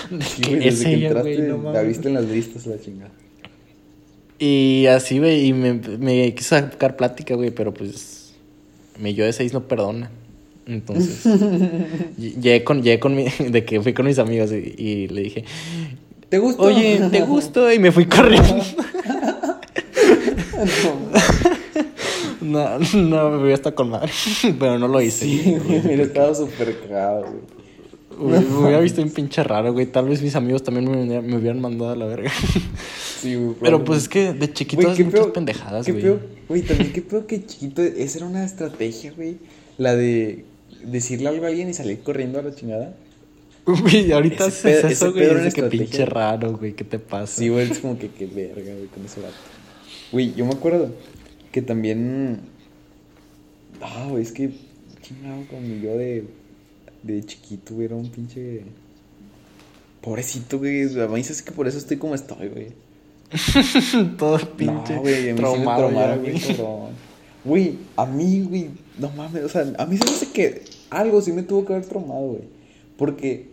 Sí, 0.07 0.41
es 0.61 0.83
que 0.85 0.93
ella, 0.93 1.07
entraste, 1.09 1.35
güey, 1.35 1.49
no 1.49 1.73
la 1.73 1.81
viste 1.81 2.07
en 2.07 2.13
las 2.13 2.23
listas, 2.23 2.65
la 2.65 2.79
chingada. 2.79 3.11
Y 4.39 4.85
así, 4.85 5.19
güey, 5.19 5.47
y 5.47 5.51
me, 5.51 5.73
me 5.73 6.33
quiso 6.33 6.55
sacar 6.55 6.95
plática, 6.95 7.35
güey, 7.35 7.51
pero 7.51 7.73
pues 7.73 8.33
mi 8.97 9.13
yo 9.13 9.25
de 9.25 9.33
seis 9.33 9.51
no 9.51 9.67
perdona. 9.67 10.09
Entonces, 10.67 11.25
ll- 12.19 12.35
llegué 12.41 12.63
con, 12.63 12.83
llegué 12.83 12.99
con 12.99 13.15
mi, 13.15 13.25
de 13.49 13.65
que 13.65 13.81
fui 13.81 13.93
con 13.93 14.05
mis 14.05 14.19
amigos 14.19 14.51
y, 14.51 14.73
y 14.77 15.07
le 15.07 15.21
dije, 15.21 15.45
¿Te 16.29 16.39
gustó? 16.39 16.63
Oye, 16.63 16.99
¿te 17.09 17.21
gustó? 17.21 17.71
Y 17.71 17.79
me 17.79 17.91
fui 17.91 18.05
corriendo. 18.07 18.61
no, 22.41 22.79
no, 22.79 23.29
me 23.31 23.37
voy 23.37 23.51
hasta 23.53 23.73
con 23.73 23.89
madre. 23.89 24.11
Pero 24.59 24.77
no 24.79 24.87
lo 24.87 25.01
hice. 25.01 25.25
Sí, 25.25 25.57
mira, 25.85 26.03
estaba 26.03 26.33
súper 26.35 26.77
cagado, 26.81 27.21
güey. 27.21 27.57
Me 28.19 28.37
hubiera 28.57 28.79
visto 28.79 29.01
un 29.01 29.09
pinche 29.11 29.43
raro, 29.43 29.73
güey. 29.73 29.85
Tal 29.85 30.07
vez 30.09 30.21
mis 30.23 30.35
amigos 30.35 30.63
también 30.63 30.89
me, 30.89 30.97
hubieran- 31.03 31.25
me 31.25 31.37
hubieran 31.37 31.61
mandado 31.61 31.91
a 31.91 31.95
la 31.95 32.05
verga. 32.07 32.31
Sí, 33.21 33.35
güey. 33.35 33.55
Pero 33.61 33.83
pues 33.83 34.03
es 34.03 34.09
que 34.09 34.33
de 34.33 34.51
chiquito 34.51 34.81
Güey, 34.83 34.95
qué 34.97 35.03
muchas 35.03 35.19
feo- 35.21 35.33
pendejadas, 35.33 35.85
qué 35.85 35.91
güey. 35.91 36.03
feo- 36.03 36.19
Güey, 36.49 36.61
también 36.63 36.91
qué 36.93 37.01
peor 37.03 37.25
que 37.27 37.45
chiquito. 37.45 37.81
Esa 37.83 38.17
era 38.19 38.27
una 38.27 38.43
estrategia, 38.43 39.13
güey. 39.15 39.37
La 39.77 39.95
de 39.95 40.45
decirle 40.83 41.29
algo 41.29 41.45
a 41.45 41.49
alguien 41.49 41.69
y 41.69 41.73
salir 41.73 41.99
corriendo 42.01 42.39
a 42.39 42.41
la 42.43 42.53
chingada. 42.55 42.95
Güey, 43.65 44.11
ahorita 44.13 44.47
Ese 44.47 44.69
haces 44.69 44.81
pedo- 44.81 44.87
eso, 44.89 45.11
güey. 45.13 45.47
Es 45.47 45.53
que 45.53 45.63
pinche 45.63 46.05
raro, 46.05 46.55
güey. 46.57 46.73
¿Qué 46.73 46.83
te 46.85 46.99
pasa? 46.99 47.35
Sí, 47.39 47.49
güey, 47.49 47.69
es 47.69 47.79
como 47.79 47.97
que 47.99 48.09
qué 48.09 48.25
verga, 48.25 48.73
güey, 48.73 48.87
con 48.87 49.05
ese 49.05 49.19
vato. 49.19 49.33
Güey, 50.11 50.33
yo 50.35 50.45
me 50.45 50.53
acuerdo 50.53 50.91
que 51.51 51.61
también. 51.61 52.39
Ah, 53.81 54.07
güey, 54.09 54.23
es 54.23 54.31
que. 54.31 54.51
Chingado, 55.01 55.43
cuando 55.49 55.75
yo 55.75 55.97
de. 55.97 56.23
De 57.03 57.23
chiquito, 57.25 57.73
güey, 57.75 57.85
era 57.87 57.95
un 57.95 58.09
pinche. 58.09 58.61
Pobrecito, 60.01 60.59
güey. 60.59 60.83
A 61.01 61.07
mí 61.07 61.23
se 61.23 61.43
que 61.43 61.51
por 61.51 61.67
eso 61.67 61.77
estoy 61.77 61.97
como 61.97 62.15
estoy, 62.15 62.47
güey. 62.47 62.67
Todo 64.17 64.39
pinche 64.55 64.93
No, 64.95 65.01
güey, 65.01 65.15
a 65.15 65.17
mí 65.19 65.25
sí 65.27 65.33
me 65.33 65.39
traumado 65.41 65.87
traumaron, 65.89 66.19
güey, 66.21 66.31
güey. 66.31 66.55
cabrón. 66.55 67.06
Güey, 67.47 67.77
a 67.95 68.05
mí, 68.05 68.45
güey, 68.47 68.69
no 68.99 69.09
mames, 69.11 69.43
o 69.45 69.49
sea, 69.49 69.65
a 69.77 69.85
mí 69.85 69.97
se 69.97 70.03
me 70.03 70.11
hace 70.11 70.27
que 70.31 70.65
algo 70.89 71.21
sí 71.21 71.31
me 71.31 71.43
tuvo 71.43 71.65
que 71.65 71.73
haber 71.73 71.85
traumado, 71.85 72.21
güey. 72.21 72.41
Porque 72.97 73.47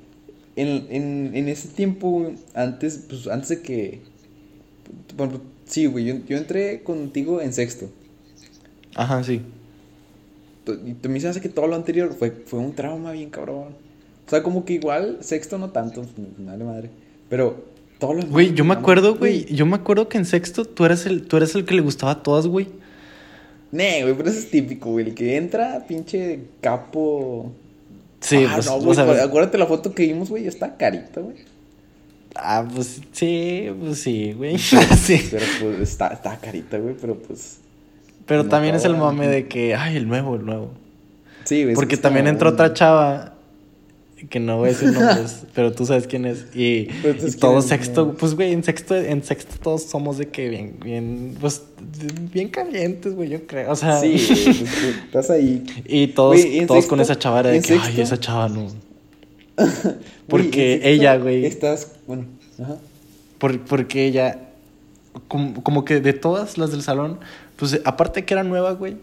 en, 0.57 0.87
en, 0.91 1.31
en 1.35 1.49
ese 1.49 1.69
tiempo, 1.69 2.11
güey, 2.11 2.35
antes, 2.55 3.05
pues, 3.09 3.29
antes 3.29 3.51
de 3.51 3.63
que... 3.63 4.01
ejemplo, 5.17 5.41
sí, 5.65 5.87
güey, 5.87 6.07
yo, 6.07 6.17
yo 6.27 6.37
entré 6.37 6.83
contigo 6.83 7.41
en 7.41 7.53
sexto. 7.53 7.89
Ajá, 8.97 9.23
sí. 9.23 9.43
Y 10.67 11.07
a 11.07 11.09
mí 11.09 11.21
se 11.21 11.27
me 11.27 11.31
hace 11.31 11.41
que 11.41 11.49
todo 11.49 11.69
lo 11.69 11.77
anterior 11.77 12.13
fue, 12.15 12.33
fue 12.33 12.59
un 12.59 12.75
trauma 12.75 13.13
bien 13.13 13.31
cabrón. 13.31 13.75
O 14.27 14.31
sea, 14.31 14.43
como 14.43 14.65
que 14.65 14.73
igual, 14.73 15.19
sexto 15.21 15.57
no 15.57 15.71
tanto, 15.71 16.05
madre 16.39 16.65
madre. 16.65 16.91
Pero 17.29 17.65
todo 18.01 18.15
lo 18.15 18.27
Güey, 18.27 18.55
yo 18.55 18.65
me 18.65 18.75
acuerdo, 18.75 19.17
güey. 19.17 19.45
Yo 19.55 19.67
me 19.67 19.77
acuerdo 19.77 20.09
que 20.09 20.19
en 20.19 20.25
sexto 20.25 20.65
tú 20.65 20.85
eres 20.85 21.07
el, 21.07 21.27
tú 21.27 21.37
eres 21.37 21.55
el 21.55 21.65
que 21.65 21.75
le 21.75 21.83
gustaba 21.83 22.13
a 22.13 22.23
todas, 22.23 22.49
güey. 22.49 22.69
Nee, 23.75 24.03
güey, 24.03 24.15
pero 24.15 24.29
eso 24.29 24.39
es 24.39 24.51
típico, 24.53 24.93
güey. 24.93 25.09
El 25.09 25.15
que 25.15 25.37
entra, 25.37 25.85
pinche 25.89 26.39
capo. 26.61 27.53
Sí, 28.21 28.47
ah, 28.49 28.53
pues, 28.55 28.67
no, 28.67 28.79
güey. 28.79 28.95
sea, 28.95 29.25
acuérdate 29.25 29.59
la 29.59 29.67
foto 29.67 29.93
que 29.93 30.07
vimos, 30.07 30.31
güey. 30.31 30.47
Está 30.47 30.77
carita, 30.77 31.21
güey. 31.21 31.39
Ah, 32.37 32.65
pues 32.73 33.01
sí, 33.11 33.69
pues 33.81 33.99
sí, 33.99 34.33
güey. 34.33 34.59
sí. 34.59 35.27
Pero 35.31 35.45
pues 35.61 35.81
está, 35.81 36.07
está 36.07 36.37
carita, 36.37 36.79
güey. 36.79 36.95
Pero 37.01 37.19
pues. 37.19 37.59
Pero 38.27 38.45
No 38.45 38.49
también 38.49 38.77
es 38.77 38.85
el 38.85 38.97
mame 38.97 39.27
de 39.27 39.49
que, 39.49 39.75
ay, 39.75 39.97
el 39.97 40.07
nuevo, 40.07 40.37
el 40.37 40.47
nuevo. 40.47 40.71
Sí, 41.43 41.65
güey. 41.65 41.75
Porque 41.75 41.97
que 41.97 42.03
también 42.03 42.29
entró 42.29 42.51
otra 42.51 42.73
chava 42.75 43.34
que 44.31 44.41
no 44.41 44.57
voy 44.59 44.71
a 44.71 44.73
decir 44.73 44.93
nombres, 44.93 45.45
pero 45.55 45.73
tú 45.73 45.85
sabes 45.87 46.07
quién 46.07 46.25
es. 46.25 46.47
Y, 46.55 46.89
y 47.05 47.33
todo 47.39 47.61
sexto, 47.63 48.07
¿no? 48.07 48.15
pues 48.15 48.35
güey, 48.35 48.53
en 48.53 48.63
sexto, 48.65 48.95
en 48.97 49.23
sexto 49.25 49.55
todos 49.63 49.83
somos 49.83 50.19
de 50.19 50.29
que 50.29 50.49
bien, 50.49 50.77
bien, 50.83 51.37
pues 51.41 51.63
bien 52.33 52.49
calientes, 52.49 53.15
güey, 53.15 53.29
yo 53.29 53.47
creo. 53.47 53.71
O 53.71 53.77
sea, 53.77 54.01
Sí, 54.01 54.15
estás 55.07 55.31
ahí. 55.31 55.65
y 55.87 56.09
todos, 56.09 56.37
Güey, 56.43 56.67
todos 56.67 56.87
con 56.87 57.01
esa 57.01 57.19
chava 57.19 57.43
de 57.43 57.61
que, 57.61 57.75
ay, 57.75 58.01
esa 58.01 58.19
chava 58.19 58.49
no. 58.49 58.69
Porque 60.29 60.81
ella, 60.85 61.17
güey. 61.17 61.45
Estás. 61.45 61.93
Bueno, 62.07 62.25
ajá. 62.63 62.77
Por- 63.39 63.61
porque 63.61 64.07
ella, 64.07 64.39
como, 65.29 65.63
como 65.63 65.85
que 65.85 66.01
de 66.01 66.13
todas 66.13 66.57
las 66.59 66.71
del 66.71 66.83
salón, 66.83 67.19
pues 67.57 67.81
aparte 67.85 68.25
que 68.25 68.35
era 68.35 68.43
nueva, 68.43 68.73
güey, 68.73 68.97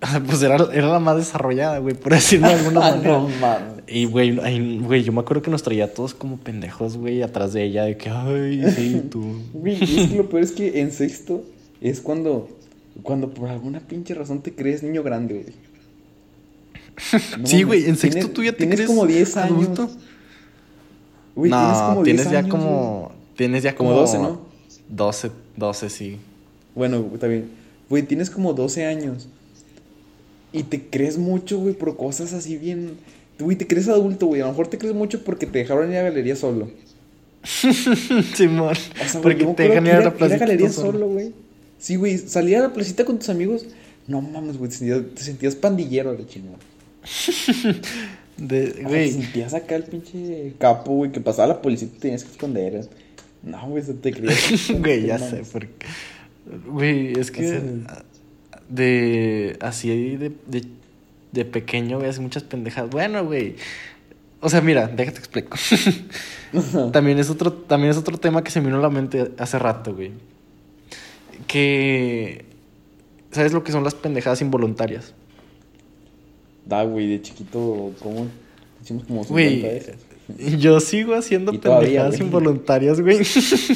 pues 0.26 0.42
era, 0.42 0.56
era 0.72 0.88
la 0.88 0.98
más 1.00 1.16
desarrollada, 1.16 1.78
güey, 1.78 1.94
por 1.94 2.12
decirlo 2.12 2.48
de 2.48 2.54
alguna 2.54 2.80
manera. 2.90 3.18
no 3.18 3.28
mames. 3.40 3.82
Y, 3.86 4.04
güey, 4.04 4.38
ay, 4.42 4.78
güey, 4.80 5.02
yo 5.02 5.12
me 5.12 5.20
acuerdo 5.20 5.42
que 5.42 5.50
nos 5.50 5.62
traía 5.62 5.86
a 5.86 5.88
todos 5.88 6.14
como 6.14 6.36
pendejos, 6.36 6.96
güey, 6.96 7.22
atrás 7.22 7.52
de 7.52 7.64
ella, 7.64 7.84
de 7.84 7.96
que, 7.96 8.10
ay, 8.10 8.62
sí, 8.76 9.02
tú. 9.10 9.24
Güey, 9.54 9.82
es 9.82 10.08
que 10.10 10.16
lo 10.16 10.28
peor 10.28 10.42
es 10.42 10.52
que 10.52 10.80
en 10.80 10.92
sexto 10.92 11.42
es 11.80 12.00
cuando. 12.00 12.48
Cuando 13.02 13.30
por 13.30 13.48
alguna 13.48 13.78
pinche 13.80 14.12
razón 14.14 14.40
te 14.42 14.52
crees 14.54 14.82
niño 14.82 15.02
grande, 15.04 15.34
güey. 15.44 15.54
No 17.38 17.46
sí, 17.46 17.62
güey, 17.62 17.86
en 17.88 17.96
sexto 17.96 18.18
tienes- 18.20 18.34
tú 18.34 18.42
ya 18.42 18.50
te 18.52 18.58
tienes 18.58 18.76
crees 18.76 18.88
como 18.90 19.06
10 19.06 19.36
años. 19.36 19.52
adulto. 19.52 19.88
Güey, 21.36 21.50
no, 21.52 21.58
tienes 21.60 21.78
como 21.78 22.02
10 22.02 22.04
tienes 22.16 22.32
ya 22.32 22.38
años, 22.40 22.50
como, 22.50 23.12
tienes 23.36 23.62
ya 23.62 23.74
Como 23.76 23.90
como... 23.90 24.00
12, 24.00 24.18
¿no? 24.18 24.40
12, 24.88 25.30
12, 25.56 25.90
sí. 25.90 26.16
Bueno, 26.74 27.04
está 27.14 27.28
bien. 27.28 27.50
Güey, 27.88 28.02
tienes 28.02 28.30
como 28.30 28.52
12 28.52 28.84
años. 28.86 29.28
Y 30.52 30.62
te 30.64 30.82
crees 30.82 31.18
mucho, 31.18 31.58
güey, 31.58 31.74
por 31.74 31.96
cosas 31.96 32.32
así 32.32 32.56
bien. 32.56 32.92
Güey, 33.38 33.56
te 33.56 33.66
crees 33.66 33.88
adulto, 33.88 34.26
güey. 34.26 34.40
A 34.40 34.44
lo 34.44 34.50
mejor 34.50 34.68
te 34.68 34.78
crees 34.78 34.94
mucho 34.94 35.22
porque 35.22 35.46
te 35.46 35.58
dejaron 35.58 35.90
ir 35.90 35.98
a 35.98 36.02
galería 36.02 36.36
solo. 36.36 36.70
Simón, 38.34 38.72
O 38.72 39.08
sea, 39.08 39.20
güey, 39.20 39.38
porque 39.38 39.44
te 39.54 39.62
dejan 39.68 39.86
ir 39.86 39.92
a 39.92 40.00
la 40.00 40.06
ir 40.08 40.12
placita 40.14 40.38
galería 40.40 40.70
solo. 40.70 41.06
güey. 41.08 41.32
Sí, 41.78 41.96
güey, 41.96 42.18
salía 42.18 42.58
a 42.58 42.62
la 42.62 42.72
placita 42.72 43.04
con 43.04 43.18
tus 43.18 43.28
amigos. 43.28 43.66
No 44.06 44.20
mames, 44.20 44.56
güey, 44.58 44.70
te 44.70 44.76
sentías, 44.76 45.02
te 45.14 45.22
sentías 45.22 45.54
pandillero, 45.54 46.12
la 46.16 46.26
chingada. 46.26 46.56
De, 48.36 48.62
O 48.62 48.66
sea, 48.66 48.74
te 48.74 48.82
güey, 48.84 49.12
sentías 49.12 49.54
acá 49.54 49.74
el 49.76 49.82
pinche 49.84 50.54
capo, 50.58 50.92
güey, 50.92 51.10
que 51.12 51.20
pasaba 51.20 51.48
la 51.48 51.62
policía 51.62 51.88
y 51.88 51.90
te 51.90 51.98
tenías 52.00 52.24
que 52.24 52.30
esconder. 52.30 52.88
No, 53.42 53.68
güey, 53.68 53.82
se 53.82 53.94
te 53.94 54.12
creías. 54.12 54.70
Güey, 54.78 55.06
ya 55.06 55.18
sé, 55.18 55.42
porque... 55.52 55.86
Güey, 56.66 57.18
es 57.18 57.30
que 57.30 57.48
Eso- 57.48 57.62
de... 58.68 59.56
Así 59.60 59.88
de, 60.16 60.32
de, 60.46 60.64
de 61.32 61.44
pequeño, 61.44 61.98
güey, 61.98 62.10
hace 62.10 62.20
muchas 62.20 62.42
pendejadas. 62.42 62.90
Bueno, 62.90 63.24
güey. 63.24 63.56
O 64.40 64.48
sea, 64.48 64.60
mira, 64.60 64.86
déjate 64.86 65.18
explico. 65.18 65.56
también, 66.92 67.18
es 67.18 67.28
otro, 67.30 67.52
también 67.52 67.90
es 67.90 67.96
otro 67.96 68.18
tema 68.18 68.44
que 68.44 68.50
se 68.50 68.60
me 68.60 68.66
vino 68.66 68.78
a 68.78 68.82
la 68.82 68.90
mente 68.90 69.32
hace 69.38 69.58
rato, 69.58 69.94
güey. 69.94 70.12
Que... 71.46 72.44
¿Sabes 73.30 73.52
lo 73.52 73.62
que 73.62 73.72
son 73.72 73.84
las 73.84 73.94
pendejadas 73.94 74.40
involuntarias? 74.40 75.12
Da, 76.64 76.82
güey, 76.84 77.08
de 77.08 77.22
chiquito, 77.22 77.92
¿cómo? 78.00 78.26
Hicimos 78.82 79.04
como 79.04 79.24
50 79.24 79.32
Güey, 79.32 79.60
de 79.60 79.76
esas. 79.78 80.60
yo 80.60 80.80
sigo 80.80 81.14
haciendo 81.14 81.52
todavía, 81.52 81.88
pendejadas 81.88 82.20
involuntarias, 82.20 83.00
güey. 83.00 83.18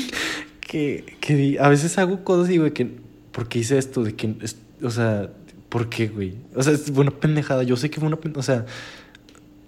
que, 0.61 1.17
que 1.21 1.59
a 1.61 1.69
veces 1.69 1.99
hago 1.99 2.25
cosas 2.25 2.51
y, 2.51 2.59
güey, 2.59 2.73
que... 2.73 3.03
¿Por 3.33 3.49
qué 3.49 3.61
hice 3.61 3.79
esto? 3.79 4.05
De 4.05 4.15
que, 4.15 4.35
o 4.83 4.91
sea, 4.91 5.31
¿por 5.69 5.89
qué, 5.89 6.09
güey? 6.09 6.35
O 6.55 6.63
sea, 6.63 6.73
es 6.73 6.89
una 6.91 7.11
pendejada. 7.11 7.63
Yo 7.63 7.77
sé 7.77 7.91
que 7.91 7.99
fue 8.01 8.07
una 8.09 8.17
pendejada. 8.17 8.41
O 8.41 8.43
sea, 8.43 8.67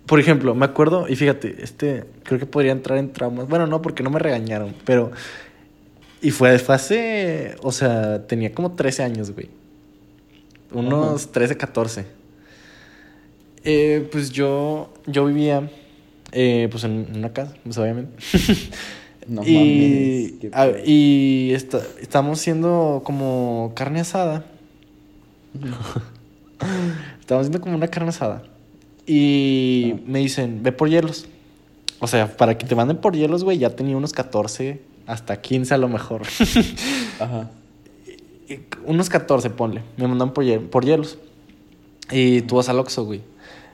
por 0.06 0.20
ejemplo, 0.20 0.54
me 0.54 0.64
acuerdo, 0.66 1.08
y 1.08 1.16
fíjate, 1.16 1.56
este, 1.62 2.04
creo 2.24 2.38
que 2.38 2.46
podría 2.46 2.72
entrar 2.72 2.98
en 2.98 3.12
traumas. 3.12 3.48
Bueno, 3.48 3.66
no, 3.66 3.80
porque 3.82 4.02
no 4.02 4.10
me 4.10 4.18
regañaron, 4.18 4.74
pero... 4.84 5.10
Y 6.20 6.30
fue, 6.30 6.58
fue 6.58 6.74
hace, 6.74 7.56
o 7.62 7.70
sea, 7.72 8.26
tenía 8.26 8.52
como 8.54 8.72
13 8.72 9.02
años, 9.02 9.30
güey. 9.32 9.48
Unos 10.72 11.32
13, 11.32 11.56
14. 11.56 12.04
Eh, 13.64 14.08
pues 14.10 14.30
yo, 14.30 14.92
yo 15.06 15.24
vivía, 15.26 15.70
eh, 16.32 16.68
pues 16.70 16.84
en 16.84 17.06
una 17.14 17.32
casa, 17.32 17.54
pues 17.64 17.76
obviamente. 17.78 18.12
No 19.26 19.40
y 19.42 20.36
mames. 20.42 20.54
a- 20.54 20.78
y 20.84 21.52
está- 21.54 21.80
estamos 21.98 22.38
haciendo 22.40 23.00
como 23.06 23.72
carne 23.74 24.00
asada. 24.00 24.44
Estamos 27.20 27.42
haciendo 27.42 27.60
como 27.60 27.74
una 27.76 27.88
carne 27.88 28.10
asada. 28.10 28.42
Y 29.06 29.94
me 30.06 30.18
dicen, 30.20 30.62
ve 30.62 30.72
por 30.72 30.88
hielos. 30.88 31.26
O 32.00 32.06
sea, 32.06 32.36
para 32.36 32.56
que 32.58 32.66
te 32.66 32.74
manden 32.74 32.98
por 32.98 33.14
hielos, 33.14 33.44
güey, 33.44 33.58
ya 33.58 33.70
tenía 33.70 33.96
unos 33.96 34.12
14, 34.12 34.80
hasta 35.06 35.40
15 35.40 35.74
a 35.74 35.78
lo 35.78 35.88
mejor. 35.88 36.22
Ajá. 37.20 37.50
Y 38.48 38.60
unos 38.84 39.08
14, 39.08 39.50
ponle. 39.50 39.82
Me 39.96 40.06
mandan 40.08 40.32
por, 40.32 40.44
hie- 40.44 40.60
por 40.60 40.84
hielos. 40.84 41.18
Y 42.10 42.42
tú 42.42 42.56
vas 42.56 42.68
al 42.68 42.78
Oxxo, 42.78 43.04
güey. 43.04 43.22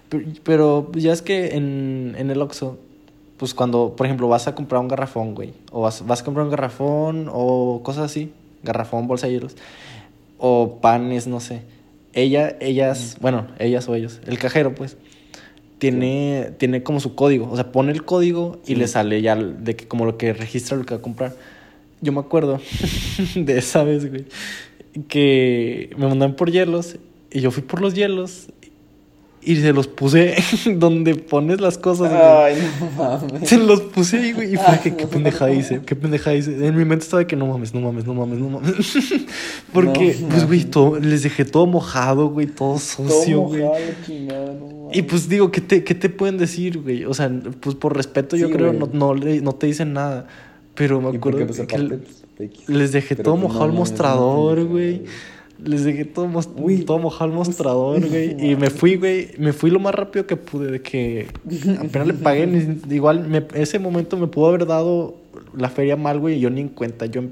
Pero, 0.08 0.24
pero 0.44 0.90
ya 0.94 1.12
es 1.12 1.22
que 1.22 1.56
en, 1.56 2.14
en 2.18 2.30
el 2.30 2.40
Oxxo, 2.42 2.78
pues 3.36 3.54
cuando, 3.54 3.94
por 3.96 4.06
ejemplo, 4.06 4.28
vas 4.28 4.46
a 4.48 4.54
comprar 4.54 4.80
un 4.80 4.88
garrafón, 4.88 5.34
güey. 5.34 5.52
O 5.72 5.80
vas, 5.82 6.04
vas 6.06 6.20
a 6.22 6.24
comprar 6.24 6.44
un 6.44 6.50
garrafón 6.50 7.28
o 7.32 7.80
cosas 7.82 8.04
así. 8.04 8.32
Garrafón, 8.62 9.06
bolsa 9.08 9.26
de 9.26 9.34
hielos. 9.34 9.56
O 10.40 10.78
panes, 10.80 11.26
no 11.26 11.38
sé. 11.38 11.62
Ella, 12.14 12.56
ellas, 12.60 13.18
bueno, 13.20 13.46
ellas 13.58 13.88
o 13.88 13.94
ellos. 13.94 14.20
El 14.26 14.38
cajero, 14.38 14.74
pues. 14.74 14.96
Tiene, 15.78 16.52
tiene 16.58 16.82
como 16.82 16.98
su 17.00 17.14
código. 17.14 17.48
O 17.50 17.54
sea, 17.54 17.70
pone 17.72 17.92
el 17.92 18.04
código 18.04 18.60
y 18.64 18.68
Sí. 18.68 18.74
le 18.74 18.86
sale 18.88 19.22
ya 19.22 19.36
de 19.36 19.76
que 19.76 19.86
como 19.86 20.04
lo 20.06 20.18
que 20.18 20.32
registra 20.32 20.76
lo 20.76 20.84
que 20.84 20.94
va 20.94 20.98
a 21.00 21.02
comprar. 21.02 21.34
Yo 22.00 22.12
me 22.12 22.20
acuerdo 22.20 22.60
de 23.34 23.58
esa 23.58 23.84
vez, 23.84 24.08
güey, 24.10 24.24
que 25.08 25.90
me 25.96 26.06
mandaron 26.06 26.34
por 26.36 26.50
hielos 26.50 26.96
y 27.30 27.40
yo 27.40 27.50
fui 27.50 27.62
por 27.62 27.80
los 27.80 27.94
hielos 27.94 28.48
y 29.42 29.56
se 29.56 29.72
los 29.72 29.86
puse 29.86 30.34
donde 30.76 31.14
pones 31.14 31.60
las 31.60 31.78
cosas, 31.78 32.10
güey. 32.10 32.22
Ay, 32.22 32.54
no 32.80 32.90
mames. 33.04 33.48
Se 33.48 33.56
los 33.56 33.80
puse 33.80 34.18
ahí, 34.18 34.32
güey. 34.32 34.52
Y 34.54 34.56
fue 34.56 34.78
que, 34.82 34.94
qué 34.96 35.06
pendejada 35.06 35.50
hice, 35.52 35.80
qué 35.86 35.96
pendejada 35.96 36.36
hice. 36.36 36.66
En 36.66 36.76
mi 36.76 36.84
mente 36.84 37.04
estaba 37.04 37.20
de 37.20 37.26
que 37.26 37.36
no 37.36 37.46
mames, 37.46 37.72
no 37.74 37.80
mames, 37.80 38.06
no 38.06 38.14
mames, 38.14 38.38
no 38.38 38.48
mames. 38.50 38.74
Porque, 39.72 40.16
No 40.20 40.28
pues, 40.28 40.46
güey, 40.46 40.64
todo- 40.64 40.98
les 40.98 41.22
dejé 41.22 41.44
todo 41.44 41.66
mojado, 41.66 42.28
güey, 42.28 42.46
todo 42.46 42.78
sucio, 42.78 43.40
güey. 43.42 43.62
no. 43.62 44.90
Y 44.92 45.02
pues 45.02 45.28
digo, 45.28 45.50
¿qué 45.52 45.60
te, 45.60 45.84
¿qué 45.84 45.94
te 45.94 46.08
pueden 46.08 46.36
decir, 46.36 46.80
güey? 46.82 47.04
O 47.04 47.14
sea, 47.14 47.30
pues 47.60 47.76
por 47.76 47.96
respeto 47.96 48.36
yo 48.36 48.48
Sí, 48.48 48.52
creo 48.52 48.72
güey. 48.74 48.78
no, 48.92 49.14
no, 49.14 49.14
no 49.14 49.52
te 49.52 49.66
dicen 49.68 49.92
nada. 49.92 50.26
Pero 50.74 51.00
me 51.00 51.08
acuerdo 51.16 51.38
porque, 51.40 51.44
pues, 51.46 51.56
que 51.66 51.76
aparte, 51.76 51.98
pues, 52.36 52.68
les 52.68 52.92
dejé 52.92 53.14
todo 53.16 53.34
pues, 53.36 53.44
mojado 53.44 53.66
el 53.66 53.72
mostrador, 53.72 54.64
güey. 54.64 55.02
Les 55.64 55.84
dejé 55.84 56.04
todo, 56.04 56.28
Güey, 56.56 56.84
todo 56.84 56.98
mojado 56.98 57.30
el 57.30 57.36
mostrador, 57.36 58.08
güey. 58.08 58.50
Y 58.50 58.56
me 58.56 58.70
fui, 58.70 58.96
güey. 58.96 59.28
Me 59.38 59.52
fui 59.52 59.70
lo 59.70 59.78
más 59.78 59.94
rápido 59.94 60.26
que 60.26 60.36
pude. 60.36 60.70
De 60.70 60.80
que 60.82 61.26
apenas 61.78 62.06
le 62.08 62.14
pagué. 62.14 62.48
igual, 62.90 63.28
me- 63.28 63.46
ese 63.54 63.78
momento 63.78 64.16
me 64.16 64.26
pudo 64.26 64.46
haber 64.48 64.66
dado 64.66 65.16
la 65.56 65.68
feria 65.68 65.96
mal, 65.96 66.18
güey. 66.18 66.36
Y 66.36 66.40
yo 66.40 66.50
ni 66.50 66.60
en 66.62 66.68
cuenta. 66.68 67.06
Yo 67.06 67.22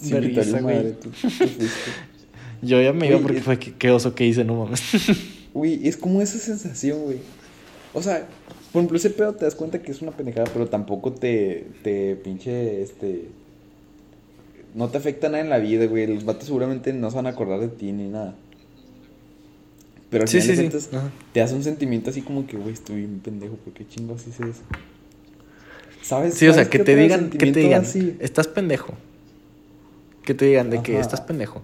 Sí, 0.00 0.12
vergüenza, 0.14 0.60
madre, 0.62 0.92
tú- 0.92 1.10
tú. 1.10 1.26
Yo 2.62 2.80
ya 2.82 2.92
me 2.92 3.08
iba 3.08 3.18
porque 3.20 3.38
es- 3.38 3.44
fue 3.44 3.58
que, 3.58 3.72
qué 3.72 3.90
oso 3.90 4.14
que 4.14 4.26
hice, 4.26 4.44
no 4.44 4.54
mames. 4.64 4.82
Güey, 5.54 5.88
es 5.88 5.96
como 5.96 6.22
esa 6.22 6.38
sensación, 6.38 7.00
güey. 7.02 7.18
O 7.92 8.00
sea, 8.02 8.26
por 8.72 8.80
ejemplo, 8.80 8.96
ese 8.98 9.10
pedo 9.10 9.32
te 9.34 9.44
das 9.46 9.54
cuenta 9.56 9.82
que 9.82 9.90
es 9.90 10.00
una 10.00 10.12
pendejada, 10.12 10.46
pero 10.52 10.68
tampoco 10.68 11.12
te, 11.12 11.66
te 11.82 12.14
pinche, 12.16 12.82
este... 12.82 13.24
No 14.74 14.88
te 14.88 14.98
afecta 14.98 15.28
nada 15.28 15.42
en 15.42 15.50
la 15.50 15.58
vida, 15.58 15.86
güey. 15.86 16.06
Los 16.06 16.24
vatos 16.24 16.44
seguramente 16.44 16.92
no 16.92 17.10
se 17.10 17.16
van 17.16 17.26
a 17.26 17.30
acordar 17.30 17.60
de 17.60 17.68
ti 17.68 17.92
ni 17.92 18.08
nada. 18.08 18.34
Pero 20.10 20.22
al 20.22 20.28
Sí, 20.28 20.40
final 20.40 20.56
sí, 20.56 20.62
de 20.68 20.80
sí. 20.80 20.88
te 21.32 21.40
hace 21.40 21.54
un 21.54 21.62
sentimiento 21.62 22.10
así 22.10 22.22
como 22.22 22.46
que, 22.46 22.56
güey, 22.56 22.72
estoy 22.74 22.96
bien 22.96 23.20
pendejo, 23.20 23.54
¿por 23.56 23.72
qué 23.72 23.86
chingos 23.86 24.26
hice 24.26 24.42
eso? 24.44 24.62
¿Sabes? 26.02 26.34
Sí, 26.34 26.48
o 26.48 26.52
sea, 26.52 26.68
que 26.68 26.78
te 26.80 26.96
digan, 26.96 27.30
que 27.30 27.52
te 27.52 27.60
digan, 27.60 27.82
así? 27.82 28.16
estás 28.20 28.48
pendejo. 28.48 28.94
Que 30.24 30.34
te 30.34 30.46
digan 30.46 30.70
de 30.70 30.82
que 30.82 30.98
estás 30.98 31.20
pendejo. 31.20 31.62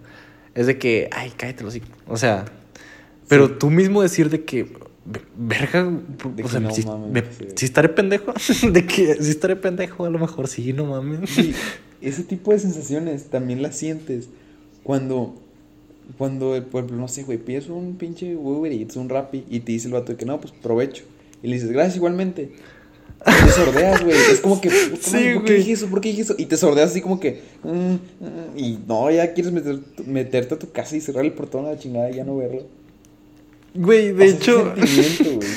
Es 0.55 0.65
de 0.67 0.77
que, 0.77 1.09
ay, 1.11 1.31
cállate 1.35 1.63
los 1.63 1.77
O 2.07 2.17
sea, 2.17 2.45
pero 3.27 3.57
tú 3.57 3.69
mismo 3.69 4.01
decir 4.01 4.29
de 4.29 4.43
que, 4.45 4.63
ve- 5.05 5.21
verga, 5.35 5.83
De 6.35 6.43
o 6.43 6.47
sea, 6.47 6.59
no 6.61 6.71
si, 6.71 6.85
mames, 6.85 7.11
me- 7.11 7.23
si 7.55 7.65
estaré 7.65 7.89
pendejo, 7.89 8.33
de 8.71 8.85
que 8.85 9.15
si 9.21 9.29
estaré 9.29 9.55
pendejo, 9.57 10.05
a 10.05 10.09
lo 10.09 10.19
mejor 10.19 10.47
sí, 10.47 10.71
no 10.73 10.85
mames. 10.85 11.29
Ese 12.01 12.23
tipo 12.23 12.51
de 12.51 12.59
sensaciones 12.59 13.25
también 13.25 13.61
las 13.61 13.75
sientes 13.75 14.29
cuando, 14.83 15.35
cuando, 16.17 16.51
por 16.71 16.81
ejemplo, 16.83 16.97
no 16.97 17.07
sé, 17.07 17.23
güey, 17.23 17.37
pides 17.37 17.67
un 17.69 17.95
pinche 17.95 18.35
Uber 18.35 18.71
Eats, 18.71 18.95
un 18.95 19.09
Rappi, 19.09 19.43
y 19.49 19.59
te 19.61 19.71
dice 19.71 19.87
el 19.87 19.93
vato 19.93 20.11
de 20.11 20.17
que 20.17 20.25
no, 20.25 20.39
pues 20.39 20.53
provecho. 20.53 21.03
Y 21.43 21.47
le 21.47 21.55
dices, 21.55 21.71
gracias 21.71 21.95
igualmente. 21.97 22.51
Y 23.25 23.45
te 23.45 23.51
sordeas, 23.51 24.03
güey. 24.03 24.15
Es 24.15 24.39
como 24.41 24.61
que, 24.61 24.69
Sí, 24.69 25.31
¿por 25.33 25.45
qué 25.45 25.53
dije 25.55 25.71
eso? 25.71 25.87
¿Por 25.87 26.01
qué 26.01 26.09
dije 26.09 26.21
eso? 26.21 26.35
Y 26.37 26.45
te 26.45 26.55
sordeas 26.55 26.91
así 26.91 27.01
como 27.01 27.19
que, 27.19 27.41
mm, 27.63 27.69
mm, 27.69 28.57
y 28.57 28.79
no, 28.87 29.09
ya 29.11 29.33
quieres 29.33 29.51
meter- 29.51 29.79
meterte 30.05 30.53
a 30.53 30.59
tu 30.59 30.71
casa 30.71 30.95
y 30.95 31.01
cerrar 31.01 31.25
el 31.25 31.33
portón 31.33 31.65
a 31.65 31.69
la 31.71 31.79
chingada 31.79 32.11
y 32.11 32.15
ya 32.15 32.23
no 32.23 32.37
verlo. 32.37 32.63
Güey, 33.73 34.13
de 34.13 34.25
O 34.25 34.27
sea, 34.29 34.37
hecho, 34.37 34.75
sentimiento, 34.75 35.35
güey. 35.37 35.47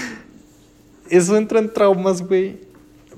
eso 1.11 1.37
entra 1.37 1.59
en 1.61 1.73
traumas, 1.73 2.27
güey. 2.27 2.57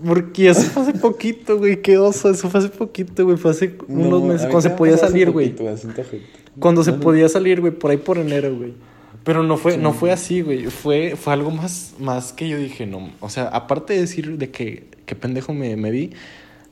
Porque 0.04 0.48
eso 0.48 0.62
fue 0.62 0.82
hace 0.82 0.94
poquito, 0.94 1.58
güey, 1.58 1.80
qué 1.82 1.98
oso, 1.98 2.30
eso 2.30 2.48
fue 2.50 2.60
hace 2.60 2.70
poquito, 2.70 3.24
güey, 3.24 3.36
fue 3.36 3.50
hace 3.50 3.76
unos 3.88 4.20
No, 4.22 4.26
meses, 4.26 4.42
cuando 4.42 4.62
se 4.62 4.70
podía 4.70 4.96
salir, 4.96 5.30
güey. 5.30 5.54
Cuando 6.58 6.82
se 6.82 6.92
podía 6.92 7.28
salir, 7.28 7.60
güey, 7.60 7.72
por 7.72 7.90
ahí 7.90 7.96
por 7.98 8.18
enero, 8.18 8.54
güey. 8.54 8.72
Pero 9.24 9.42
no 9.42 9.56
fue, 9.56 9.72
Sí. 9.72 9.78
no 9.78 9.92
fue 9.92 10.10
así, 10.10 10.40
güey. 10.40 10.66
Fue, 10.66 11.14
fue 11.16 11.32
algo 11.32 11.50
más, 11.50 11.94
más 12.00 12.32
que 12.32 12.48
yo 12.48 12.58
dije, 12.58 12.86
no. 12.86 13.10
O 13.20 13.28
sea, 13.28 13.44
aparte 13.48 13.92
de 13.92 14.00
decir 14.00 14.36
de 14.38 14.50
que, 14.50 14.88
qué 15.06 15.14
pendejo 15.14 15.54
me, 15.54 15.76
me 15.76 15.90
vi, 15.92 16.10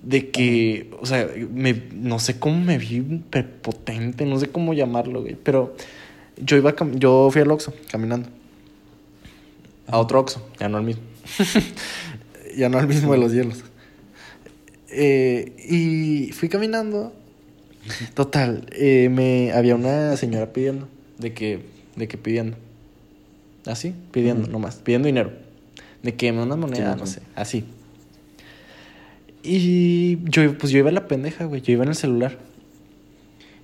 de 0.02 0.30
que, 0.30 0.90
o 1.00 1.06
sea, 1.06 1.28
me, 1.52 1.80
no 1.92 2.18
sé 2.18 2.38
cómo 2.40 2.60
me 2.60 2.78
vi 2.78 3.00
prepotente, 3.30 4.26
no 4.26 4.38
sé 4.40 4.48
cómo 4.48 4.74
llamarlo, 4.74 5.20
güey. 5.22 5.36
Pero 5.40 5.74
yo 6.42 6.56
iba, 6.56 6.74
yo 6.94 7.28
fui 7.30 7.42
al 7.42 7.50
Oxxo 7.52 7.72
caminando. 7.90 8.28
A 9.86 9.98
otro 9.98 10.20
Oxxo, 10.20 10.44
ya 10.58 10.68
no 10.68 10.78
al 10.78 10.84
mismo. 10.84 11.02
ya 12.60 12.68
no 12.68 12.78
al 12.78 12.86
mismo 12.86 13.12
de 13.12 13.18
los 13.18 13.32
hielos. 13.32 13.64
Eh, 14.90 15.54
y 15.68 16.32
fui 16.32 16.48
caminando. 16.48 17.12
Total, 18.14 18.66
eh, 18.72 19.08
me 19.10 19.52
había 19.52 19.74
una 19.74 20.16
señora 20.16 20.52
pidiendo, 20.52 20.86
de 21.18 21.32
que, 21.32 21.64
de 21.96 22.06
que 22.06 22.18
pidiendo. 22.18 22.56
Así, 23.64 23.94
pidiendo 24.12 24.46
nomás, 24.46 24.76
pidiendo 24.76 25.06
dinero. 25.06 25.32
De 26.02 26.14
que 26.14 26.30
una 26.30 26.56
moneda, 26.56 26.94
Sí, 26.94 27.00
no 27.00 27.06
sé, 27.06 27.22
así. 27.34 27.64
Y 29.42 30.18
yo, 30.24 30.56
pues 30.58 30.70
yo 30.70 30.78
iba 30.78 30.90
en 30.90 30.96
la 30.96 31.08
pendeja, 31.08 31.46
güey, 31.46 31.62
yo 31.62 31.72
iba 31.72 31.84
en 31.84 31.90
el 31.90 31.96
celular. 31.96 32.36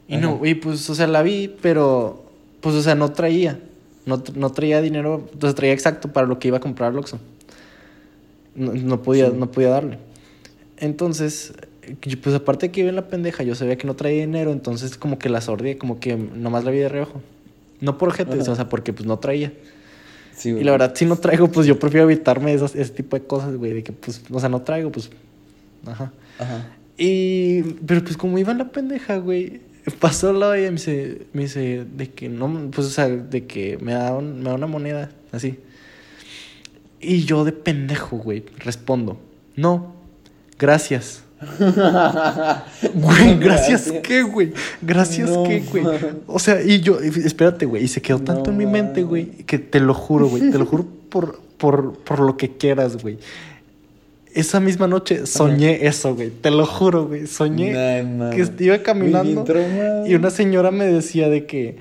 Y 0.08 0.16
no, 0.16 0.40
y 0.44 0.54
pues, 0.54 0.88
o 0.88 0.94
sea, 0.94 1.06
la 1.06 1.22
vi, 1.22 1.54
pero, 1.60 2.24
pues, 2.62 2.74
o 2.74 2.82
sea, 2.82 2.94
no 2.94 3.12
traía. 3.12 3.58
No, 4.06 4.22
no 4.34 4.52
traía 4.52 4.80
dinero, 4.80 5.28
entonces 5.32 5.54
traía 5.54 5.74
exacto 5.74 6.12
para 6.12 6.26
lo 6.26 6.38
que 6.38 6.48
iba 6.48 6.56
a 6.56 6.60
comprar 6.60 6.92
al 6.92 6.98
Oxxo. 6.98 7.18
No, 8.56 8.72
no 8.72 9.02
podía, 9.02 9.26
Sí. 9.30 9.36
no 9.36 9.50
podía 9.50 9.68
darle. 9.70 9.98
Entonces, 10.78 11.52
pues 12.22 12.34
aparte 12.34 12.66
de 12.66 12.72
que 12.72 12.80
iba 12.80 12.88
en 12.90 12.96
la 12.96 13.08
pendeja, 13.08 13.42
yo 13.42 13.54
sabía 13.54 13.76
que 13.78 13.86
no 13.86 13.94
traía 13.94 14.20
dinero, 14.20 14.52
entonces 14.52 14.96
como 14.96 15.18
que 15.18 15.28
la 15.28 15.40
sordí, 15.40 15.76
como 15.76 16.00
que 16.00 16.16
nomás 16.16 16.64
la 16.64 16.70
vi 16.70 16.78
de 16.78 16.88
reojo. 16.88 17.20
No 17.80 17.98
por 17.98 18.12
gente, 18.12 18.38
o 18.38 18.54
sea, 18.56 18.68
porque 18.68 18.92
pues 18.92 19.06
no 19.06 19.18
traía. 19.18 19.52
Sí, 20.34 20.50
Y 20.50 20.64
la 20.64 20.72
verdad, 20.72 20.92
si 20.94 21.06
no 21.06 21.16
traigo, 21.16 21.48
pues 21.50 21.66
yo 21.66 21.78
prefiero 21.78 22.04
evitarme 22.10 22.52
esas, 22.52 22.74
ese 22.74 22.92
tipo 22.92 23.16
de 23.16 23.22
cosas, 23.24 23.56
güey, 23.56 23.72
de 23.72 23.82
que 23.82 23.92
pues, 23.92 24.20
o 24.30 24.40
sea, 24.40 24.48
no 24.48 24.60
traigo, 24.62 24.90
pues, 24.92 25.10
ajá. 25.86 26.12
Ajá. 26.38 26.66
Y, 26.98 27.62
pero 27.86 28.02
pues 28.02 28.16
como 28.16 28.38
iba 28.38 28.52
en 28.52 28.58
la 28.58 28.68
pendeja, 28.70 29.16
güey, 29.18 29.60
pasó 29.98 30.30
al 30.30 30.40
lado 30.40 30.56
y 30.56 30.62
me 30.62 30.70
dice, 30.72 31.22
me 31.32 31.42
dice, 31.42 31.84
de 31.96 32.10
que 32.10 32.28
no, 32.28 32.70
pues, 32.70 32.86
o 32.86 32.90
sea, 32.90 33.08
de 33.08 33.46
que 33.46 33.78
me 33.80 33.92
da, 33.92 34.14
un- 34.14 34.38
me 34.42 34.50
da 34.50 34.54
una 34.56 34.66
moneda, 34.66 35.10
así. 35.32 35.58
Y 37.00 37.24
yo 37.24 37.44
de 37.44 37.52
pendejo, 37.52 38.16
güey, 38.16 38.44
respondo, 38.58 39.18
no, 39.54 39.94
gracias. 40.58 41.22
Güey, 42.94 43.38
gracias 43.38 43.92
qué, 44.02 44.22
güey. 44.22 44.54
Gracias 44.80 45.28
No 45.28 45.44
qué, 45.44 45.60
güey. 45.60 45.84
O 46.26 46.38
sea, 46.38 46.62
y 46.62 46.80
yo, 46.80 46.98
espérate, 46.98 47.66
güey, 47.66 47.84
y 47.84 47.88
se 47.88 48.00
quedó 48.00 48.20
tanto 48.20 48.44
No 48.44 48.52
en 48.52 48.56
mi 48.56 48.66
mente, 48.66 49.02
güey, 49.02 49.26
que 49.44 49.58
te 49.58 49.78
lo 49.78 49.92
juro, 49.92 50.28
güey, 50.28 50.50
te 50.50 50.58
lo 50.58 50.64
juro 50.64 50.86
por, 51.10 51.40
por, 51.58 51.92
por 51.98 52.20
lo 52.20 52.36
que 52.38 52.56
quieras, 52.56 53.02
güey. 53.02 53.18
Esa 54.36 54.60
misma 54.60 54.86
noche 54.86 55.26
soñé 55.26 55.86
eso, 55.86 56.14
güey. 56.14 56.30
Te 56.30 56.50
lo 56.50 56.66
juro, 56.66 57.06
güey. 57.06 57.26
Soñé 57.26 57.72
que 58.32 58.64
iba 58.64 58.78
caminando 58.82 59.46
y 60.06 60.14
una 60.14 60.30
señora 60.30 60.70
me 60.70 60.84
decía 60.84 61.30
de 61.30 61.46
que 61.46 61.76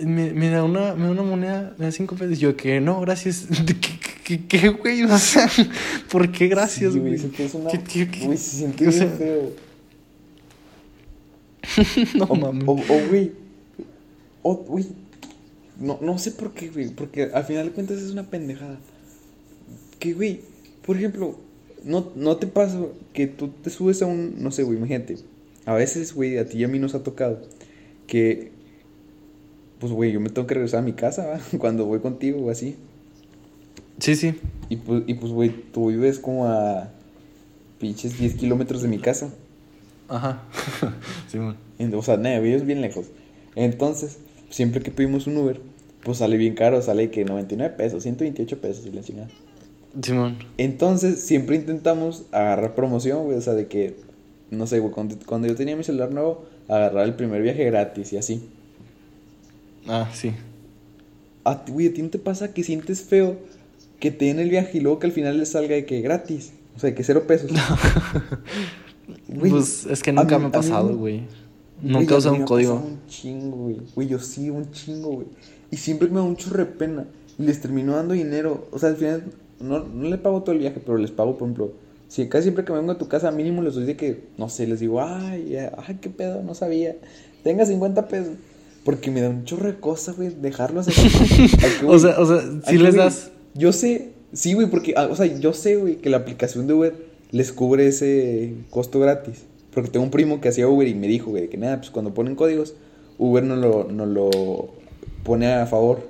me, 0.00 0.32
me 0.32 0.50
da 0.50 0.64
una, 0.64 0.94
me 0.94 1.04
da 1.04 1.10
una 1.12 1.22
moneda, 1.22 1.74
me 1.78 1.86
da 1.86 1.92
cinco 1.92 2.16
pesos. 2.16 2.38
Y 2.38 2.40
yo 2.40 2.56
que 2.56 2.80
no, 2.80 3.00
gracias. 3.00 3.46
¿De 3.66 3.74
¿Qué, 3.74 3.90
qué, 4.24 4.46
qué, 4.46 4.68
güey? 4.68 5.02
O 5.04 5.18
sea, 5.18 5.48
¿por 6.10 6.30
qué 6.32 6.48
gracias, 6.48 6.92
Sí, 6.92 6.98
güey? 6.98 7.18
se 7.18 7.28
una- 7.56 7.70
¿Qué- 7.70 7.82
qué- 7.82 8.10
qué? 8.10 8.26
Güey, 8.26 8.38
se 8.38 8.56
siente 8.58 8.88
o 8.88 8.92
sea, 8.92 9.08
feo. 9.08 9.52
No 12.16 12.24
O, 12.24 12.34
mames. 12.34 12.64
o, 12.66 12.72
o, 12.72 13.08
güey. 13.08 13.32
O, 14.42 14.56
güey. 14.56 14.86
No, 15.78 15.98
no 16.00 16.18
sé 16.18 16.32
por 16.32 16.52
qué, 16.52 16.68
güey. 16.68 16.88
Porque 16.90 17.24
al 17.32 17.44
final 17.44 17.66
de 17.66 17.72
cuentas 17.72 17.98
es 17.98 18.10
una 18.10 18.24
pendejada. 18.28 18.78
Que, 19.98 20.12
güey, 20.14 20.40
por 20.84 20.96
ejemplo, 20.96 21.38
no, 21.84 22.10
no 22.16 22.36
te 22.36 22.46
pasa 22.46 22.78
que 23.12 23.26
tú 23.26 23.48
te 23.48 23.70
subes 23.70 24.02
a 24.02 24.06
un. 24.06 24.42
No 24.42 24.50
sé, 24.50 24.62
güey, 24.64 24.78
imagínate. 24.78 25.16
A 25.64 25.74
veces, 25.74 26.12
güey, 26.14 26.38
a 26.38 26.46
ti 26.48 26.58
y 26.58 26.64
a 26.64 26.68
mí 26.68 26.78
nos 26.78 26.94
ha 26.94 27.02
tocado 27.02 27.40
que. 28.06 28.50
Pues, 29.78 29.92
güey, 29.92 30.12
yo 30.12 30.20
me 30.20 30.28
tengo 30.30 30.46
que 30.46 30.54
regresar 30.54 30.80
a 30.80 30.82
mi 30.82 30.92
casa, 30.92 31.26
¿va? 31.26 31.40
Cuando 31.58 31.86
voy 31.86 32.00
contigo 32.00 32.40
o 32.46 32.50
así. 32.50 32.76
Sí, 33.98 34.16
sí. 34.16 34.34
Y 34.68 34.76
pues, 34.76 35.04
y 35.06 35.14
pues, 35.14 35.32
güey, 35.32 35.50
tú 35.72 35.88
vives 35.88 36.18
como 36.18 36.46
a. 36.46 36.90
Pinches 37.78 38.18
10 38.18 38.34
kilómetros 38.34 38.82
de 38.82 38.88
mi 38.88 38.98
casa. 38.98 39.30
Ajá. 40.08 40.42
sí, 41.28 41.38
man. 41.38 41.56
O 41.94 42.02
sea, 42.02 42.16
nada, 42.16 42.38
vives 42.38 42.64
bien 42.64 42.80
lejos. 42.80 43.06
Entonces, 43.56 44.18
siempre 44.50 44.82
que 44.82 44.90
pedimos 44.90 45.26
un 45.26 45.36
Uber, 45.36 45.60
pues 46.04 46.18
sale 46.18 46.36
bien 46.36 46.54
caro, 46.54 46.80
sale 46.82 47.10
que 47.10 47.24
99 47.24 47.74
pesos, 47.76 48.02
128 48.02 48.60
pesos 48.60 48.86
y 48.86 48.92
la 48.92 49.02
chingada. 49.02 49.28
Simón. 50.00 50.38
Entonces, 50.58 51.20
siempre 51.20 51.56
intentamos 51.56 52.24
agarrar 52.32 52.74
promoción, 52.74 53.24
güey, 53.24 53.36
o 53.36 53.40
sea, 53.40 53.54
de 53.54 53.66
que, 53.66 53.96
no 54.50 54.66
sé, 54.66 54.78
güey, 54.78 54.92
cuando, 54.92 55.16
cuando 55.26 55.48
yo 55.48 55.54
tenía 55.54 55.76
mi 55.76 55.84
celular 55.84 56.12
nuevo, 56.12 56.44
agarrar 56.68 57.04
el 57.04 57.14
primer 57.14 57.42
viaje 57.42 57.64
gratis 57.64 58.12
y 58.12 58.16
así. 58.16 58.48
Ah, 59.86 60.08
sí. 60.12 60.32
A 61.44 61.64
ti, 61.64 61.72
güey, 61.72 61.88
¿a 61.88 61.94
ti 61.94 62.02
no 62.02 62.10
te 62.10 62.18
pasa 62.18 62.54
que 62.54 62.62
sientes 62.62 63.02
feo 63.02 63.36
que 64.02 64.10
te 64.10 64.24
den 64.26 64.40
el 64.40 64.50
viaje 64.50 64.78
y 64.78 64.80
luego 64.80 64.98
que 64.98 65.06
al 65.06 65.12
final 65.12 65.38
le 65.38 65.46
salga 65.46 65.74
de 65.76 65.86
que 65.86 66.00
gratis? 66.02 66.52
O 66.76 66.80
sea, 66.80 66.90
de 66.90 66.94
que 66.96 67.04
cero 67.04 67.22
pesos. 67.26 67.50
Güey, 69.28 69.50
pues 69.50 69.86
es 69.86 70.02
que 70.02 70.12
nunca 70.12 70.36
mí- 70.38 70.42
me 70.44 70.48
ha 70.48 70.52
pasado, 70.52 70.96
güey. 70.96 71.22
Nunca 71.80 72.14
he 72.14 72.18
usado 72.18 72.34
un 72.36 72.42
código. 72.44 72.74
un 72.74 73.00
chingo, 73.08 73.56
güey. 73.56 73.76
Güey, 73.94 74.08
yo 74.08 74.18
sí, 74.18 74.50
un 74.50 74.70
chingo, 74.70 75.10
güey. 75.10 75.26
Y 75.70 75.76
siempre 75.76 76.08
me 76.08 76.16
da 76.16 76.22
un 76.22 76.36
chorro 76.36 76.58
de 76.58 76.66
pena. 76.66 77.06
les 77.38 77.60
terminó 77.60 77.96
dando 77.96 78.14
dinero. 78.14 78.68
O 78.70 78.78
sea, 78.78 78.90
al 78.90 78.96
final 78.96 79.24
no, 79.60 79.80
no 79.80 80.08
le 80.08 80.18
pago 80.18 80.42
todo 80.42 80.52
el 80.52 80.58
viaje, 80.60 80.80
pero 80.84 80.96
les 80.98 81.10
pago, 81.10 81.36
por 81.36 81.48
ejemplo, 81.48 81.72
si 82.08 82.28
casi 82.28 82.44
siempre 82.44 82.64
que 82.64 82.72
me 82.72 82.78
vengo 82.78 82.92
a 82.92 82.98
tu 82.98 83.08
casa, 83.08 83.30
mínimo 83.32 83.62
les 83.62 83.74
doy 83.74 83.84
de 83.84 83.96
que, 83.96 84.24
no 84.38 84.48
sé, 84.48 84.66
les 84.66 84.80
digo, 84.80 85.02
ay, 85.02 85.56
ay, 85.56 85.98
qué 86.00 86.10
pedo, 86.10 86.42
no 86.42 86.54
sabía. 86.54 86.94
Tenga 87.42 87.66
50 87.66 88.06
pesos. 88.08 88.34
Porque 88.84 89.10
me 89.10 89.20
da 89.20 89.30
un 89.30 89.44
chorro 89.44 89.66
de 89.66 89.78
cosas, 89.80 90.16
güey, 90.16 90.30
dejarlos 90.30 90.86
así. 90.88 91.08
o 91.86 91.98
sea, 91.98 92.18
o 92.20 92.26
sea, 92.26 92.42
si 92.68 92.78
les 92.78 92.94
das. 92.94 93.31
Yo 93.54 93.72
sé, 93.72 94.10
sí, 94.32 94.54
güey, 94.54 94.68
porque, 94.68 94.94
ah, 94.96 95.08
o 95.10 95.16
sea, 95.16 95.26
yo 95.26 95.52
sé, 95.52 95.76
güey, 95.76 95.96
que 95.96 96.10
la 96.10 96.18
aplicación 96.18 96.66
de 96.66 96.74
Uber 96.74 96.94
les 97.30 97.52
cubre 97.52 97.86
ese 97.86 98.54
costo 98.70 99.00
gratis. 99.00 99.44
Porque 99.72 99.90
tengo 99.90 100.04
un 100.04 100.10
primo 100.10 100.40
que 100.40 100.48
hacía 100.48 100.68
Uber 100.68 100.86
y 100.86 100.94
me 100.94 101.08
dijo, 101.08 101.30
güey, 101.30 101.48
que 101.48 101.56
nada, 101.56 101.78
pues 101.78 101.90
cuando 101.90 102.12
ponen 102.14 102.34
códigos, 102.34 102.74
Uber 103.18 103.42
no 103.42 103.56
lo, 103.56 103.84
no 103.84 104.06
lo 104.06 104.30
pone 105.24 105.52
a 105.52 105.66
favor. 105.66 106.06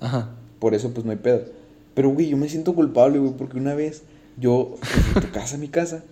Ajá. 0.00 0.30
Por 0.58 0.74
eso, 0.74 0.92
pues 0.94 1.04
no 1.04 1.12
hay 1.12 1.18
pedo. 1.18 1.44
Pero, 1.94 2.10
güey, 2.10 2.28
yo 2.28 2.36
me 2.36 2.48
siento 2.48 2.74
culpable, 2.74 3.18
güey, 3.18 3.32
porque 3.36 3.58
una 3.58 3.74
vez 3.74 4.02
yo 4.38 4.76
de 5.14 5.20
tu 5.20 5.30
casa 5.32 5.56
a 5.56 5.58
mi 5.58 5.68
casa 5.68 6.04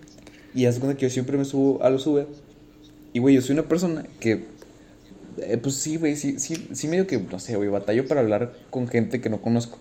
y 0.53 0.65
haz 0.65 0.79
cuenta 0.79 0.97
que 0.97 1.05
yo 1.05 1.09
siempre 1.09 1.37
me 1.37 1.45
subo 1.45 1.81
a 1.83 1.89
los 1.89 2.05
Uber. 2.07 2.27
Y, 3.13 3.19
güey, 3.19 3.35
yo 3.35 3.41
soy 3.41 3.53
una 3.53 3.67
persona 3.67 4.05
que, 4.19 4.45
eh, 5.37 5.57
pues 5.61 5.75
sí, 5.75 5.97
güey, 5.97 6.15
sí, 6.15 6.39
sí, 6.39 6.67
sí 6.73 6.87
medio 6.87 7.07
que, 7.07 7.17
no 7.17 7.39
sé, 7.39 7.55
güey, 7.55 7.69
batallo 7.69 8.07
para 8.07 8.21
hablar 8.21 8.53
con 8.69 8.87
gente 8.87 9.21
que 9.21 9.29
no 9.29 9.41
conozco. 9.41 9.77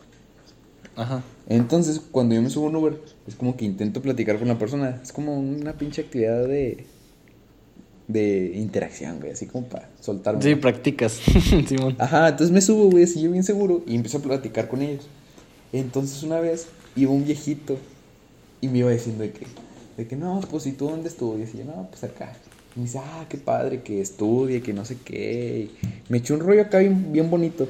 Ajá. 0.96 1.22
Entonces, 1.48 2.00
cuando 2.10 2.34
yo 2.34 2.42
me 2.42 2.50
subo 2.50 2.66
a 2.66 2.68
un 2.70 2.76
Uber, 2.76 3.00
es 3.26 3.34
como 3.34 3.56
que 3.56 3.64
intento 3.64 4.00
platicar 4.00 4.38
con 4.38 4.48
la 4.48 4.58
persona. 4.58 5.00
Es 5.02 5.12
como 5.12 5.38
una 5.38 5.72
pinche 5.74 6.02
actividad 6.02 6.46
de, 6.46 6.86
de 8.08 8.52
interacción, 8.56 9.20
güey, 9.20 9.32
así 9.32 9.46
como 9.46 9.66
para 9.66 9.88
soltarme. 10.00 10.42
Sí, 10.42 10.54
practicas, 10.54 11.12
Simón. 11.68 11.96
Ajá, 11.98 12.28
entonces 12.28 12.52
me 12.52 12.60
subo, 12.60 12.90
güey, 12.90 13.04
así 13.04 13.20
yo 13.20 13.30
bien 13.30 13.44
seguro 13.44 13.82
y 13.86 13.94
empiezo 13.94 14.18
a 14.18 14.22
platicar 14.22 14.68
con 14.68 14.82
ellos. 14.82 15.06
Entonces 15.72 16.22
una 16.22 16.40
vez 16.40 16.68
iba 16.96 17.10
un 17.10 17.24
viejito 17.24 17.78
y 18.60 18.68
me 18.68 18.78
iba 18.78 18.90
diciendo 18.90 19.22
de 19.22 19.32
que, 19.32 19.46
de 19.96 20.06
que 20.06 20.16
no, 20.16 20.40
pues, 20.50 20.66
¿y 20.66 20.72
tú 20.72 20.88
dónde 20.88 21.08
estudias? 21.08 21.54
Y 21.54 21.58
yo, 21.58 21.64
no, 21.64 21.88
pues 21.90 22.04
acá. 22.04 22.32
Y 22.76 22.80
me 22.80 22.86
dice, 22.86 22.98
ah, 22.98 23.26
qué 23.28 23.38
padre, 23.38 23.82
que 23.82 24.00
estudie, 24.00 24.62
que 24.62 24.72
no 24.72 24.84
sé 24.84 24.98
qué. 25.04 25.70
me 26.08 26.18
echó 26.18 26.34
un 26.34 26.40
rollo 26.40 26.62
acá 26.62 26.78
bien, 26.78 27.12
bien 27.12 27.30
bonito. 27.30 27.68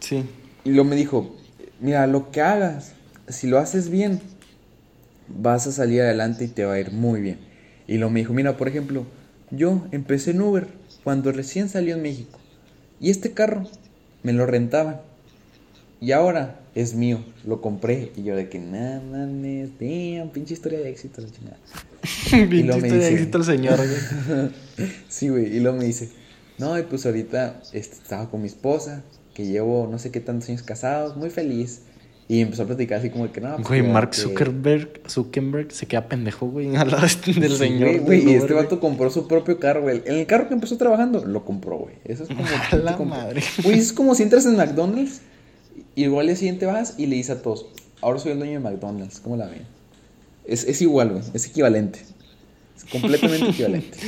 Sí. 0.00 0.24
Y 0.64 0.70
luego 0.70 0.84
me 0.84 0.96
dijo, 0.96 1.36
mira, 1.80 2.06
lo 2.06 2.30
que 2.30 2.40
hagas, 2.40 2.92
si 3.28 3.46
lo 3.46 3.58
haces 3.58 3.90
bien, 3.90 4.20
vas 5.28 5.66
a 5.66 5.72
salir 5.72 6.02
adelante 6.02 6.44
y 6.44 6.48
te 6.48 6.64
va 6.64 6.74
a 6.74 6.80
ir 6.80 6.92
muy 6.92 7.20
bien. 7.20 7.38
Y 7.86 7.98
luego 7.98 8.10
me 8.10 8.20
dijo, 8.20 8.32
mira, 8.32 8.56
por 8.56 8.68
ejemplo, 8.68 9.06
yo 9.50 9.86
empecé 9.92 10.32
en 10.32 10.42
Uber 10.42 10.66
cuando 11.04 11.32
recién 11.32 11.68
salió 11.68 11.94
en 11.96 12.02
México. 12.02 12.38
Y 13.00 13.10
este 13.10 13.32
carro 13.32 13.68
me 14.22 14.32
lo 14.32 14.46
rentaban. 14.46 15.00
Y 16.00 16.12
ahora 16.12 16.60
es 16.74 16.94
mío, 16.94 17.24
lo 17.44 17.60
compré. 17.60 18.12
Y 18.16 18.24
yo 18.24 18.36
de 18.36 18.48
que, 18.48 18.58
nada 18.58 19.00
mames, 19.00 19.70
damn, 19.78 20.30
pinche 20.30 20.54
historia 20.54 20.80
de 20.80 20.90
éxito, 20.90 21.20
la 21.20 21.30
chingada. 21.30 21.58
pinche 22.50 22.76
historia 22.76 22.96
de 22.96 23.12
éxito 23.12 23.38
el 23.38 23.44
señor, 23.44 23.76
güey. 23.76 24.50
sí, 25.08 25.28
güey, 25.28 25.56
y 25.56 25.60
luego 25.60 25.78
me 25.78 25.84
dice, 25.84 26.10
no, 26.58 26.78
y 26.78 26.82
pues 26.82 27.06
ahorita 27.06 27.62
este, 27.72 27.96
estaba 27.96 28.30
con 28.30 28.40
mi 28.40 28.48
esposa, 28.48 29.02
que 29.36 29.44
llevo 29.44 29.86
no 29.90 29.98
sé 29.98 30.10
qué 30.10 30.20
tantos 30.20 30.48
años 30.48 30.62
casados, 30.62 31.14
muy 31.14 31.28
feliz. 31.28 31.82
Y 32.26 32.40
empezó 32.40 32.62
a 32.62 32.66
platicar 32.66 32.98
así 32.98 33.10
como 33.10 33.30
que 33.30 33.40
no. 33.42 33.54
Pues, 33.56 33.68
güey, 33.68 33.82
Mark 33.82 34.14
Zuckerberg, 34.14 35.02
Zuckerberg 35.06 35.70
se 35.70 35.86
queda 35.86 36.08
pendejo, 36.08 36.46
güey, 36.46 36.74
al 36.76 36.90
lado 36.90 37.06
del 37.26 37.52
señor. 37.52 38.00
Güey, 38.00 38.30
y 38.30 38.34
este 38.34 38.54
vato 38.54 38.80
compró 38.80 39.10
su 39.10 39.28
propio 39.28 39.60
carro, 39.60 39.82
güey. 39.82 40.02
En 40.06 40.16
el 40.16 40.26
carro 40.26 40.48
que 40.48 40.54
empezó 40.54 40.78
trabajando, 40.78 41.22
lo 41.24 41.44
compró, 41.44 41.76
güey. 41.80 41.96
Eso 42.04 42.24
es 42.24 42.30
como. 42.30 42.42
la 42.82 42.96
madre. 42.96 43.42
Güey, 43.62 43.78
es 43.78 43.92
como 43.92 44.14
si 44.14 44.22
entras 44.22 44.46
en 44.46 44.56
McDonald's 44.56 45.20
y 45.94 46.04
igual 46.04 46.22
al 46.22 46.26
día 46.28 46.36
siguiente 46.36 46.64
vas 46.64 46.94
y 46.96 47.06
le 47.06 47.16
dices 47.16 47.36
a 47.36 47.42
todos, 47.42 47.66
ahora 48.00 48.18
soy 48.18 48.32
el 48.32 48.38
dueño 48.38 48.54
de 48.54 48.60
McDonald's, 48.60 49.20
¿cómo 49.20 49.36
la 49.36 49.46
ven? 49.46 49.62
Es, 50.46 50.64
es 50.64 50.80
igual, 50.80 51.10
güey, 51.10 51.22
es 51.34 51.46
equivalente. 51.46 52.00
Es 52.76 52.84
completamente 52.90 53.50
equivalente. 53.50 53.98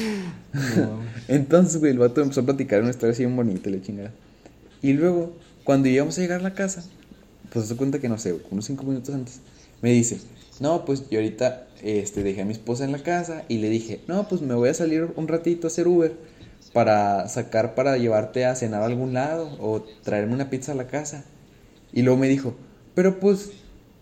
Entonces, 1.29 1.79
güey, 1.79 1.93
el 1.93 1.99
vato 1.99 2.22
empezó 2.22 2.41
a 2.41 2.45
platicar 2.45 2.81
una 2.81 2.91
historia 2.91 3.12
así 3.12 3.24
bien 3.24 3.37
bonita, 3.37 3.68
le 3.68 3.83
chingada. 3.83 4.11
Y 4.83 4.93
luego, 4.93 5.33
cuando 5.64 5.89
íbamos 5.89 6.18
a 6.18 6.20
llegar 6.20 6.41
a 6.41 6.43
la 6.43 6.55
casa, 6.55 6.85
pues 7.53 7.66
se 7.66 7.76
cuenta 7.76 7.99
que 7.99 8.09
no 8.09 8.18
sé, 8.18 8.35
unos 8.51 8.66
cinco 8.66 8.85
minutos 8.85 9.14
antes, 9.14 9.41
me 9.83 9.91
dice, 9.93 10.20
no, 10.61 10.85
pues 10.85 11.09
yo 11.11 11.18
ahorita 11.18 11.66
este, 11.83 12.22
dejé 12.22 12.43
a 12.43 12.45
mi 12.45 12.53
esposa 12.53 12.85
en 12.85 12.93
la 12.93 13.03
casa 13.03 13.45
y 13.49 13.59
le 13.59 13.70
dije, 13.70 14.01
no, 14.09 14.29
pues 14.29 14.43
me 14.43 14.55
voy 14.55 14.68
a 14.68 14.74
salir 14.74 15.09
un 15.16 15.29
ratito 15.29 15.66
a 15.66 15.68
hacer 15.68 15.89
Uber 15.89 16.12
para 16.72 17.29
sacar 17.29 17.74
para 17.74 17.97
llevarte 17.97 18.45
a 18.45 18.55
cenar 18.55 18.83
a 18.83 18.87
algún 18.87 19.14
lado 19.14 19.57
o 19.61 19.83
traerme 20.03 20.35
una 20.35 20.51
pizza 20.51 20.72
a 20.72 20.74
la 20.74 20.87
casa. 20.87 21.24
Y 21.93 22.03
luego 22.03 22.18
me 22.18 22.29
dijo, 22.29 22.55
pero 22.95 23.20
pues, 23.20 23.51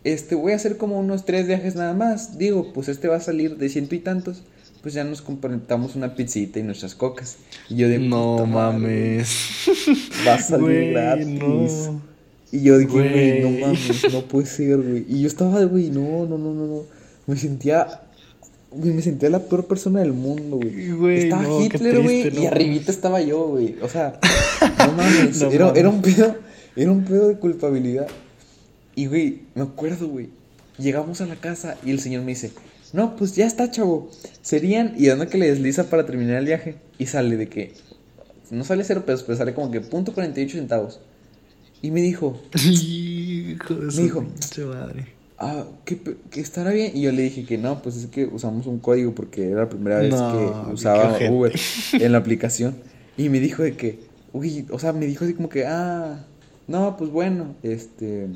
este, 0.04 0.34
voy 0.34 0.52
a 0.52 0.56
hacer 0.56 0.76
como 0.76 0.98
unos 0.98 1.24
tres 1.24 1.46
viajes 1.46 1.74
nada 1.76 1.94
más. 1.94 2.38
Digo, 2.38 2.72
pues 2.72 2.88
este 2.88 3.08
va 3.08 3.16
a 3.16 3.20
salir 3.20 3.56
de 3.56 3.68
ciento 3.68 3.94
y 3.94 4.00
tantos. 4.00 4.42
Pues 4.86 4.94
ya 4.94 5.02
nos 5.02 5.20
complementamos 5.20 5.96
una 5.96 6.14
pizzita 6.14 6.60
y 6.60 6.62
nuestras 6.62 6.94
cocas. 6.94 7.38
Y 7.68 7.74
yo 7.74 7.88
de 7.88 7.98
No 7.98 8.46
mames. 8.46 9.66
Va 10.24 10.34
a 10.34 10.40
salir 10.40 10.92
gratis. 10.92 11.90
Y 12.52 12.62
yo 12.62 12.78
dije, 12.78 12.92
güey, 12.92 13.40
no 13.42 13.66
mames, 13.66 14.12
no 14.12 14.22
puede 14.28 14.46
ser, 14.46 14.76
güey. 14.76 15.04
Y 15.08 15.22
yo 15.22 15.26
estaba, 15.26 15.64
güey, 15.64 15.90
no, 15.90 16.24
no, 16.26 16.38
no, 16.38 16.54
no, 16.54 16.66
no. 16.68 16.82
Me 17.26 17.36
sentía 17.36 18.02
Güey, 18.70 18.92
me 18.92 19.02
sentía 19.02 19.28
la 19.28 19.40
peor 19.40 19.66
persona 19.66 19.98
del 19.98 20.12
mundo, 20.12 20.60
güey. 20.62 21.24
estaba 21.24 21.64
Hitler, 21.64 22.02
güey, 22.02 22.40
y 22.40 22.46
arribita 22.46 22.92
estaba 22.92 23.20
yo, 23.20 23.44
güey. 23.44 23.74
O 23.82 23.88
sea, 23.88 24.20
no 24.86 24.92
mames. 24.92 25.42
era, 25.42 25.72
era, 25.74 25.88
un 25.88 26.00
pedo 26.00 26.36
era 26.76 26.92
un 26.92 27.04
pedo 27.04 27.26
de 27.26 27.34
culpabilidad. 27.38 28.06
Y, 28.94 29.06
güey, 29.06 29.40
me 29.56 29.62
acuerdo, 29.62 30.06
güey. 30.06 30.28
Llegamos 30.78 31.20
a 31.22 31.26
la 31.26 31.34
casa 31.34 31.76
y 31.84 31.90
el 31.90 31.98
señor 31.98 32.22
me 32.22 32.28
dice, 32.28 32.52
no, 32.92 33.16
pues 33.16 33.34
ya 33.34 33.46
está, 33.46 33.70
chavo. 33.70 34.10
Serían, 34.42 34.94
y 34.96 35.06
dando 35.06 35.28
que 35.28 35.38
le 35.38 35.48
desliza 35.48 35.90
para 35.90 36.06
terminar 36.06 36.36
el 36.36 36.46
viaje. 36.46 36.76
Y 36.98 37.06
sale 37.06 37.36
de 37.36 37.48
que, 37.48 37.74
no 38.50 38.64
sale 38.64 38.84
cero 38.84 39.04
pesos, 39.04 39.22
pero 39.24 39.36
sale 39.36 39.54
como 39.54 39.70
que 39.70 39.80
punto 39.80 40.12
48 40.12 40.58
centavos. 40.58 41.00
Y 41.82 41.90
me 41.90 42.00
dijo, 42.00 42.40
Hijo 42.54 43.74
de 43.74 43.86
me 43.86 44.02
dijo, 44.02 44.24
madre. 44.66 45.06
Ah, 45.38 45.66
que, 45.84 46.00
estará 46.40 46.70
bien. 46.70 46.92
Y 46.94 47.02
yo 47.02 47.12
le 47.12 47.22
dije 47.22 47.44
que 47.44 47.58
no, 47.58 47.82
pues 47.82 47.96
es 47.96 48.06
que 48.06 48.24
usamos 48.24 48.66
un 48.66 48.78
código 48.78 49.14
porque 49.14 49.50
era 49.50 49.62
la 49.62 49.68
primera 49.68 49.98
vez 49.98 50.14
que 50.14 50.72
usaba 50.72 51.18
Uber 51.30 51.52
en 51.92 52.12
la 52.12 52.18
aplicación. 52.18 52.76
Y 53.18 53.28
me 53.28 53.40
dijo 53.40 53.62
de 53.62 53.76
que, 53.76 53.98
uy, 54.32 54.66
o 54.70 54.78
sea, 54.78 54.92
me 54.92 55.06
dijo 55.06 55.24
así 55.24 55.34
como 55.34 55.48
que, 55.48 55.66
ah, 55.66 56.24
no, 56.66 56.96
pues 56.96 57.10
bueno, 57.10 57.54
este. 57.62 58.28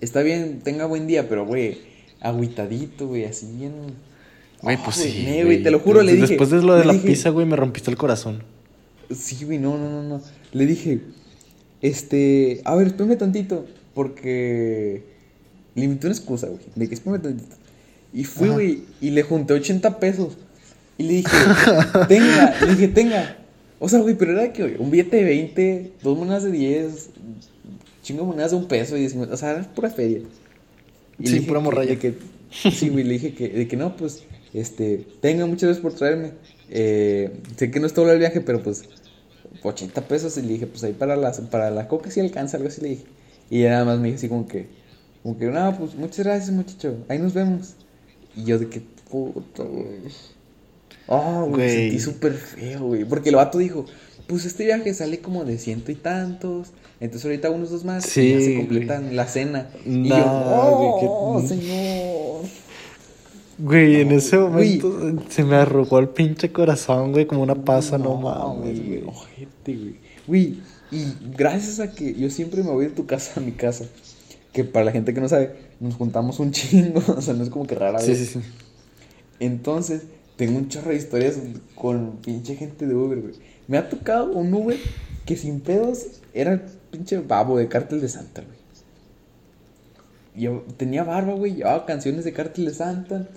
Está 0.00 0.22
bien, 0.22 0.60
tenga 0.62 0.86
buen 0.86 1.06
día, 1.06 1.28
pero, 1.28 1.46
güey, 1.46 1.78
agüitadito, 2.24 3.06
güey, 3.06 3.24
así 3.24 3.46
bien. 3.56 3.72
Güey, 4.62 4.78
pues 4.82 4.96
sí. 4.96 5.40
güey, 5.44 5.62
te 5.62 5.70
lo 5.70 5.78
juro, 5.78 6.02
le 6.02 6.14
dije. 6.14 6.26
Después 6.26 6.50
de 6.50 6.62
lo 6.62 6.74
de 6.74 6.84
la 6.84 6.94
pizza, 6.94 7.30
güey, 7.30 7.46
me 7.46 7.54
rompiste 7.54 7.90
el 7.90 7.96
corazón. 7.96 8.42
Sí, 9.10 9.44
güey, 9.44 9.58
no, 9.58 9.76
no, 9.76 9.90
no, 9.90 10.02
no. 10.02 10.22
Le 10.52 10.66
dije, 10.66 11.00
este. 11.82 12.62
A 12.64 12.74
ver, 12.74 12.88
espérame 12.88 13.16
tantito, 13.16 13.66
porque. 13.92 15.04
Le 15.74 15.84
invité 15.84 16.06
una 16.06 16.16
excusa, 16.16 16.46
güey. 16.46 16.60
Le 16.74 16.84
dije, 16.84 16.94
espérame 16.94 17.20
tantito. 17.20 17.56
Y 18.12 18.24
fui, 18.24 18.48
güey, 18.48 18.82
y 19.00 19.10
le 19.10 19.22
junté 19.22 19.54
80 19.54 19.98
pesos. 19.98 20.38
Y 20.96 21.02
le 21.02 21.12
dije, 21.14 21.36
tenga, 22.08 22.56
le 22.60 22.74
dije, 22.74 22.88
tenga. 22.88 23.36
O 23.80 23.88
sea, 23.88 23.98
güey, 24.00 24.14
pero 24.14 24.32
era 24.32 24.52
que, 24.52 24.76
un 24.78 24.90
billete 24.90 25.16
de 25.18 25.24
20, 25.24 25.92
dos 26.02 26.16
monedas 26.16 26.44
de 26.44 26.52
10, 26.52 27.10
chingo 28.02 28.24
monedas 28.24 28.52
de 28.52 28.56
un 28.56 28.66
peso 28.66 28.96
y 28.96 29.00
10, 29.00 29.16
o 29.16 29.36
sea, 29.36 29.50
era 29.50 29.74
pura 29.74 29.90
feria. 29.90 30.20
Y 31.18 31.26
sí, 31.28 31.40
pura 31.40 31.60
morralla. 31.60 31.98
Que, 31.98 32.14
sí, 32.50 32.88
güey, 32.88 33.04
le 33.04 33.14
dije 33.14 33.34
que, 33.34 33.48
de 33.48 33.68
que 33.68 33.76
no, 33.76 33.96
pues, 33.96 34.24
este, 34.52 35.06
tenga 35.20 35.46
muchas 35.46 35.68
gracias 35.68 35.82
por 35.82 35.94
traerme. 35.94 36.32
Eh, 36.70 37.30
sé 37.56 37.70
que 37.70 37.80
no 37.80 37.86
es 37.86 37.94
todo 37.94 38.10
el 38.10 38.18
viaje, 38.18 38.40
pero 38.40 38.62
pues, 38.62 38.84
80 39.62 40.08
pesos. 40.08 40.36
Y 40.38 40.42
le 40.42 40.48
dije, 40.54 40.66
pues 40.66 40.84
ahí 40.84 40.92
para, 40.92 41.16
las, 41.16 41.40
para 41.40 41.70
la 41.70 41.88
coca 41.88 42.10
si 42.10 42.20
alcanza, 42.20 42.56
algo 42.56 42.68
así 42.68 42.80
le 42.80 42.88
dije. 42.90 43.04
Y 43.50 43.62
nada 43.62 43.84
más 43.84 43.98
me 43.98 44.06
dije 44.06 44.16
así 44.16 44.28
como 44.28 44.46
que, 44.46 44.66
como 45.22 45.38
que, 45.38 45.46
no, 45.46 45.78
pues 45.78 45.94
muchas 45.94 46.24
gracias, 46.24 46.50
muchacho, 46.50 46.96
ahí 47.08 47.18
nos 47.18 47.34
vemos. 47.34 47.74
Y 48.36 48.44
yo 48.44 48.58
de 48.58 48.68
que, 48.68 48.82
puta, 49.10 49.62
güey. 49.62 50.00
Oh, 51.06 51.46
güey, 51.48 51.60
me 51.60 51.68
sentí 51.68 52.00
súper 52.00 52.32
feo, 52.32 52.86
güey. 52.86 53.04
Porque 53.04 53.28
el 53.28 53.36
vato 53.36 53.58
dijo, 53.58 53.84
pues 54.26 54.44
este 54.44 54.64
viaje 54.64 54.92
sale 54.94 55.20
como 55.20 55.44
de 55.44 55.58
ciento 55.58 55.92
y 55.92 55.94
tantos. 55.94 56.68
Entonces 57.00 57.24
ahorita 57.26 57.50
unos 57.50 57.70
dos 57.70 57.84
más 57.84 58.04
sí, 58.04 58.20
y 58.20 58.32
ya 58.32 58.40
se 58.40 58.56
completan 58.56 59.16
la 59.16 59.26
cena. 59.26 59.68
y 59.84 60.08
yo, 60.08 60.16
oh, 60.16 61.42
señor. 61.46 62.44
Güey, 63.58 64.00
en 64.00 64.12
ese 64.12 64.36
momento 64.36 65.22
se 65.28 65.44
me 65.44 65.56
arrugó 65.56 66.00
el 66.00 66.08
pinche 66.08 66.50
corazón, 66.50 67.12
güey, 67.12 67.26
como 67.26 67.42
una 67.42 67.54
pasa, 67.54 67.98
no, 67.98 68.16
mames, 68.16 68.84
güey. 68.84 69.02
Ojete, 69.06 69.76
güey. 69.76 69.96
Güey, 70.26 70.58
y 70.90 71.12
gracias 71.36 71.80
a 71.80 71.92
que 71.92 72.14
yo 72.14 72.30
siempre 72.30 72.62
me 72.62 72.70
voy 72.70 72.86
de 72.86 72.92
tu 72.92 73.06
casa 73.06 73.40
a 73.40 73.42
mi 73.42 73.52
casa, 73.52 73.84
que 74.52 74.64
para 74.64 74.84
la 74.84 74.92
gente 74.92 75.14
que 75.14 75.20
no 75.20 75.28
sabe, 75.28 75.54
nos 75.78 75.94
juntamos 75.94 76.40
un 76.40 76.50
chingo, 76.52 77.00
o 77.16 77.20
sea, 77.20 77.34
no 77.34 77.44
es 77.44 77.50
como 77.50 77.66
que 77.66 77.74
rara 77.74 77.98
vez. 77.98 78.06
Sí, 78.06 78.16
sí, 78.16 78.26
sí. 78.26 78.40
Entonces, 79.38 80.02
tengo 80.36 80.58
un 80.58 80.68
chorro 80.68 80.90
de 80.90 80.96
historias 80.96 81.38
con 81.74 82.18
pinche 82.24 82.56
gente 82.56 82.86
de 82.86 82.94
Uber, 82.94 83.20
güey. 83.20 83.34
Me 83.68 83.78
ha 83.78 83.88
tocado 83.88 84.30
un 84.32 84.52
Uber 84.52 84.78
que 85.26 85.36
sin 85.36 85.60
pedos 85.60 86.20
era 86.34 86.62
pinche 86.90 87.18
babo 87.18 87.56
de 87.58 87.68
Cártel 87.68 88.00
de 88.00 88.08
Santa, 88.08 88.42
güey. 88.42 88.58
Yo 90.36 90.64
tenía 90.76 91.04
barba, 91.04 91.34
güey, 91.34 91.54
llevaba 91.54 91.86
canciones 91.86 92.24
de 92.24 92.32
Cártel 92.32 92.66
de 92.66 92.74
Santa. 92.74 93.28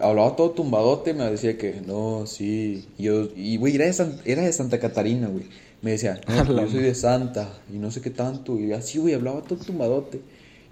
Hablaba 0.00 0.36
todo 0.36 0.52
tumbadote, 0.52 1.12
me 1.14 1.28
decía 1.30 1.58
que 1.58 1.82
no, 1.86 2.24
sí. 2.26 2.88
Y 2.96 3.04
yo, 3.04 3.28
y 3.36 3.56
güey, 3.58 3.74
era, 3.74 3.84
de 3.86 3.92
San- 3.92 4.20
era 4.24 4.42
de 4.42 4.52
Santa 4.52 4.78
Catarina, 4.78 5.28
güey. 5.28 5.44
Me 5.82 5.92
decía, 5.92 6.20
no, 6.28 6.44
yo 6.62 6.68
soy 6.70 6.82
de 6.82 6.94
Santa 6.94 7.52
y 7.72 7.78
no 7.78 7.90
sé 7.90 8.00
qué 8.00 8.10
tanto. 8.10 8.58
Y 8.58 8.72
así, 8.72 8.98
güey, 8.98 9.14
hablaba 9.14 9.42
todo 9.42 9.58
tumbadote. 9.58 10.20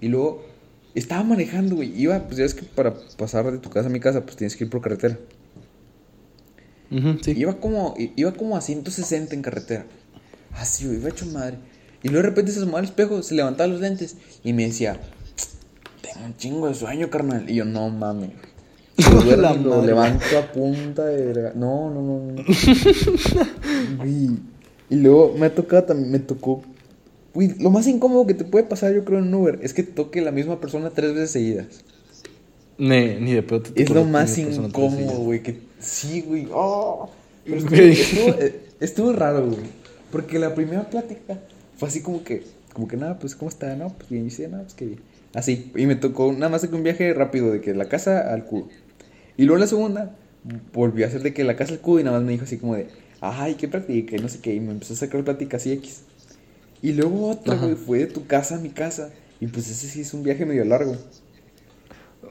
Y 0.01 0.07
luego 0.07 0.43
estaba 0.95 1.23
manejando, 1.23 1.75
güey. 1.75 1.99
Iba, 2.01 2.19
pues 2.25 2.37
ya 2.37 2.45
es 2.45 2.53
que 2.55 2.63
para 2.63 2.93
pasar 3.17 3.51
de 3.51 3.57
tu 3.59 3.69
casa 3.69 3.89
a 3.89 3.91
mi 3.91 3.99
casa, 3.99 4.23
pues 4.23 4.37
tienes 4.37 4.55
que 4.55 4.63
ir 4.63 4.69
por 4.69 4.81
carretera. 4.81 5.19
Sí. 6.89 7.31
Iba 7.35 7.59
como, 7.59 7.93
iba 7.97 8.31
como 8.33 8.57
a 8.57 8.61
160 8.61 9.35
en 9.35 9.41
carretera. 9.41 9.85
Así, 10.53 10.85
güey, 10.85 10.97
iba 10.97 11.09
hecho 11.09 11.25
madre. 11.27 11.57
Y 12.01 12.09
luego 12.09 12.23
de 12.23 12.29
repente 12.29 12.51
se 12.51 12.59
asomaba 12.59 12.79
al 12.79 12.85
espejo, 12.85 13.21
se 13.23 13.35
levantaba 13.35 13.67
los 13.67 13.81
lentes 13.81 14.15
y 14.43 14.53
me 14.53 14.65
decía, 14.65 14.99
tengo 16.01 16.25
un 16.25 16.37
chingo 16.37 16.67
de 16.67 16.75
sueño, 16.75 17.09
carnal. 17.09 17.49
Y 17.49 17.55
yo, 17.55 17.65
no 17.65 17.89
mames. 17.89 18.31
Lo 18.99 19.37
madre. 19.37 19.87
levanto 19.87 20.37
a 20.37 20.51
punta 20.51 21.05
de. 21.05 21.53
No, 21.55 21.89
no, 21.89 22.01
no, 22.01 22.33
no. 22.33 22.43
Y 24.89 24.95
luego 24.95 25.35
me 25.37 25.45
ha 25.45 25.55
tocado 25.55 25.83
también, 25.83 26.11
me 26.11 26.19
tocó. 26.19 26.63
Güey, 27.33 27.59
lo 27.59 27.69
más 27.69 27.87
incómodo 27.87 28.25
que 28.25 28.33
te 28.33 28.43
puede 28.43 28.65
pasar, 28.65 28.93
yo 28.93 29.05
creo, 29.05 29.19
en 29.19 29.33
Uber, 29.33 29.59
es 29.61 29.73
que 29.73 29.83
toque 29.83 30.21
la 30.21 30.31
misma 30.31 30.59
persona 30.59 30.89
tres 30.89 31.13
veces 31.13 31.31
seguidas. 31.31 31.67
Ni, 32.77 33.15
ni 33.19 33.33
de 33.33 33.43
pedo 33.43 33.61
te 33.61 33.81
Es 33.81 33.89
lo 33.89 34.03
más 34.05 34.37
incómodo, 34.37 35.19
güey. 35.19 35.43
Que 35.43 35.59
sí, 35.79 36.21
güey. 36.21 36.47
Oh. 36.51 37.09
Pero 37.45 37.57
estuvo, 37.57 37.81
estuvo, 37.81 38.27
eh, 38.41 38.61
estuvo 38.79 39.13
raro, 39.13 39.47
güey. 39.47 39.79
Porque 40.11 40.39
la 40.39 40.53
primera 40.55 40.89
plática 40.89 41.39
fue 41.77 41.87
así 41.87 42.01
como 42.01 42.23
que, 42.23 42.43
como 42.73 42.87
que 42.87 42.97
nada, 42.97 43.19
pues, 43.19 43.35
¿cómo 43.35 43.49
está? 43.49 43.75
No, 43.75 43.89
pues 43.89 44.09
bien, 44.09 44.23
y 44.23 44.25
dice, 44.25 44.47
no, 44.47 44.61
pues 44.61 44.73
que 44.73 44.85
bien. 44.85 44.99
Así. 45.33 45.71
Y 45.75 45.85
me 45.85 45.95
tocó 45.95 46.31
nada 46.33 46.49
más 46.49 46.67
que 46.67 46.75
un 46.75 46.83
viaje 46.83 47.13
rápido 47.13 47.51
de 47.51 47.61
que 47.61 47.73
la 47.73 47.87
casa 47.87 48.33
al 48.33 48.45
cubo. 48.45 48.69
Y 49.37 49.45
luego 49.45 49.59
la 49.59 49.67
segunda 49.67 50.15
volvió 50.73 51.05
a 51.05 51.09
hacer 51.09 51.21
de 51.21 51.33
que 51.33 51.43
la 51.43 51.55
casa 51.55 51.73
al 51.73 51.79
cubo 51.79 51.99
y 51.99 52.03
nada 52.03 52.17
más 52.17 52.25
me 52.25 52.31
dijo 52.33 52.45
así 52.45 52.57
como 52.57 52.75
de, 52.75 52.87
ay, 53.21 53.55
¿qué 53.55 53.67
practiqué? 53.67 54.17
No 54.17 54.29
sé 54.29 54.39
qué. 54.39 54.53
Y 54.53 54.59
me 54.59 54.71
empezó 54.71 54.93
a 54.93 54.97
sacar 54.97 55.23
pláticas 55.23 55.61
así 55.61 55.71
X. 55.73 56.01
Y 56.81 56.93
luego 56.93 57.29
otra, 57.29 57.55
Ajá. 57.55 57.65
güey, 57.65 57.75
fue 57.75 57.99
de 57.99 58.07
tu 58.07 58.25
casa 58.25 58.55
a 58.55 58.59
mi 58.59 58.69
casa. 58.69 59.11
Y 59.39 59.47
pues 59.47 59.69
ese 59.69 59.87
sí 59.87 60.01
es 60.01 60.13
un 60.13 60.23
viaje 60.23 60.45
medio 60.45 60.65
largo. 60.65 60.95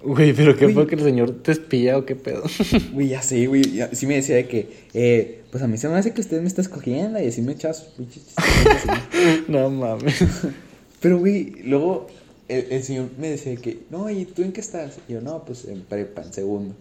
Güey, 0.04 0.32
pero 0.32 0.56
¿qué 0.56 0.68
fue 0.68 0.86
que 0.86 0.94
el 0.94 1.02
señor 1.02 1.30
te 1.42 1.52
espía 1.52 1.98
o 1.98 2.04
qué 2.04 2.14
pedo? 2.16 2.42
Güey, 2.92 3.08
ya 3.08 3.22
sé, 3.22 3.46
güey. 3.46 3.62
ya- 3.74 3.94
sí 3.94 4.06
me 4.06 4.14
decía 4.14 4.36
de 4.36 4.46
que, 4.46 4.68
eh, 4.94 5.42
pues 5.50 5.62
a 5.62 5.66
mí 5.68 5.76
se 5.78 5.88
me 5.88 5.96
hace 5.96 6.12
que 6.12 6.20
usted 6.20 6.40
me 6.40 6.46
está 6.48 6.60
escogiendo 6.60 7.20
y 7.20 7.26
así 7.26 7.42
me 7.42 7.52
echas. 7.52 7.88
no 9.48 9.70
mames. 9.70 10.24
Pero, 11.00 11.18
güey, 11.18 11.50
luego 11.64 12.06
el, 12.48 12.66
el 12.70 12.82
señor 12.82 13.08
me 13.18 13.28
decía 13.30 13.52
de 13.52 13.58
que, 13.58 13.80
no, 13.90 14.08
¿y 14.10 14.24
tú 14.24 14.42
en 14.42 14.52
qué 14.52 14.60
estás? 14.60 14.98
Y 15.08 15.12
yo, 15.14 15.20
no, 15.20 15.44
pues 15.44 15.64
en 15.66 15.82
prepa, 15.82 16.22
en 16.22 16.32
segundo. 16.32 16.74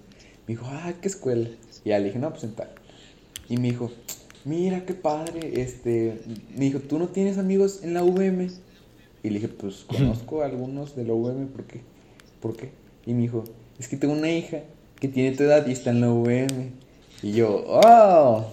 Me 0.47 0.53
dijo, 0.53 0.65
ah, 0.67 0.93
¿qué 1.01 1.07
escuela? 1.07 1.49
Y 1.83 1.89
ya 1.89 1.99
le 1.99 2.05
dije, 2.05 2.19
no, 2.19 2.31
pues 2.31 2.43
en 2.43 2.53
tal. 2.53 2.69
Y 3.49 3.57
me 3.57 3.69
dijo, 3.69 3.91
mira 4.45 4.85
qué 4.85 4.93
padre, 4.93 5.61
este, 5.61 6.19
me 6.55 6.65
dijo, 6.65 6.79
¿tú 6.79 6.97
no 6.99 7.07
tienes 7.09 7.37
amigos 7.37 7.81
en 7.83 7.93
la 7.93 8.03
UVM? 8.03 8.49
Y 9.23 9.29
le 9.29 9.35
dije, 9.35 9.47
pues 9.49 9.85
conozco 9.87 10.41
a 10.41 10.45
algunos 10.45 10.95
de 10.95 11.03
la 11.03 11.13
UVM, 11.13 11.47
¿por 11.47 11.65
qué? 11.65 11.81
¿Por 12.41 12.55
qué? 12.55 12.69
Y 13.07 13.13
me 13.13 13.21
dijo, 13.21 13.45
es 13.79 13.87
que 13.87 13.95
tengo 13.95 14.13
una 14.13 14.29
hija 14.29 14.63
que 14.99 15.07
tiene 15.07 15.35
tu 15.35 15.43
edad 15.43 15.65
y 15.65 15.71
está 15.71 15.91
en 15.91 16.01
la 16.01 16.11
UVM. 16.11 16.71
Y 17.23 17.31
yo, 17.31 17.63
oh, 17.65 18.51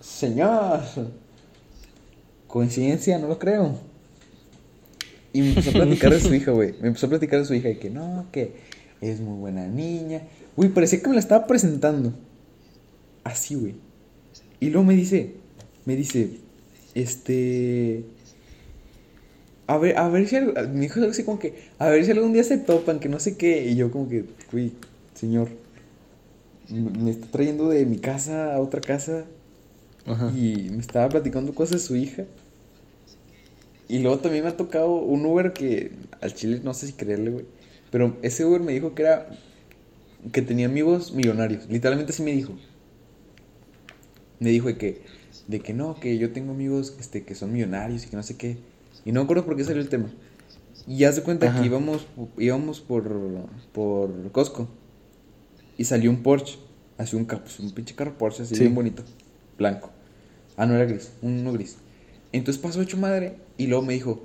señor, 0.00 0.82
coincidencia, 2.46 3.18
no 3.18 3.26
lo 3.26 3.38
creo. 3.38 3.74
Y 5.32 5.40
me 5.40 5.48
empezó 5.48 5.70
a 5.70 5.72
platicar 5.72 6.12
de 6.12 6.20
su 6.20 6.34
hija, 6.34 6.50
güey. 6.52 6.74
Me 6.82 6.88
empezó 6.88 7.06
a 7.06 7.08
platicar 7.08 7.38
de 7.40 7.46
su 7.46 7.54
hija 7.54 7.70
y 7.70 7.76
que 7.76 7.88
no, 7.88 8.26
que 8.32 8.56
es 9.00 9.20
muy 9.20 9.38
buena 9.38 9.66
niña. 9.66 10.24
Güey, 10.56 10.68
parecía 10.68 11.00
que 11.00 11.08
me 11.08 11.14
la 11.14 11.20
estaba 11.20 11.46
presentando. 11.46 12.12
Así, 13.24 13.54
güey. 13.54 13.76
Y 14.60 14.68
luego 14.68 14.84
me 14.84 14.94
dice, 14.94 15.36
me 15.86 15.96
dice, 15.96 16.32
este... 16.94 18.04
A 19.68 19.78
ver, 19.78 19.96
a 19.98 20.08
ver 20.08 20.28
si 20.28 20.36
algo- 20.36 20.52
me 20.72 20.80
dijo 20.80 21.00
algo 21.00 21.10
así 21.10 21.24
como 21.24 21.38
que, 21.38 21.54
a 21.78 21.88
ver 21.88 22.04
si 22.04 22.10
algún 22.12 22.32
día 22.32 22.44
se 22.44 22.58
topan, 22.58 23.00
que 23.00 23.08
no 23.08 23.18
sé 23.20 23.36
qué. 23.36 23.66
Y 23.66 23.76
yo 23.76 23.90
como 23.90 24.08
que, 24.08 24.24
güey, 24.52 24.72
señor, 25.14 25.48
me 26.68 26.90
me 26.90 27.10
está 27.10 27.26
trayendo 27.28 27.68
de 27.68 27.86
mi 27.86 27.98
casa 27.98 28.54
a 28.54 28.60
otra 28.60 28.80
casa 28.80 29.24
Ajá. 30.06 30.32
y 30.36 30.70
me 30.70 30.80
estaba 30.80 31.08
platicando 31.08 31.54
cosas 31.54 31.82
de 31.82 31.86
su 31.88 31.96
hija. 31.96 32.24
Y 33.88 34.00
luego 34.00 34.18
también 34.18 34.44
me 34.44 34.50
ha 34.50 34.56
tocado 34.56 34.94
un 34.96 35.24
Uber 35.26 35.52
que 35.52 35.92
al 36.20 36.34
chile 36.34 36.60
no 36.64 36.74
sé 36.74 36.86
si 36.88 36.92
creerle, 36.94 37.30
güey. 37.30 37.44
Pero 37.90 38.16
ese 38.22 38.44
Uber 38.44 38.60
me 38.60 38.72
dijo 38.72 38.94
que 38.94 39.02
era. 39.02 39.28
que 40.32 40.42
tenía 40.42 40.66
amigos 40.66 41.12
millonarios. 41.12 41.68
Literalmente 41.68 42.12
así 42.12 42.22
me 42.22 42.32
dijo. 42.32 42.54
Me 44.40 44.50
dijo 44.50 44.68
de 44.68 44.76
que. 44.76 45.02
de 45.48 45.60
que 45.60 45.72
no, 45.74 45.98
que 46.00 46.18
yo 46.18 46.32
tengo 46.32 46.52
amigos 46.52 46.96
este, 47.00 47.22
que 47.24 47.34
son 47.34 47.52
millonarios 47.52 48.04
y 48.04 48.08
que 48.08 48.16
no 48.16 48.22
sé 48.22 48.36
qué. 48.36 48.56
Y 49.06 49.12
no 49.12 49.20
me 49.20 49.24
acuerdo 49.24 49.46
por 49.46 49.56
qué 49.56 49.64
salió 49.64 49.80
el 49.80 49.88
tema. 49.88 50.10
Y 50.86 50.98
ya 50.98 51.12
se 51.12 51.22
cuenta 51.22 51.46
Ajá. 51.48 51.60
que 51.60 51.66
íbamos, 51.66 52.06
íbamos 52.36 52.80
por, 52.80 53.08
por 53.72 54.30
Costco. 54.32 54.68
Y 55.78 55.84
salió 55.84 56.10
un 56.10 56.22
Porsche. 56.22 56.58
Así 56.98 57.14
un, 57.16 57.26
pues, 57.26 57.60
un 57.60 57.70
pinche 57.72 57.94
carro 57.94 58.18
Porsche, 58.18 58.42
así 58.42 58.54
Sí. 58.56 58.62
bien 58.62 58.74
bonito. 58.74 59.02
Blanco. 59.56 59.90
Ah, 60.56 60.66
no 60.66 60.74
era 60.74 60.84
gris. 60.86 61.12
Uno 61.22 61.52
gris. 61.52 61.76
Entonces 62.32 62.60
pasó 62.62 62.82
hecho 62.82 62.96
madre. 62.96 63.36
Y 63.56 63.68
luego 63.68 63.84
me 63.84 63.94
dijo, 63.94 64.24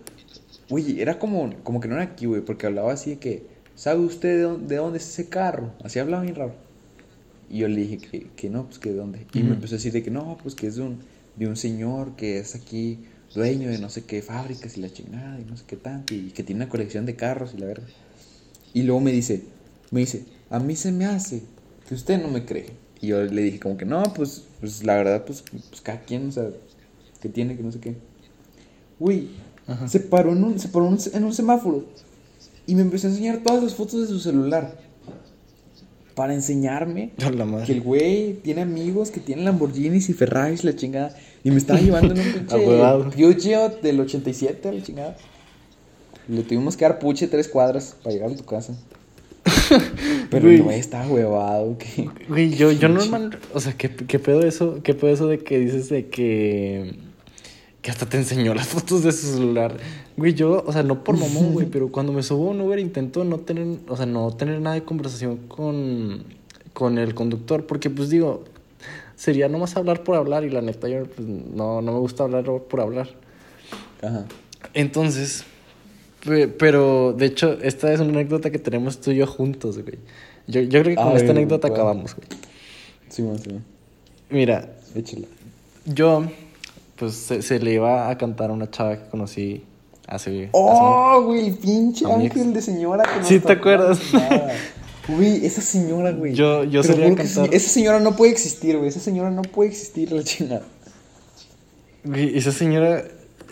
oye, 0.69 1.01
era 1.01 1.19
como, 1.19 1.53
como 1.63 1.79
que 1.79 1.88
no 1.88 1.95
era 1.95 2.03
aquí, 2.03 2.25
güey. 2.25 2.41
Porque 2.41 2.65
hablaba 2.65 2.91
así 2.91 3.11
de 3.11 3.19
que, 3.19 3.45
¿sabe 3.75 3.99
usted 4.01 4.38
de 4.38 4.41
dónde, 4.43 4.67
de 4.67 4.75
dónde 4.77 4.97
es 4.97 5.07
ese 5.09 5.29
carro? 5.29 5.73
Así 5.84 5.99
hablaba 5.99 6.23
bien 6.23 6.36
raro. 6.36 6.55
Y 7.49 7.59
yo 7.59 7.67
le 7.67 7.82
dije 7.82 7.97
que, 7.97 8.27
que 8.36 8.49
no, 8.49 8.65
pues 8.65 8.79
que 8.79 8.89
de 8.91 8.95
dónde. 8.95 9.27
Y 9.34 9.43
me 9.43 9.53
empezó 9.53 9.75
a 9.75 9.77
decir 9.77 9.91
de 9.91 10.01
que 10.01 10.09
no, 10.11 10.38
pues 10.41 10.55
que 10.55 10.67
es 10.67 10.77
de 10.77 10.84
un, 10.84 10.99
de 11.36 11.47
un 11.47 11.55
señor 11.57 12.15
que 12.15 12.39
es 12.39 12.55
aquí 12.55 12.99
dueño 13.34 13.69
de 13.69 13.77
no 13.79 13.89
sé 13.89 14.03
qué 14.03 14.21
fábricas 14.21 14.77
y 14.77 14.82
la 14.82 14.91
chingada 14.91 15.39
y 15.39 15.45
no 15.45 15.57
sé 15.57 15.63
qué 15.67 15.77
tanto. 15.77 16.13
Y 16.13 16.32
que 16.32 16.43
tiene 16.43 16.63
una 16.63 16.69
colección 16.69 17.05
de 17.05 17.15
carros 17.15 17.53
y 17.55 17.57
la 17.57 17.67
verdad. 17.67 17.88
Y 18.73 18.84
luego 18.84 19.01
me 19.01 19.11
dice, 19.11 19.43
me 19.91 20.01
dice, 20.01 20.25
a 20.49 20.59
mí 20.59 20.75
se 20.75 20.91
me 20.91 21.05
hace 21.05 21.43
que 21.88 21.95
usted 21.95 22.21
no 22.21 22.29
me 22.29 22.45
cree. 22.45 22.67
Y 23.01 23.07
yo 23.07 23.23
le 23.23 23.41
dije 23.41 23.59
como 23.59 23.77
que 23.77 23.86
no, 23.86 24.03
pues, 24.15 24.43
pues 24.59 24.84
la 24.84 24.95
verdad, 24.95 25.25
pues, 25.25 25.43
pues 25.69 25.82
cada 25.82 26.01
quien, 26.01 26.29
o 26.29 26.32
sea, 26.32 26.49
que 27.21 27.29
tiene, 27.29 27.57
que 27.57 27.63
no 27.63 27.71
sé 27.71 27.79
qué. 27.79 27.95
Ajá. 29.67 29.88
se 29.88 29.99
paró, 29.99 30.32
en 30.32 30.43
un, 30.43 30.59
se 30.59 30.67
paró 30.67 30.88
en 30.88 31.23
un, 31.23 31.34
semáforo 31.34 31.86
y 32.67 32.75
me 32.75 32.82
empezó 32.82 33.07
a 33.07 33.09
enseñar 33.09 33.39
todas 33.43 33.63
las 33.63 33.75
fotos 33.75 34.01
de 34.01 34.07
su 34.07 34.19
celular. 34.19 34.79
Para 36.15 36.34
enseñarme 36.34 37.13
que 37.65 37.71
el 37.71 37.82
güey 37.82 38.34
tiene 38.43 38.61
amigos 38.61 39.11
que 39.11 39.21
tienen 39.21 39.45
Lamborghinis 39.45 40.09
y 40.09 40.13
Ferraris, 40.13 40.63
la 40.63 40.75
chingada. 40.75 41.15
Y 41.43 41.51
me 41.51 41.57
estaba 41.57 41.79
llevando 41.79 42.13
en 42.13 42.19
un 42.19 43.11
pinche 43.15 43.57
del 43.81 43.99
87, 43.99 44.71
la 44.71 44.83
chingada. 44.83 45.17
Le 46.27 46.43
tuvimos 46.43 46.77
que 46.77 46.85
dar 46.85 46.99
puche 46.99 47.27
tres 47.27 47.47
cuadras 47.47 47.95
para 48.03 48.13
llegar 48.13 48.31
a 48.31 48.35
tu 48.35 48.45
casa. 48.45 48.75
Pero 50.29 50.43
Güey. 50.43 50.59
güey 50.59 50.79
estaba 50.79 51.07
huevado. 51.07 51.77
Güey, 52.29 52.51
yo, 52.51 52.71
yo 52.71 52.89
normal, 52.89 53.39
o 53.53 53.59
sea, 53.59 53.73
¿qué, 53.73 53.89
qué 53.89 54.19
pedo 54.19 54.41
eso? 54.41 54.79
¿Qué 54.83 54.93
pedo 54.93 55.11
eso 55.11 55.27
de 55.27 55.39
que 55.39 55.59
dices 55.59 55.89
de 55.89 56.07
que 56.07 56.95
que 57.81 57.89
hasta 57.89 58.05
te 58.05 58.17
enseñó 58.17 58.53
las 58.53 58.67
fotos 58.67 59.03
de 59.03 59.11
su 59.11 59.33
celular? 59.33 59.75
Güey, 60.15 60.35
yo, 60.35 60.63
o 60.67 60.71
sea, 60.71 60.83
no 60.83 61.03
por 61.03 61.17
mamón, 61.17 61.53
güey, 61.53 61.65
pero 61.65 61.91
cuando 61.91 62.13
me 62.13 62.21
subo 62.21 62.49
a 62.49 62.51
un 62.51 62.61
Uber 62.61 62.77
intento 62.77 63.23
no 63.23 63.39
tener, 63.39 63.79
o 63.87 63.97
sea, 63.97 64.05
no 64.05 64.31
tener 64.35 64.61
nada 64.61 64.75
de 64.75 64.83
conversación 64.83 65.37
con 65.47 66.23
con 66.73 66.97
el 66.97 67.13
conductor, 67.13 67.65
porque 67.65 67.89
pues 67.89 68.09
digo, 68.09 68.43
sería 69.22 69.47
nomás 69.47 69.76
hablar 69.78 70.01
por 70.03 70.15
hablar 70.15 70.43
y 70.45 70.49
la 70.49 70.61
neta 70.61 70.88
yo 70.89 71.03
pues, 71.05 71.28
no 71.28 71.80
no 71.84 71.91
me 71.93 71.99
gusta 71.99 72.24
hablar 72.24 72.43
por 72.45 72.82
hablar. 72.82 73.07
Ajá. 74.01 74.26
Entonces, 74.74 75.43
pe- 76.26 76.47
pero 76.47 77.13
de 77.13 77.28
hecho, 77.28 77.57
esta 77.61 77.93
es 77.93 77.99
una 77.99 78.09
anécdota 78.13 78.49
que 78.49 78.57
tenemos 78.57 78.99
tú 78.99 79.11
y 79.11 79.17
yo 79.17 79.28
juntos, 79.28 79.78
güey. 79.78 79.99
Yo, 80.47 80.61
yo 80.61 80.82
creo 80.82 80.95
que 80.95 80.95
con 80.95 81.09
Ay, 81.09 81.17
esta 81.17 81.32
anécdota 81.34 81.67
bueno. 81.67 81.84
acabamos, 81.84 82.15
güey. 82.15 82.28
Sí, 83.09 83.22
man, 83.22 83.38
sí, 83.38 83.49
man. 83.53 83.63
Mira, 84.32 84.69
Échala. 84.95 85.28
yo, 85.86 86.24
pues 86.95 87.13
se, 87.13 87.41
se 87.43 87.59
le 87.59 87.74
iba 87.74 88.09
a 88.09 88.17
cantar 88.17 88.49
a 88.49 88.53
una 88.53 88.72
chava 88.72 88.95
que 88.97 89.07
conocí 89.09 89.63
hace. 90.07 90.45
hace 90.45 90.49
¡Oh, 90.53 91.22
güey! 91.26 91.51
Pinche 91.51 92.11
ángel 92.11 92.53
de 92.53 92.61
señora 92.63 93.03
que 93.03 93.19
no 93.19 93.26
Sí, 93.28 93.39
¿te 93.39 93.53
acuerdas? 93.53 93.99
Güey, 95.08 95.45
esa 95.45 95.62
señora, 95.62 96.12
güey. 96.12 96.34
Yo- 96.34 96.64
yo 96.64 96.82
que 96.82 96.88
cantar- 97.16 97.49
esa- 97.54 97.70
señora 97.70 97.99
no 97.99 98.16
puede 98.16 98.32
existir, 98.32 98.78
güey. 98.78 98.89
Esa 98.89 98.99
señora 98.99 99.32
no 99.32 99.41
puede 99.41 99.70
existir, 99.72 100.12
la 100.12 100.24
chingada. 100.24 100.64
Güey, 102.04 102.38
esa 102.38 102.52
señora 102.52 103.04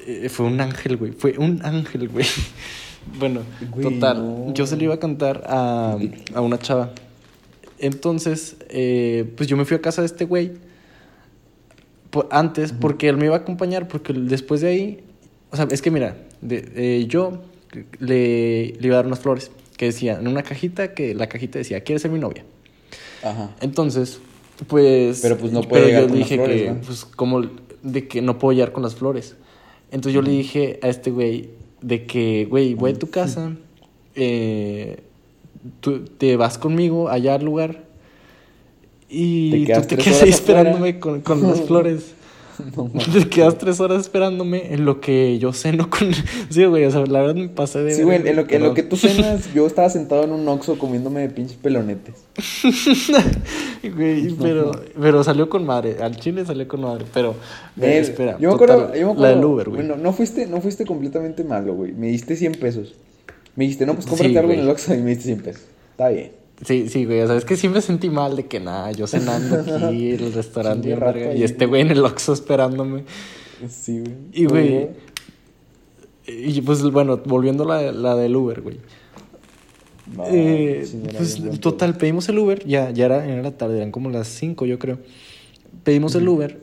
eh, 0.08 0.30
fue 0.30 0.45
un 0.45 0.60
ángel, 0.62 0.97
güey. 0.97 1.12
Fue 1.12 1.38
un 1.38 1.62
ángel, 1.64 2.08
güey. 2.10 2.26
Bueno, 3.18 3.41
Güey, 3.72 3.84
total. 3.84 4.18
no. 4.47 4.54
Yo 4.54 4.66
se 4.68 4.76
le 4.78 4.84
iba 4.86 4.93
a 4.93 5.00
cantar 5.00 5.43
a, 5.47 5.97
a 6.34 6.41
una 6.41 6.58
chava. 6.60 6.91
Entonces, 7.80 8.56
eh, 8.70 9.32
pues 9.38 9.47
yo 9.47 9.56
me 9.58 9.66
fui 9.66 9.78
a 9.78 9.82
casa 9.82 10.02
de 10.02 10.08
este 10.08 10.26
güey. 10.26 10.52
po- 12.12 12.28
Antes, 12.32 12.72
porque 12.74 13.08
él 13.08 13.18
me 13.18 13.26
iba 13.26 13.36
a 13.36 13.39
acompañar, 13.39 13.88
porque 13.88 14.14
después 14.14 14.62
de 14.62 14.68
ahí 14.70 15.04
O 15.52 15.56
sea, 15.56 15.68
es 15.72 15.82
que 15.82 15.89
mira, 15.91 16.16
de- 16.41 16.72
eh, 16.76 17.06
yo 17.08 17.41
le, 18.00 18.74
le 18.80 18.88
iba 18.88 18.95
a 18.95 18.97
dar 18.97 19.08
unas 19.08 19.20
flores 19.20 19.50
que 19.80 19.86
decía 19.86 20.17
en 20.19 20.27
una 20.27 20.43
cajita 20.43 20.93
que 20.93 21.15
la 21.15 21.30
cajita 21.30 21.57
decía, 21.57 21.80
¿quieres 21.86 22.01
ser 22.01 22.11
mi 22.11 22.19
novia? 22.19 22.43
Ajá. 23.23 23.55
Entonces, 23.61 24.19
pues. 24.67 25.21
Pero, 25.21 25.38
pues, 25.38 25.53
no 25.53 25.61
puede 25.61 25.86
llegar 25.86 26.01
yo 26.01 26.07
con 26.09 26.19
las 26.19 26.27
dije 26.27 26.36
flores, 26.36 26.61
que, 26.61 26.69
¿no? 26.71 26.82
pues, 26.82 27.05
como 27.05 27.41
de 27.82 28.07
que 28.09 28.21
no 28.21 28.38
puedo 28.38 28.51
llegar 28.51 28.73
con 28.73 28.84
las 28.84 28.95
flores. 28.95 29.38
Entonces 29.86 30.13
yo 30.13 30.21
le 30.21 30.32
dije 30.32 30.82
a 30.84 30.89
este 30.89 31.11
güey 31.11 31.51
de 31.82 32.05
que, 32.05 32.45
güey, 32.49 32.73
voy 32.73 32.91
a 32.91 32.99
tu 32.99 33.09
casa, 33.09 33.53
eh, 34.15 34.97
tú 35.80 36.03
te 36.03 36.36
vas 36.36 36.57
conmigo 36.57 37.07
allá 37.07 37.36
al 37.36 37.45
lugar 37.45 37.86
y 39.07 39.65
tú 39.65 39.82
te 39.84 39.95
quedas 39.95 40.23
ahí 40.23 40.30
esperándome 40.30 40.99
con, 40.99 41.21
con 41.21 41.41
las 41.41 41.61
flores. 41.67 42.15
No. 42.76 42.89
Te 43.14 43.28
quedas 43.30 43.57
tres 43.57 43.80
horas 43.80 44.01
esperándome 44.01 44.74
en 44.74 44.86
lo 44.86 44.99
que 45.01 45.39
yo 45.39 45.53
ceno 45.53 45.89
con... 45.89 46.12
Sí, 46.49 46.66
güey, 46.66 46.86
o 46.86 46.91
sea, 46.91 47.05
la 47.05 47.22
verdad 47.22 47.36
me 47.36 47.49
pasé 47.49 47.80
de... 47.84 47.93
Sí, 47.95 48.03
güey, 48.03 48.28
en 48.28 48.36
lo, 48.36 48.45
que- 48.47 48.55
en 48.57 48.64
lo 48.64 48.74
que 48.74 48.84
tú 48.84 48.95
cenas, 48.97 49.53
yo 49.53 49.66
estaba 49.68 49.89
sentado 49.89 50.24
en 50.24 50.32
un 50.32 50.47
Oxxo 50.47 50.78
comiéndome 50.78 51.22
de 51.22 51.30
pinches 51.30 51.57
pelonetes. 51.57 52.16
Güey, 53.95 54.34
pero, 54.36 54.72
pero 54.99 55.24
salió 55.24 55.49
con 55.49 55.66
madre. 55.66 55.97
Al 56.01 56.18
chile 56.18 56.45
salió 56.45 56.68
con 56.68 56.82
madre. 56.82 57.05
Pero, 57.14 57.36
ve, 57.76 57.97
Eh, 57.97 57.99
espera. 57.99 58.38
yo 58.39 58.51
me 58.51 58.57
total, 58.57 58.82
acuerdo, 58.82 58.95
yo 58.95 59.05
me 59.07 59.12
acuerdo 59.14 59.22
La 59.22 59.30
del 59.36 59.45
Uber, 59.45 59.70
güey. 59.70 59.82
Bueno, 59.82 60.01
no 60.01 60.14
fuiste, 60.14 60.45
no 60.47 60.62
fuiste 60.62 60.86
completamente 60.86 61.43
malo, 61.43 61.74
güey. 61.76 61.93
Me 61.93 62.07
diste 62.07 62.36
100 62.36 62.53
pesos. 62.53 62.95
Me 63.55 63.64
dijiste, 63.66 63.86
no, 63.86 63.93
pues 63.93 64.05
cómprate 64.05 64.32
Sí, 64.32 64.38
algo 64.38 64.51
en 64.51 64.57
güey. 64.57 64.68
el 64.68 64.72
Oxxo 64.72 64.93
y 64.93 64.97
me 64.99 65.10
diste 65.12 65.26
100 65.26 65.41
pesos. 65.41 65.64
Está 65.91 66.10
bien. 66.10 66.32
Sí, 66.66 66.89
sí, 66.89 67.05
güey. 67.05 67.22
O 67.22 67.28
sea, 67.28 67.38
es 67.38 67.45
que 67.45 67.55
siempre 67.55 67.82
sentí 67.82 68.10
mal 68.10 68.36
de 68.36 68.47
que 68.47 68.60
nada, 68.60 68.91
yo 68.91 69.07
cenando 69.07 69.60
aquí 69.88 70.12
el 70.12 70.34
restaurante 70.34 70.89
Chingue 70.89 70.95
bien 70.95 70.99
rato 70.99 71.14
verga, 71.14 71.32
ahí. 71.32 71.39
y 71.39 71.43
este 71.43 71.66
güey 71.66 71.82
en 71.82 71.91
el 71.91 72.03
Oxxo 72.03 72.34
esperándome. 72.34 73.03
Sí, 73.70 73.99
güey. 73.99 74.14
Y, 74.34 74.45
güey. 74.45 74.89
Y 76.28 76.62
pues, 76.62 76.82
bueno, 76.84 77.18
volviendo 77.26 77.64
a 77.72 77.82
la, 77.82 77.91
la 77.91 78.16
del 78.16 78.36
Uber, 78.36 78.62
güey. 78.62 78.78
No, 80.16 80.26
Eh, 80.28 80.86
sí, 80.86 81.01
pues, 81.18 81.60
total, 81.60 81.95
pedimos 81.97 82.28
el 82.30 82.39
Uber. 82.39 82.66
Ya, 82.68 82.91
ya 82.91 83.05
era, 83.05 83.26
era 83.26 83.41
la 83.41 83.51
tarde, 83.57 83.78
eran 83.78 83.91
como 83.91 84.10
las 84.10 84.28
5, 84.28 84.66
yo 84.66 84.80
creo. 84.80 84.99
Pedimos 85.84 86.14
el 86.16 86.28
Uber 86.28 86.60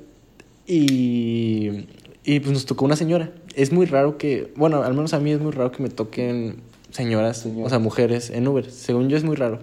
y, 0.67 1.87
y 2.25 2.41
pues 2.41 2.53
nos 2.53 2.67
tocó 2.67 2.85
una 2.85 2.97
señora. 2.97 3.33
Es 3.55 3.73
muy 3.73 3.87
raro 3.87 4.19
que, 4.19 4.53
bueno, 4.57 4.83
al 4.83 4.95
menos 4.95 5.15
a 5.15 5.21
mí 5.21 5.31
es 5.31 5.41
muy 5.41 5.53
raro 5.53 5.73
que 5.73 5.83
me 5.83 5.89
toquen 5.89 6.57
señoras, 6.97 7.39
Señora. 7.39 7.67
o 7.67 7.69
sea, 7.71 7.79
mujeres 7.79 8.31
en 8.31 8.49
Uber. 8.49 8.71
Según 8.71 9.09
yo 9.09 9.17
es 9.17 9.25
muy 9.25 9.37
raro. 9.37 9.61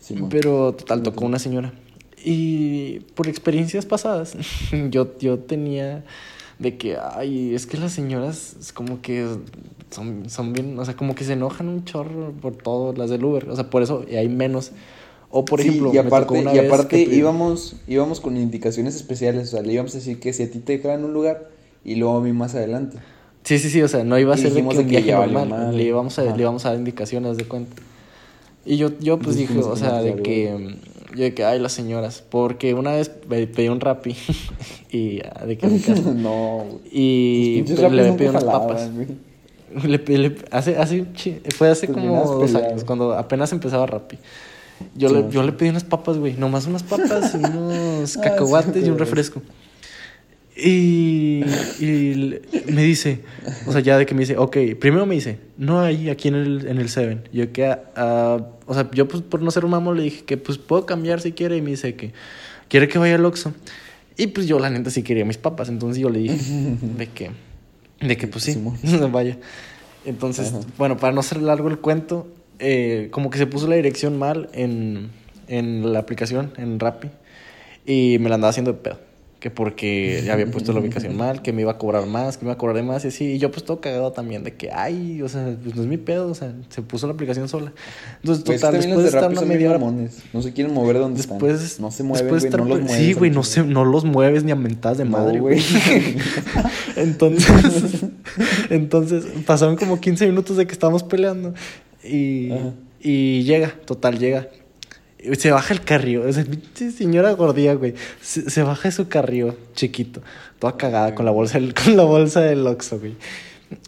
Simón. 0.00 0.28
Pero 0.30 0.72
total, 0.74 1.02
tocó 1.02 1.24
una 1.26 1.38
señora. 1.38 1.72
Y 2.24 3.00
por 3.14 3.28
experiencias 3.28 3.86
pasadas, 3.86 4.36
yo, 4.90 5.16
yo 5.18 5.38
tenía 5.38 6.04
de 6.58 6.76
que, 6.76 6.96
ay, 6.96 7.54
es 7.54 7.66
que 7.66 7.78
las 7.78 7.92
señoras 7.92 8.56
es 8.60 8.72
como 8.72 9.00
que 9.00 9.26
son, 9.90 10.28
son 10.28 10.52
bien, 10.52 10.78
o 10.78 10.84
sea, 10.84 10.94
como 10.94 11.14
que 11.14 11.24
se 11.24 11.32
enojan 11.32 11.68
un 11.68 11.84
chorro 11.84 12.32
por 12.32 12.54
todo, 12.56 12.92
las 12.92 13.08
del 13.10 13.24
Uber. 13.24 13.48
O 13.48 13.56
sea, 13.56 13.70
por 13.70 13.82
eso 13.82 14.04
hay 14.10 14.28
menos. 14.28 14.72
O 15.30 15.44
por 15.44 15.60
Sí, 15.62 15.68
ejemplo, 15.68 15.90
y 15.90 15.96
me 15.96 16.02
tocó 16.02 16.16
aparte, 16.16 16.40
una 16.40 16.54
y 16.54 16.58
aparte 16.58 17.04
que- 17.04 17.14
íbamos, 17.14 17.76
íbamos 17.86 18.20
con 18.20 18.36
indicaciones 18.36 18.96
especiales. 18.96 19.48
O 19.48 19.50
sea, 19.52 19.62
le 19.62 19.72
íbamos 19.72 19.94
a 19.94 19.98
decir 19.98 20.18
que 20.20 20.32
si 20.32 20.42
a 20.42 20.50
ti 20.50 20.58
te 20.58 20.76
dejaban 20.76 21.04
un 21.04 21.12
lugar 21.14 21.48
y 21.84 21.94
luego 21.94 22.16
a 22.18 22.20
mí 22.20 22.32
más 22.32 22.54
adelante. 22.54 22.98
Sí, 23.44 23.58
sí, 23.58 23.70
sí, 23.70 23.82
o 23.82 23.88
sea, 23.88 24.04
no 24.04 24.18
iba 24.18 24.34
a 24.34 24.36
ser 24.36 24.52
de 24.52 24.60
que 24.68 24.76
de 24.76 24.84
que 24.84 24.90
viaje 24.90 25.12
normal, 25.12 25.48
madre. 25.48 25.76
le 25.78 25.84
íbamos, 25.84 26.18
a, 26.18 26.22
le 26.22 26.40
íbamos 26.42 26.64
a 26.66 26.70
dar 26.70 26.78
indicaciones 26.78 27.36
de 27.36 27.44
cuenta. 27.44 27.74
Y 28.66 28.76
yo, 28.76 28.90
yo 29.00 29.18
pues 29.18 29.36
dije, 29.36 29.58
o 29.58 29.74
sea, 29.76 30.02
de 30.02 30.22
que, 30.22 30.52
mm, 30.52 31.16
yo 31.16 31.22
de 31.24 31.34
que, 31.34 31.44
ay, 31.44 31.58
las 31.58 31.72
señoras, 31.72 32.22
porque 32.28 32.74
una 32.74 32.92
vez 32.92 33.08
pe- 33.08 33.46
pedí 33.46 33.68
un 33.68 33.80
Rappi 33.80 34.14
y 34.92 35.20
ah, 35.24 35.46
de 35.46 35.56
que 35.56 35.66
casa, 35.86 36.12
no, 36.14 36.66
y 36.92 37.62
rapis 37.62 37.96
le 37.96 38.12
pedí 38.12 38.28
unas 38.28 38.44
jalaban, 38.44 38.68
papas. 38.68 38.90
Le, 39.84 39.98
le- 39.98 40.36
hace, 40.50 40.76
hace, 40.76 41.06
fue 41.56 41.68
hace 41.70 41.86
Terminabas 41.86 42.26
como 42.26 42.40
dos 42.40 42.54
años, 42.56 42.82
cuando 42.84 43.12
apenas 43.14 43.52
empezaba 43.52 43.86
Rappi. 43.86 44.18
Yo, 44.96 45.08
Sí, 45.08 45.14
le, 45.14 45.20
sí. 45.22 45.26
yo 45.30 45.42
le 45.44 45.52
pedí 45.52 45.68
unas 45.68 45.84
papas, 45.84 46.18
güey, 46.18 46.34
nomás 46.34 46.66
unas 46.66 46.82
papas 46.82 47.32
y 47.34 47.38
unos 47.38 48.16
Ah, 48.16 48.22
cacahuates 48.22 48.82
sí, 48.82 48.88
y 48.88 48.90
un 48.90 48.98
refresco. 48.98 49.40
Y, 50.62 51.42
y 51.80 52.40
me 52.70 52.82
dice, 52.82 53.20
o 53.66 53.72
sea, 53.72 53.80
ya 53.80 53.96
de 53.96 54.04
que 54.04 54.14
me 54.14 54.20
dice, 54.20 54.36
ok, 54.36 54.56
primero 54.78 55.06
me 55.06 55.14
dice, 55.14 55.38
no 55.56 55.80
hay 55.80 56.10
aquí 56.10 56.28
en 56.28 56.34
el, 56.34 56.66
en 56.66 56.78
el 56.78 56.88
Seven. 56.88 57.28
Yo 57.32 57.50
que, 57.52 57.66
ah, 57.66 58.46
o 58.66 58.74
sea, 58.74 58.90
yo 58.92 59.08
pues 59.08 59.22
por 59.22 59.40
no 59.40 59.50
ser 59.50 59.64
un 59.64 59.70
mamo 59.70 59.94
le 59.94 60.02
dije 60.02 60.24
que 60.24 60.36
pues 60.36 60.58
puedo 60.58 60.86
cambiar 60.86 61.20
si 61.20 61.32
quiere 61.32 61.56
y 61.56 61.62
me 61.62 61.70
dice 61.70 61.94
que 61.94 62.12
quiere 62.68 62.88
que 62.88 62.98
vaya 62.98 63.14
al 63.14 63.24
Oxxo. 63.24 63.54
Y 64.16 64.28
pues 64.28 64.46
yo 64.46 64.58
la 64.58 64.68
neta 64.68 64.90
sí 64.90 65.02
quería 65.02 65.24
mis 65.24 65.38
papas, 65.38 65.68
entonces 65.68 66.02
yo 66.02 66.10
le 66.10 66.18
dije 66.18 66.36
de 66.98 67.06
que, 67.06 67.30
de 68.00 68.16
que 68.16 68.26
pues 68.26 68.44
sí, 68.44 68.62
vaya. 69.12 69.38
Entonces, 70.04 70.48
Ajá. 70.48 70.60
bueno, 70.76 70.96
para 70.96 71.12
no 71.12 71.22
ser 71.22 71.40
largo 71.42 71.68
el 71.68 71.78
cuento, 71.78 72.26
eh, 72.58 73.08
como 73.12 73.30
que 73.30 73.38
se 73.38 73.46
puso 73.46 73.66
la 73.66 73.76
dirección 73.76 74.18
mal 74.18 74.50
en, 74.52 75.10
en 75.48 75.92
la 75.92 76.00
aplicación, 76.00 76.52
en 76.56 76.78
Rappi, 76.78 77.08
y 77.86 78.18
me 78.20 78.28
la 78.28 78.34
andaba 78.34 78.50
haciendo 78.50 78.72
de 78.72 78.78
pedo. 78.78 79.09
Que 79.40 79.50
porque 79.50 80.22
ya 80.24 80.34
había 80.34 80.50
puesto 80.50 80.72
la 80.74 80.80
ubicación 80.80 81.16
mal, 81.18 81.40
que 81.40 81.52
me 81.52 81.62
iba 81.62 81.72
a 81.72 81.78
cobrar 81.78 82.06
más, 82.06 82.36
que 82.36 82.44
me 82.44 82.50
iba 82.50 82.54
a 82.54 82.58
cobrar 82.58 82.76
de 82.76 82.82
más 82.82 83.04
y 83.06 83.08
así. 83.08 83.24
Y 83.24 83.38
yo 83.38 83.50
pues 83.50 83.64
todo 83.64 83.80
cagado 83.80 84.12
también 84.12 84.44
de 84.44 84.54
que, 84.54 84.70
ay, 84.70 85.22
o 85.22 85.28
sea, 85.30 85.56
pues 85.62 85.74
no 85.74 85.82
es 85.82 85.88
mi 85.88 85.96
pedo, 85.96 86.28
o 86.30 86.34
sea, 86.34 86.52
se 86.68 86.82
puso 86.82 87.06
la 87.06 87.14
aplicación 87.14 87.48
sola. 87.48 87.72
Entonces, 88.16 88.44
Güey, 88.44 88.56
es 88.56 88.60
que 88.62 88.66
total, 88.66 88.80
también 88.80 88.90
después 88.90 89.12
de 89.12 89.18
estar 89.18 89.30
una 89.32 89.40
media 89.42 89.70
hora... 89.70 89.78
mamones. 89.78 90.22
No 90.34 90.42
se 90.42 90.52
quieren 90.52 90.74
mover 90.74 90.98
donde 90.98 91.16
Después, 91.16 91.62
están. 91.62 91.86
No 91.86 91.90
se 91.90 92.02
mueven, 92.02 92.26
después 92.26 92.42
de 92.42 92.50
güey. 92.50 92.62
No 92.62 92.68
los 92.68 92.80
mueves. 92.84 93.06
Sí, 93.06 93.12
güey, 93.14 93.30
no, 93.30 93.42
se, 93.42 93.64
no 93.64 93.84
los 93.86 94.04
mueves 94.04 94.44
ni 94.44 94.52
a 94.52 94.56
mentadas 94.56 94.98
de 94.98 95.04
No, 95.06 95.12
madre, 95.12 95.40
güey. 95.40 95.58
güey. 95.60 96.16
entonces, 96.96 98.04
entonces, 98.70 99.24
pasaron 99.46 99.76
como 99.76 100.00
15 100.00 100.26
minutos 100.26 100.58
de 100.58 100.66
que 100.66 100.72
estábamos 100.72 101.02
peleando. 101.02 101.54
Y, 102.04 102.52
Ajá. 102.52 102.72
y 103.00 103.42
llega, 103.44 103.74
total, 103.86 104.18
llega. 104.18 104.48
Se 105.36 105.50
baja 105.50 105.74
el 105.74 105.80
pinche 105.80 106.90
señora 106.90 107.32
gordía, 107.32 107.74
güey. 107.74 107.94
Se, 108.20 108.48
se 108.48 108.62
baja 108.62 108.90
su 108.90 109.08
carrillo 109.08 109.54
chiquito. 109.74 110.22
Toda 110.58 110.76
cagada 110.76 111.14
con 111.14 111.24
la 111.24 111.30
bolsa 111.30 111.58
con 111.84 111.96
la 111.96 112.04
bolsa 112.04 112.40
del 112.40 112.66
Oxxo, 112.66 112.98
güey. 112.98 113.16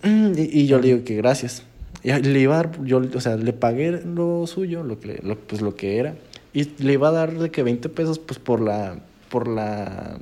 Mm, 0.03 0.33
Y, 0.37 0.67
yo 0.67 0.79
le 0.79 0.89
digo 0.89 1.05
que 1.05 1.17
gracias. 1.17 1.63
Y 2.03 2.13
le 2.13 2.41
iba 2.41 2.55
a 2.59 2.65
dar, 2.65 2.85
yo, 2.85 3.01
o 3.15 3.21
sea, 3.21 3.37
le 3.37 3.53
pagué 3.53 4.03
lo 4.05 4.47
suyo, 4.47 4.83
lo 4.83 4.99
que, 4.99 5.21
lo, 5.23 5.39
pues 5.39 5.63
lo 5.63 5.75
que 5.75 5.99
era. 5.99 6.17
Y 6.53 6.65
le 6.83 6.95
iba 6.95 7.09
a 7.09 7.13
dar 7.13 7.39
de 7.39 7.51
que 7.51 7.63
20 7.63 7.89
pesos, 7.89 8.19
pues 8.19 8.39
por 8.39 8.61
la, 8.61 8.99
por 9.31 9.49
la, 9.49 10.19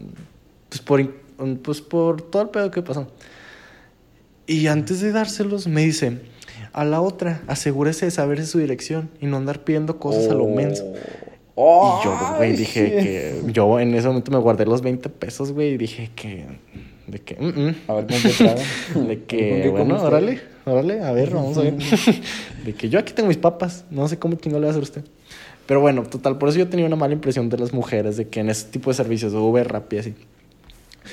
pues 0.69 0.81
por, 0.81 1.11
pues 1.63 1.81
por 1.81 2.23
todo 2.23 2.43
el 2.43 2.49
pedo 2.51 2.71
que 2.71 2.83
pasó. 2.83 3.11
Y 4.47 4.67
antes 4.67 5.01
de 5.01 5.13
dárselos, 5.13 5.67
me 5.67 5.85
dice, 5.85 6.21
a 6.73 6.85
la 6.85 7.01
otra, 7.01 7.43
asegúrese 7.47 8.07
de 8.07 8.11
saberse 8.11 8.47
su 8.47 8.59
dirección 8.59 9.11
y 9.21 9.27
no 9.27 9.37
andar 9.37 9.65
pidiendo 9.65 9.99
cosas 9.99 10.29
a 10.29 10.35
lo 10.35 10.47
menso. 10.47 10.85
Oh. 11.55 12.01
Y 12.01 12.05
yo, 12.05 12.37
güey, 12.37 12.57
dije 12.57 12.91
que, 12.91 13.53
yo 13.53 13.79
en 13.81 13.95
ese 13.95 14.09
momento 14.09 14.31
me 14.31 14.39
guardé 14.39 14.65
los 14.65 14.81
20 14.83 15.09
pesos, 15.11 15.53
güey, 15.53 15.75
y 15.75 15.77
dije 15.77 16.11
que, 16.15 16.47
de 17.07 17.19
que, 17.19 17.35
mm, 17.35 17.61
mm. 17.61 17.75
A 17.89 17.95
ver 17.95 18.07
cómo 18.07 18.21
te. 18.21 18.99
De 19.01 19.17
¿Con 19.19 19.27
que, 19.27 19.69
bueno, 19.71 20.03
órale, 20.03 20.41
órale, 20.65 21.03
a 21.03 21.13
ver, 21.13 21.31
vamos 21.31 21.59
a 21.59 21.63
ver. 21.63 21.75
de 22.65 22.75
que 22.75 22.89
yo 22.89 22.99
aquí 22.99 23.13
tengo 23.13 23.29
mis 23.29 23.37
papas, 23.37 23.85
no 23.91 24.09
sé 24.09 24.19
cómo 24.19 24.37
chingado 24.37 24.61
le 24.61 24.67
va 24.67 24.71
a 24.71 24.73
hacer 24.73 24.83
usted. 24.83 25.05
Pero 25.67 25.81
bueno, 25.81 26.03
total, 26.05 26.39
por 26.39 26.49
eso 26.49 26.59
yo 26.59 26.69
tenía 26.69 26.87
una 26.87 26.97
mala 26.97 27.13
impresión 27.13 27.49
de 27.49 27.59
las 27.59 27.73
mujeres, 27.73 28.17
de 28.17 28.29
que 28.29 28.41
en 28.41 28.51
ese 28.51 28.69
tipo 28.69 28.91
de 28.91 28.95
servicios, 28.95 29.33
Uber, 29.33 29.69
Rappi, 29.69 29.99
así. 29.99 30.15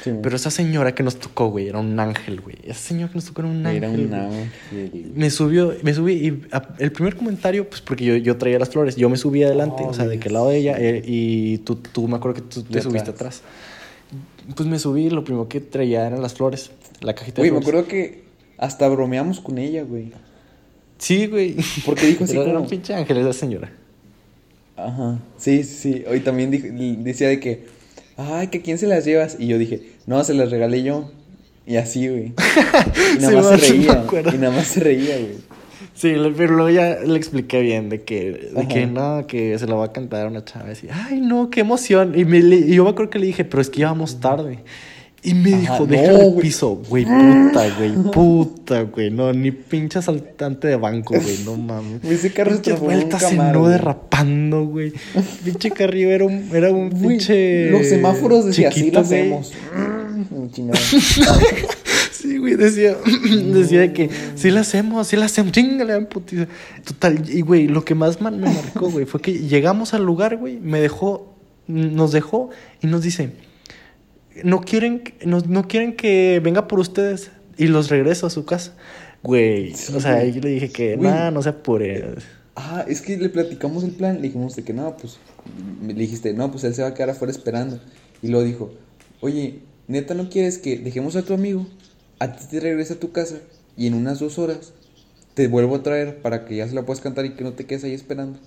Sí. 0.03 0.11
Pero 0.21 0.35
esa 0.35 0.51
señora 0.51 0.93
que 0.93 1.01
nos 1.01 1.15
tocó, 1.17 1.47
güey, 1.49 1.69
era 1.69 1.79
un 1.79 1.99
ángel, 1.99 2.41
güey. 2.41 2.57
Esa 2.63 2.79
señora 2.79 3.09
que 3.11 3.15
nos 3.15 3.25
tocó 3.25 3.41
era 3.41 3.49
un 3.49 3.65
ángel. 3.65 3.83
Era 3.83 3.89
un 3.91 4.13
ángel. 4.13 5.11
Me 5.15 5.29
subió, 5.29 5.73
me 5.81 5.93
subí 5.93 6.13
y 6.13 6.41
a- 6.51 6.75
el 6.79 6.91
primer 6.91 7.15
comentario, 7.15 7.67
pues 7.69 7.81
porque 7.81 8.03
yo, 8.05 8.15
yo 8.17 8.37
traía 8.37 8.59
las 8.59 8.69
flores, 8.69 8.95
yo 8.97 9.09
me 9.09 9.17
subí 9.17 9.43
adelante, 9.43 9.83
Oh, 9.85 9.89
o 9.89 9.93
sea, 9.93 10.05
de 10.05 10.15
Dios. 10.17 10.25
al 10.27 10.33
lado 10.33 10.49
de 10.49 10.57
ella, 10.57 10.75
eh, 10.77 11.01
y 11.05 11.59
tú, 11.59 11.75
tú 11.75 12.07
me 12.07 12.17
acuerdo 12.17 12.35
que 12.35 12.41
tú 12.41 12.63
te 12.63 12.81
subiste 12.81 13.11
atrás. 13.11 13.41
Pues 14.55 14.67
me 14.69 14.77
subí 14.79 15.05
y 15.05 15.09
lo 15.09 15.23
primero 15.23 15.47
que 15.47 15.59
traía 15.61 16.05
eran 16.07 16.21
las 16.21 16.33
flores, 16.33 16.71
la 17.01 17.13
cajita 17.15 17.41
Güey, 17.41 17.51
me 17.51 17.57
acuerdo 17.59 17.85
que 17.87 18.23
hasta 18.57 18.87
bromeamos 18.89 19.39
con 19.39 19.57
ella, 19.57 19.83
güey. 19.83 20.11
Sí, 20.97 21.27
güey. 21.27 21.55
Porque 21.85 22.07
dijo 22.07 22.23
así 22.23 22.33
Era, 22.33 22.43
era 22.43 22.51
como- 22.53 22.63
un 22.65 22.69
pinche 22.69 22.93
ángel 22.93 23.17
esa 23.17 23.33
señora. 23.33 23.71
Ajá. 24.75 25.19
Sí, 25.37 25.63
sí, 25.63 25.93
sí. 25.93 26.03
Hoy 26.09 26.19
también 26.21 26.51
dijo- 26.51 26.67
decía 27.03 27.27
de 27.29 27.39
que, 27.39 27.65
ay, 28.17 28.47
que 28.47 28.57
a 28.59 28.61
quién 28.61 28.77
se 28.77 28.87
las 28.87 29.05
llevas. 29.05 29.37
Y 29.39 29.47
yo 29.47 29.57
dije, 29.57 29.93
no, 30.05 30.23
se 30.23 30.33
las 30.33 30.51
regalé 30.51 30.83
yo. 30.83 31.11
Y 31.65 31.77
así, 31.77 32.07
güey. 32.07 32.33
Y 33.17 33.21
nada 33.21 33.29
Sí, 33.29 33.35
más 33.35 33.59
se 33.59 33.71
reía. 33.71 34.05
Y 34.33 34.37
nada 34.37 34.55
más 34.55 34.67
se 34.67 34.79
reía, 34.79 35.17
güey. 35.17 35.37
Sí, 35.93 36.13
pero 36.37 36.53
luego 36.55 36.69
ya 36.69 36.99
le 36.99 37.17
expliqué 37.17 37.59
bien 37.61 37.89
de 37.89 38.03
que, 38.03 38.51
de 38.55 38.67
que 38.67 38.85
no, 38.85 39.25
que 39.25 39.57
se 39.57 39.65
la 39.65 39.75
va 39.75 39.85
a 39.85 39.91
cantar 39.91 40.27
a 40.27 40.29
una 40.29 40.45
chava. 40.45 40.69
Y 40.69 40.71
así, 40.73 40.87
ay, 40.91 41.19
no, 41.21 41.49
qué 41.49 41.61
emoción. 41.61 42.17
Y, 42.17 42.23
me, 42.23 42.37
y 42.37 42.75
yo 42.75 42.83
me 42.83 42.91
acuerdo 42.91 43.09
que 43.09 43.19
le 43.19 43.25
dije, 43.25 43.43
pero 43.45 43.61
es 43.61 43.69
que 43.69 43.81
íbamos 43.81 44.19
tarde. 44.19 44.59
Y 45.27 45.33
me 45.33 45.53
Ajá, 45.55 45.59
dijo, 45.59 45.79
no, 45.79 45.85
déjale 45.87 46.25
el 46.25 46.33
piso. 46.35 46.81
Güey, 46.87 47.03
puta, 47.03 47.75
güey, 47.77 47.91
puta, 48.13 48.81
güey. 48.83 49.11
No, 49.11 49.33
ni 49.33 49.51
pinche 49.51 49.99
asaltante 49.99 50.69
de 50.69 50.77
banco, 50.77 51.15
güey, 51.21 51.39
no 51.43 51.57
mames. 51.57 52.01
Ese 52.05 52.31
carro 52.31 52.55
un 52.55 52.79
vueltas 52.79 53.23
se 53.23 53.35
no 53.35 53.67
derrapando, 53.67 54.63
güey. 54.63 54.93
Pinche 55.43 55.71
carrillo 55.71 56.11
era 56.11 56.23
un, 56.23 56.49
era 56.53 56.71
un 56.71 56.91
Güey, 56.91 57.17
pinche. 57.17 57.69
Los 57.71 57.87
semáforos 57.87 58.45
decía, 58.45 58.69
así 58.69 58.89
lo 58.89 59.01
hacemos. 59.01 59.51
Mm, 59.75 60.47
Sí, 62.11 62.37
güey, 62.37 62.55
decía, 62.55 62.95
decía 63.53 63.91
que 63.91 64.09
sí 64.35 64.49
la 64.49 64.61
hacemos, 64.61 65.07
sí 65.07 65.17
la 65.17 65.25
hacemos, 65.25 65.51
chingale, 65.51 65.99
putiza. 66.05 66.47
Total, 66.85 67.21
y 67.29 67.41
güey, 67.41 67.67
lo 67.67 67.83
que 67.83 67.95
más 67.95 68.21
mal 68.21 68.37
me 68.37 68.49
marcó, 68.49 68.89
güey, 68.89 69.05
fue 69.05 69.19
que 69.21 69.33
llegamos 69.33 69.93
al 69.93 70.05
lugar, 70.05 70.37
güey, 70.37 70.57
me 70.57 70.79
dejó, 70.79 71.35
nos 71.67 72.13
dejó 72.13 72.49
y 72.81 72.87
nos 72.87 73.01
dice, 73.03 73.33
no 74.43 74.61
quieren, 74.61 75.03
no, 75.25 75.39
no 75.41 75.67
quieren 75.67 75.95
que 75.95 76.39
venga 76.43 76.67
por 76.67 76.79
ustedes 76.79 77.31
y 77.57 77.67
los 77.67 77.89
regreso 77.89 78.27
a 78.27 78.29
su 78.29 78.45
casa. 78.45 78.73
Güey, 79.23 79.73
Sí, 79.73 79.93
o 79.95 79.99
sea, 79.99 80.23
yo 80.25 80.41
le 80.41 80.49
dije 80.49 80.69
que, 80.69 80.95
nada, 80.97 81.31
no 81.31 81.41
se 81.41 81.49
apure. 81.49 82.15
Ah, 82.55 82.85
es 82.87 83.01
que 83.01 83.17
le 83.17 83.29
platicamos 83.29 83.83
el 83.83 83.91
plan, 83.91 84.15
le 84.15 84.23
dijimos 84.23 84.55
de 84.55 84.63
que 84.63 84.73
no, 84.73 84.95
pues, 84.97 85.17
me 85.81 85.93
le 85.93 86.01
dijiste, 86.01 86.33
no, 86.33 86.51
pues 86.51 86.63
él 86.63 86.73
se 86.73 86.81
va 86.81 86.89
a 86.89 86.93
quedar 86.93 87.11
afuera 87.11 87.31
esperando. 87.31 87.79
Y 88.21 88.29
luego 88.29 88.45
dijo, 88.45 88.73
oye, 89.21 89.59
neta, 89.87 90.13
¿no 90.13 90.29
quieres 90.29 90.57
que 90.57 90.77
dejemos 90.77 91.15
a 91.15 91.23
tu 91.23 91.33
amigo, 91.33 91.67
a 92.19 92.35
ti 92.35 92.45
te 92.49 92.59
regresa 92.59 92.95
a 92.95 92.99
tu 92.99 93.11
casa 93.11 93.37
y 93.75 93.87
en 93.87 93.93
unas 93.93 94.19
dos 94.19 94.39
horas 94.39 94.73
te 95.33 95.47
vuelvo 95.47 95.75
a 95.75 95.83
traer 95.83 96.21
para 96.21 96.45
que 96.45 96.55
ya 96.55 96.67
se 96.67 96.73
la 96.73 96.83
puedas 96.83 97.01
cantar 97.01 97.25
y 97.25 97.35
que 97.35 97.43
no 97.43 97.53
te 97.53 97.65
quedes 97.65 97.83
ahí 97.83 97.93
esperando? 97.93 98.39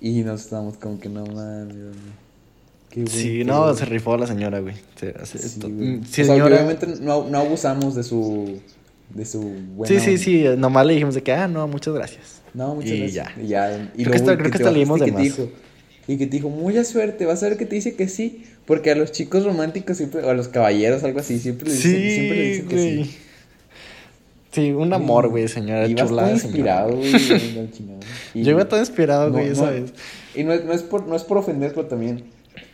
Y 0.00 0.22
nos 0.22 0.42
estábamos 0.42 0.76
como 0.76 1.00
que 1.00 1.08
no 1.08 1.26
mames. 1.26 1.96
Qué 2.90 3.06
Sí, 3.06 3.44
no, 3.44 3.72
se 3.74 3.84
rifó 3.84 4.16
la 4.16 4.26
señora, 4.26 4.58
güey. 4.60 4.74
Se- 4.96 5.14
se- 5.24 5.38
Sí, 5.38 5.60
to- 5.60 5.68
güey. 5.68 5.88
mm, 5.88 6.00
O 6.00 6.04
sea, 6.06 6.24
que 6.24 6.24
señora- 6.24 6.56
obviamente 6.56 6.86
no, 7.00 7.28
no 7.28 7.38
abusamos 7.38 7.94
de 7.94 8.02
su, 8.02 8.58
de 9.14 9.24
su 9.24 9.40
buena 9.40 9.86
Sí, 9.86 10.00
sí, 10.18 10.40
onda. 10.42 10.52
sí, 10.54 10.60
nomás 10.60 10.86
le 10.86 10.92
dijimos 10.94 11.14
de 11.14 11.22
que, 11.22 11.32
ah, 11.32 11.46
no, 11.48 11.66
muchas 11.68 11.94
gracias. 11.94 12.42
No, 12.52 12.74
muchas 12.74 12.90
Y 12.90 12.98
gracias. 13.00 13.28
ya. 13.36 13.42
Y 13.42 13.46
ya. 13.46 13.90
Y 13.96 14.02
Creo 14.02 14.10
que 14.12 14.16
hasta- 14.18 14.36
creo 14.36 14.50
que 14.50 14.58
te 14.58 14.64
hasta 14.64 14.72
de 14.78 14.86
más. 15.12 15.22
dijo, 15.22 15.48
y 16.08 16.16
que 16.16 16.26
te 16.26 16.36
dijo, 16.36 16.48
mucha 16.50 16.82
suerte, 16.84 17.26
vas 17.26 17.42
a 17.44 17.48
ver 17.48 17.56
que 17.58 17.64
te 17.66 17.76
dice 17.76 17.94
que 17.94 18.08
sí. 18.08 18.44
Porque 18.66 18.90
a 18.90 18.94
los 18.96 19.10
chicos 19.12 19.44
románticos 19.44 19.96
siempre, 19.96 20.22
o 20.24 20.30
a 20.30 20.34
los 20.34 20.48
caballeros, 20.48 21.02
algo 21.04 21.20
así, 21.20 21.38
siempre 21.38 21.68
le 21.68 21.74
dicen, 21.74 21.90
siempre 21.92 22.36
le 22.36 22.42
Sí, 22.44 22.48
dicen 22.50 22.68
que 22.68 23.04
sí. 23.04 23.16
Sí, 24.52 24.72
un 24.72 24.92
amor, 24.92 25.28
güey, 25.28 25.46
señora 25.46 25.86
Y 25.86 25.94
vas 25.94 26.08
chulada. 26.08 26.28
todo 26.30 26.38
señora. 26.38 26.84
inspirado, 26.88 26.96
güey. 26.96 27.12
Yo 28.34 28.50
iba 28.50 28.68
todo 28.68 28.80
inspirado, 28.80 29.26
no, 29.28 29.32
güey, 29.34 29.46
no, 29.46 29.52
esa 29.52 29.70
vez. 29.70 29.92
Y 30.34 30.42
no 30.42 30.52
es, 30.52 30.64
no, 30.64 30.72
es 30.72 30.82
por, 30.82 31.06
no 31.06 31.14
es 31.14 31.22
por 31.22 31.38
ofender, 31.38 31.72
pero 31.72 31.86
también 31.86 32.24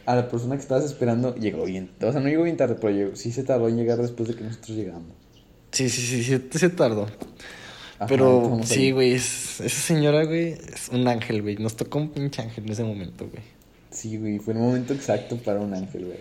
a 0.07 0.15
la 0.17 0.29
persona 0.29 0.57
que 0.57 0.63
estabas 0.63 0.85
esperando 0.85 1.35
llegó 1.35 1.65
bien. 1.65 1.91
O 2.03 2.13
sea, 2.13 2.21
no 2.21 2.29
llegó 2.29 2.45
bien 2.45 2.57
tarde, 2.57 2.77
pero 2.81 2.93
llegó- 2.93 3.17
sí 3.17 3.33
se 3.33 3.43
tardó 3.43 3.69
en 3.69 3.77
llegar 3.77 3.99
después 3.99 4.29
de 4.29 4.35
que 4.35 4.45
nosotros 4.45 4.77
llegamos. 4.77 5.09
Sí, 5.73 5.89
sí, 5.89 6.01
sí, 6.03 6.23
sí, 6.23 6.59
se 6.59 6.69
tardó. 6.71 7.07
Ajá, 7.99 8.07
Pero 8.09 8.61
sí, 8.65 8.91
güey, 8.91 9.13
es- 9.13 9.61
esa 9.61 9.81
señora, 9.81 10.25
güey, 10.25 10.53
es 10.53 10.89
un 10.93 11.07
ángel, 11.09 11.43
güey. 11.43 11.57
Nos 11.57 11.77
tocó 11.77 11.99
un 11.99 12.11
pinche 12.11 12.43
ángel 12.43 12.65
en 12.65 12.73
ese 12.73 12.85
momento, 12.85 13.27
güey. 13.29 13.43
Sí, 13.91 14.17
güey, 14.19 14.39
fue 14.39 14.53
el 14.55 14.61
momento 14.61 14.93
exacto 14.93 15.37
para 15.39 15.61
un 15.61 15.73
ángel, 15.75 16.05
güey. 16.07 16.19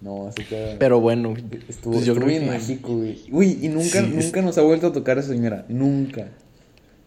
No, 0.00 0.28
así 0.28 0.42
que... 0.44 0.76
Pero 0.78 1.00
bueno, 1.00 1.34
Estuvo, 1.68 1.92
pues 1.94 2.04
yo 2.06 2.12
estuvo 2.12 2.14
creo 2.16 2.26
bien 2.28 2.40
que- 2.42 2.46
mágico, 2.58 2.96
güey. 2.96 3.20
Uy, 3.30 3.58
y 3.62 3.68
nunca, 3.68 4.00
Sí, 4.00 4.12
es- 4.16 4.24
nunca 4.26 4.42
nos 4.42 4.58
ha 4.58 4.62
vuelto 4.62 4.88
a 4.88 4.92
tocar 4.92 5.18
esa 5.18 5.28
señora. 5.28 5.64
Nunca. 5.68 6.28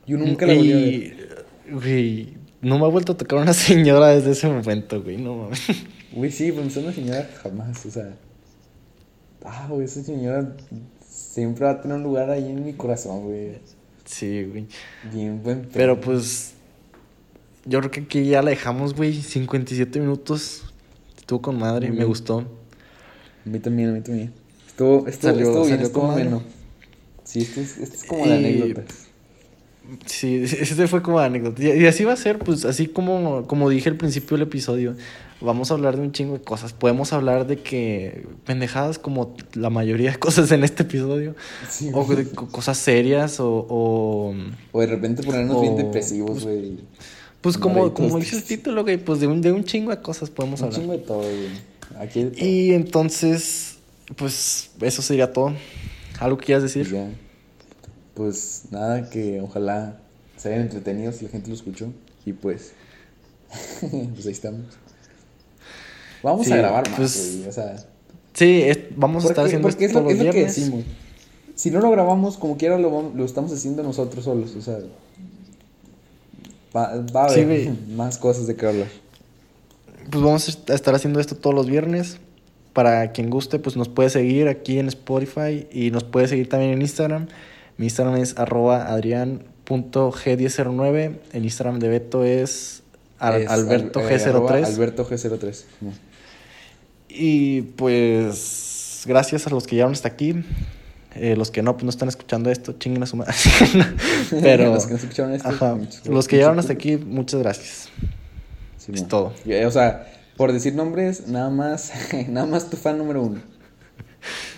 Yo 0.07 0.17
nunca 0.17 0.45
la 0.45 0.53
volví 0.55 0.71
a 0.71 0.75
ver. 0.75 1.45
Güey, 1.71 2.33
no 2.65 2.79
me 2.79 2.85
ha 2.85 2.89
vuelto 2.89 3.13
a 3.13 3.17
tocar 3.17 3.39
una 3.39 3.53
señora 3.53 4.09
desde 4.09 4.31
ese 4.31 4.47
momento, 4.47 5.01
güey, 5.03 5.17
no 5.17 5.35
mames. 5.35 5.61
Güey, 6.11 6.31
sí, 6.31 6.51
pero 6.51 6.67
esa 6.67 6.91
señora 6.93 7.29
jamás, 7.43 7.85
o 7.85 7.91
sea. 7.91 8.13
Ah, 9.43 9.67
güey, 9.69 9.85
esa 9.85 10.03
señora 10.03 10.55
siempre 11.07 11.65
va 11.65 11.71
a 11.71 11.81
tener 11.81 11.97
un 11.97 12.03
lugar 12.03 12.29
ahí 12.31 12.49
en 12.49 12.65
mi 12.65 12.73
corazón, 12.73 13.23
güey. 13.25 13.57
Sí, 14.05 14.43
güey. 14.45 14.65
Bien 15.13 15.41
buen. 15.43 15.67
Pero 15.73 15.99
pues, 16.01 16.53
yo 17.65 17.79
creo 17.79 17.91
que 17.91 17.99
aquí 18.01 18.25
ya 18.25 18.41
la 18.41 18.49
dejamos, 18.51 18.95
güey. 18.95 19.13
57 19.21 19.99
minutos. 19.99 20.63
Estuvo 21.17 21.41
con 21.41 21.59
madre, 21.59 21.91
me 21.91 22.05
gustó. 22.05 22.39
A 22.39 23.49
mí 23.49 23.59
también, 23.59 23.89
a 23.89 23.93
mí 23.93 24.01
también. 24.01 24.33
Estuvo, 24.67 25.07
estuvo, 25.07 25.31
Salió- 25.31 25.47
estuvo 25.47 25.65
bien, 25.65 25.75
salió 25.75 25.87
estuvo 25.87 26.11
ameno. 26.11 26.43
Sí, 27.23 27.41
esto 27.41 27.61
es, 27.61 27.77
esto 27.77 27.95
es 27.95 28.03
como 28.05 28.25
Y- 28.25 28.31
anécdotas. 28.31 29.04
Sí, 30.05 30.43
ese 30.43 30.87
fue 30.87 31.01
como 31.01 31.19
anécdota. 31.19 31.63
Y 31.63 31.85
así 31.85 32.03
va 32.03 32.13
a 32.13 32.17
ser, 32.17 32.39
pues 32.39 32.65
así 32.65 32.87
como, 32.87 33.45
como 33.47 33.69
dije 33.69 33.89
al 33.89 33.97
principio 33.97 34.37
del 34.37 34.47
episodio, 34.47 34.95
vamos 35.41 35.69
a 35.69 35.75
hablar 35.75 35.95
de 35.95 36.01
un 36.01 36.11
chingo 36.11 36.33
de 36.37 36.41
cosas. 36.43 36.73
Podemos 36.73 37.13
hablar 37.13 37.45
de 37.47 37.57
que 37.57 38.25
pendejadas 38.45 38.97
como 38.99 39.35
la 39.53 39.69
mayoría 39.69 40.11
de 40.11 40.17
cosas 40.19 40.51
en 40.51 40.63
este 40.63 40.83
episodio, 40.83 41.35
Sí, 41.69 41.91
o 41.93 42.03
de 42.15 42.27
co- 42.29 42.47
cosas 42.47 42.77
serias, 42.77 43.39
o, 43.39 43.65
o, 43.69 44.33
O 44.71 44.81
de 44.81 44.87
repente 44.87 45.23
ponernos 45.23 45.61
bien 45.61 45.75
depresivos, 45.75 46.43
güey. 46.43 46.77
pues 47.41 47.57
como, 47.57 47.93
como 47.93 48.17
dice 48.19 48.37
el 48.37 48.43
título, 48.43 48.83
güey, 48.83 48.97
pues 48.97 49.19
de 49.19 49.27
un, 49.27 49.41
de 49.41 49.51
un 49.51 49.63
chingo 49.63 49.91
de 49.91 50.01
cosas 50.01 50.29
podemos 50.29 50.61
Un 50.61 50.65
hablar. 50.67 50.79
chingo 50.81 50.93
de 50.93 50.99
todo, 50.99 51.19
güey. 51.19 51.49
Aquí 51.99 52.19
hay 52.19 52.25
de 52.25 52.31
todo. 52.31 52.45
Y 52.45 52.73
entonces, 52.73 53.77
pues 54.15 54.71
eso 54.81 55.01
sería 55.01 55.31
todo. 55.31 55.53
¿Algo 56.19 56.37
que 56.37 56.45
quieras 56.45 56.63
decir? 56.63 56.89
ya, 56.91 57.07
pues 58.15 58.63
nada, 58.71 59.09
que 59.09 59.39
ojalá 59.41 59.97
se 60.37 60.49
hayan 60.49 60.61
entretenido 60.61 61.11
si 61.11 61.25
la 61.25 61.31
gente 61.31 61.49
lo 61.49 61.53
escuchó. 61.55 61.91
Y 62.25 62.33
pues, 62.33 62.71
pues 63.81 64.25
ahí 64.25 64.31
estamos. 64.31 64.65
Vamos 66.23 66.47
Sí, 66.47 66.53
a 66.53 66.57
grabar 66.57 66.89
más, 66.89 66.97
pues, 66.97 67.35
güey. 67.37 67.49
O 67.49 67.51
sea, 67.51 67.75
Sí, 68.33 68.61
es- 68.63 68.79
vamos 68.95 69.23
a 69.25 69.29
estar 69.29 69.45
haciendo 69.45 69.67
porque 69.67 69.85
esto 69.85 69.99
es 69.99 70.03
lo, 70.03 70.09
todos 70.09 70.13
es 70.13 70.17
los 70.17 70.25
lo 70.27 70.31
que 70.33 70.37
viernes. 70.39 70.55
decimos. 70.57 70.83
Si 71.55 71.71
no 71.71 71.79
lo 71.79 71.89
grabamos, 71.91 72.37
como 72.37 72.57
quiera 72.57 72.77
lo, 72.77 73.11
lo 73.15 73.23
estamos 73.25 73.53
haciendo 73.53 73.81
nosotros 73.83 74.25
solos. 74.25 74.55
O 74.57 74.61
sea, 74.61 74.79
va, 76.75 77.01
va 77.15 77.23
a 77.25 77.31
haber 77.31 77.69
más 77.95 78.17
cosas 78.17 78.47
de 78.47 78.55
que 78.55 78.65
hablar. 78.65 78.87
Pues 80.09 80.23
vamos 80.23 80.59
a 80.69 80.73
estar 80.73 80.93
haciendo 80.95 81.19
esto 81.19 81.35
todos 81.35 81.55
los 81.55 81.67
viernes. 81.67 82.17
Para 82.73 83.13
quien 83.13 83.29
guste, 83.29 83.57
pues 83.57 83.77
nos 83.77 83.87
puede 83.87 84.09
seguir 84.09 84.49
aquí 84.49 84.79
en 84.79 84.89
Spotify 84.89 85.65
y 85.71 85.91
nos 85.91 86.03
puede 86.03 86.27
seguir 86.27 86.49
también 86.49 86.71
en 86.73 86.81
Instagram. 86.81 87.27
Mi 87.77 87.85
Instagram 87.87 88.15
es 88.17 88.37
arroba 88.37 88.87
adrian.g1009. 88.93 91.15
El 91.33 91.43
Instagram 91.43 91.79
de 91.79 91.89
Beto 91.89 92.23
es, 92.23 92.83
al- 93.19 93.41
Es 93.41 93.49
Alberto 93.49 93.99
al- 93.99 94.09
eh, 94.11 94.15
arroba 94.23 94.59
G03. 94.59 94.65
Alberto 94.65 95.09
G03. 95.09 95.63
No. 95.81 95.91
Y 97.09 97.61
pues 97.61 99.03
gracias 99.05 99.47
a 99.47 99.49
los 99.49 99.65
que 99.67 99.75
llegaron 99.75 99.93
hasta 99.93 100.07
aquí. 100.09 100.35
Eh, 101.15 101.35
los 101.37 101.49
que 101.49 101.61
no, 101.61 101.73
pues 101.73 101.83
no 101.85 101.89
están 101.91 102.09
escuchando 102.09 102.51
esto, 102.51 102.73
chinguen 102.73 103.03
a 103.03 103.05
su 103.05 103.15
madre. 103.15 103.33
Pero 104.41 104.73
Los 104.73 104.85
que 104.85 104.91
no 104.91 104.97
escucharon 104.97 105.33
esto, 105.33 105.47
ajá, 105.47 105.77
los 106.05 106.27
que 106.27 106.35
llegaron 106.35 106.59
hasta 106.59 106.73
aquí, 106.73 106.97
muchas 106.97 107.39
gracias. 107.41 107.87
Sí, 108.77 108.91
Es 108.93 109.07
todo. 109.07 109.33
Y, 109.45 109.53
O 109.63 109.71
sea, 109.71 110.11
por 110.35 110.51
decir 110.51 110.75
nombres, 110.75 111.27
nada 111.27 111.49
más, 111.49 111.93
nada 112.27 112.45
más 112.45 112.69
tu 112.69 112.75
fan 112.75 112.97
número 112.97 113.21
uno. 113.21 113.39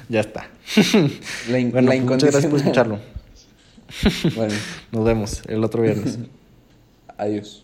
Ya 0.09 0.21
está. 0.21 0.47
La, 1.49 1.59
in- 1.59 1.71
Bueno, 1.71 1.89
la 1.89 1.95
pues, 1.95 2.01
muchas 2.03 2.31
gracias 2.31 2.49
por 2.49 2.59
escucharlo. 2.59 2.99
Bueno, 4.35 4.53
Nos 4.91 5.05
vemos 5.05 5.41
el 5.47 5.63
otro 5.63 5.81
viernes. 5.81 6.19
adiós. 7.17 7.63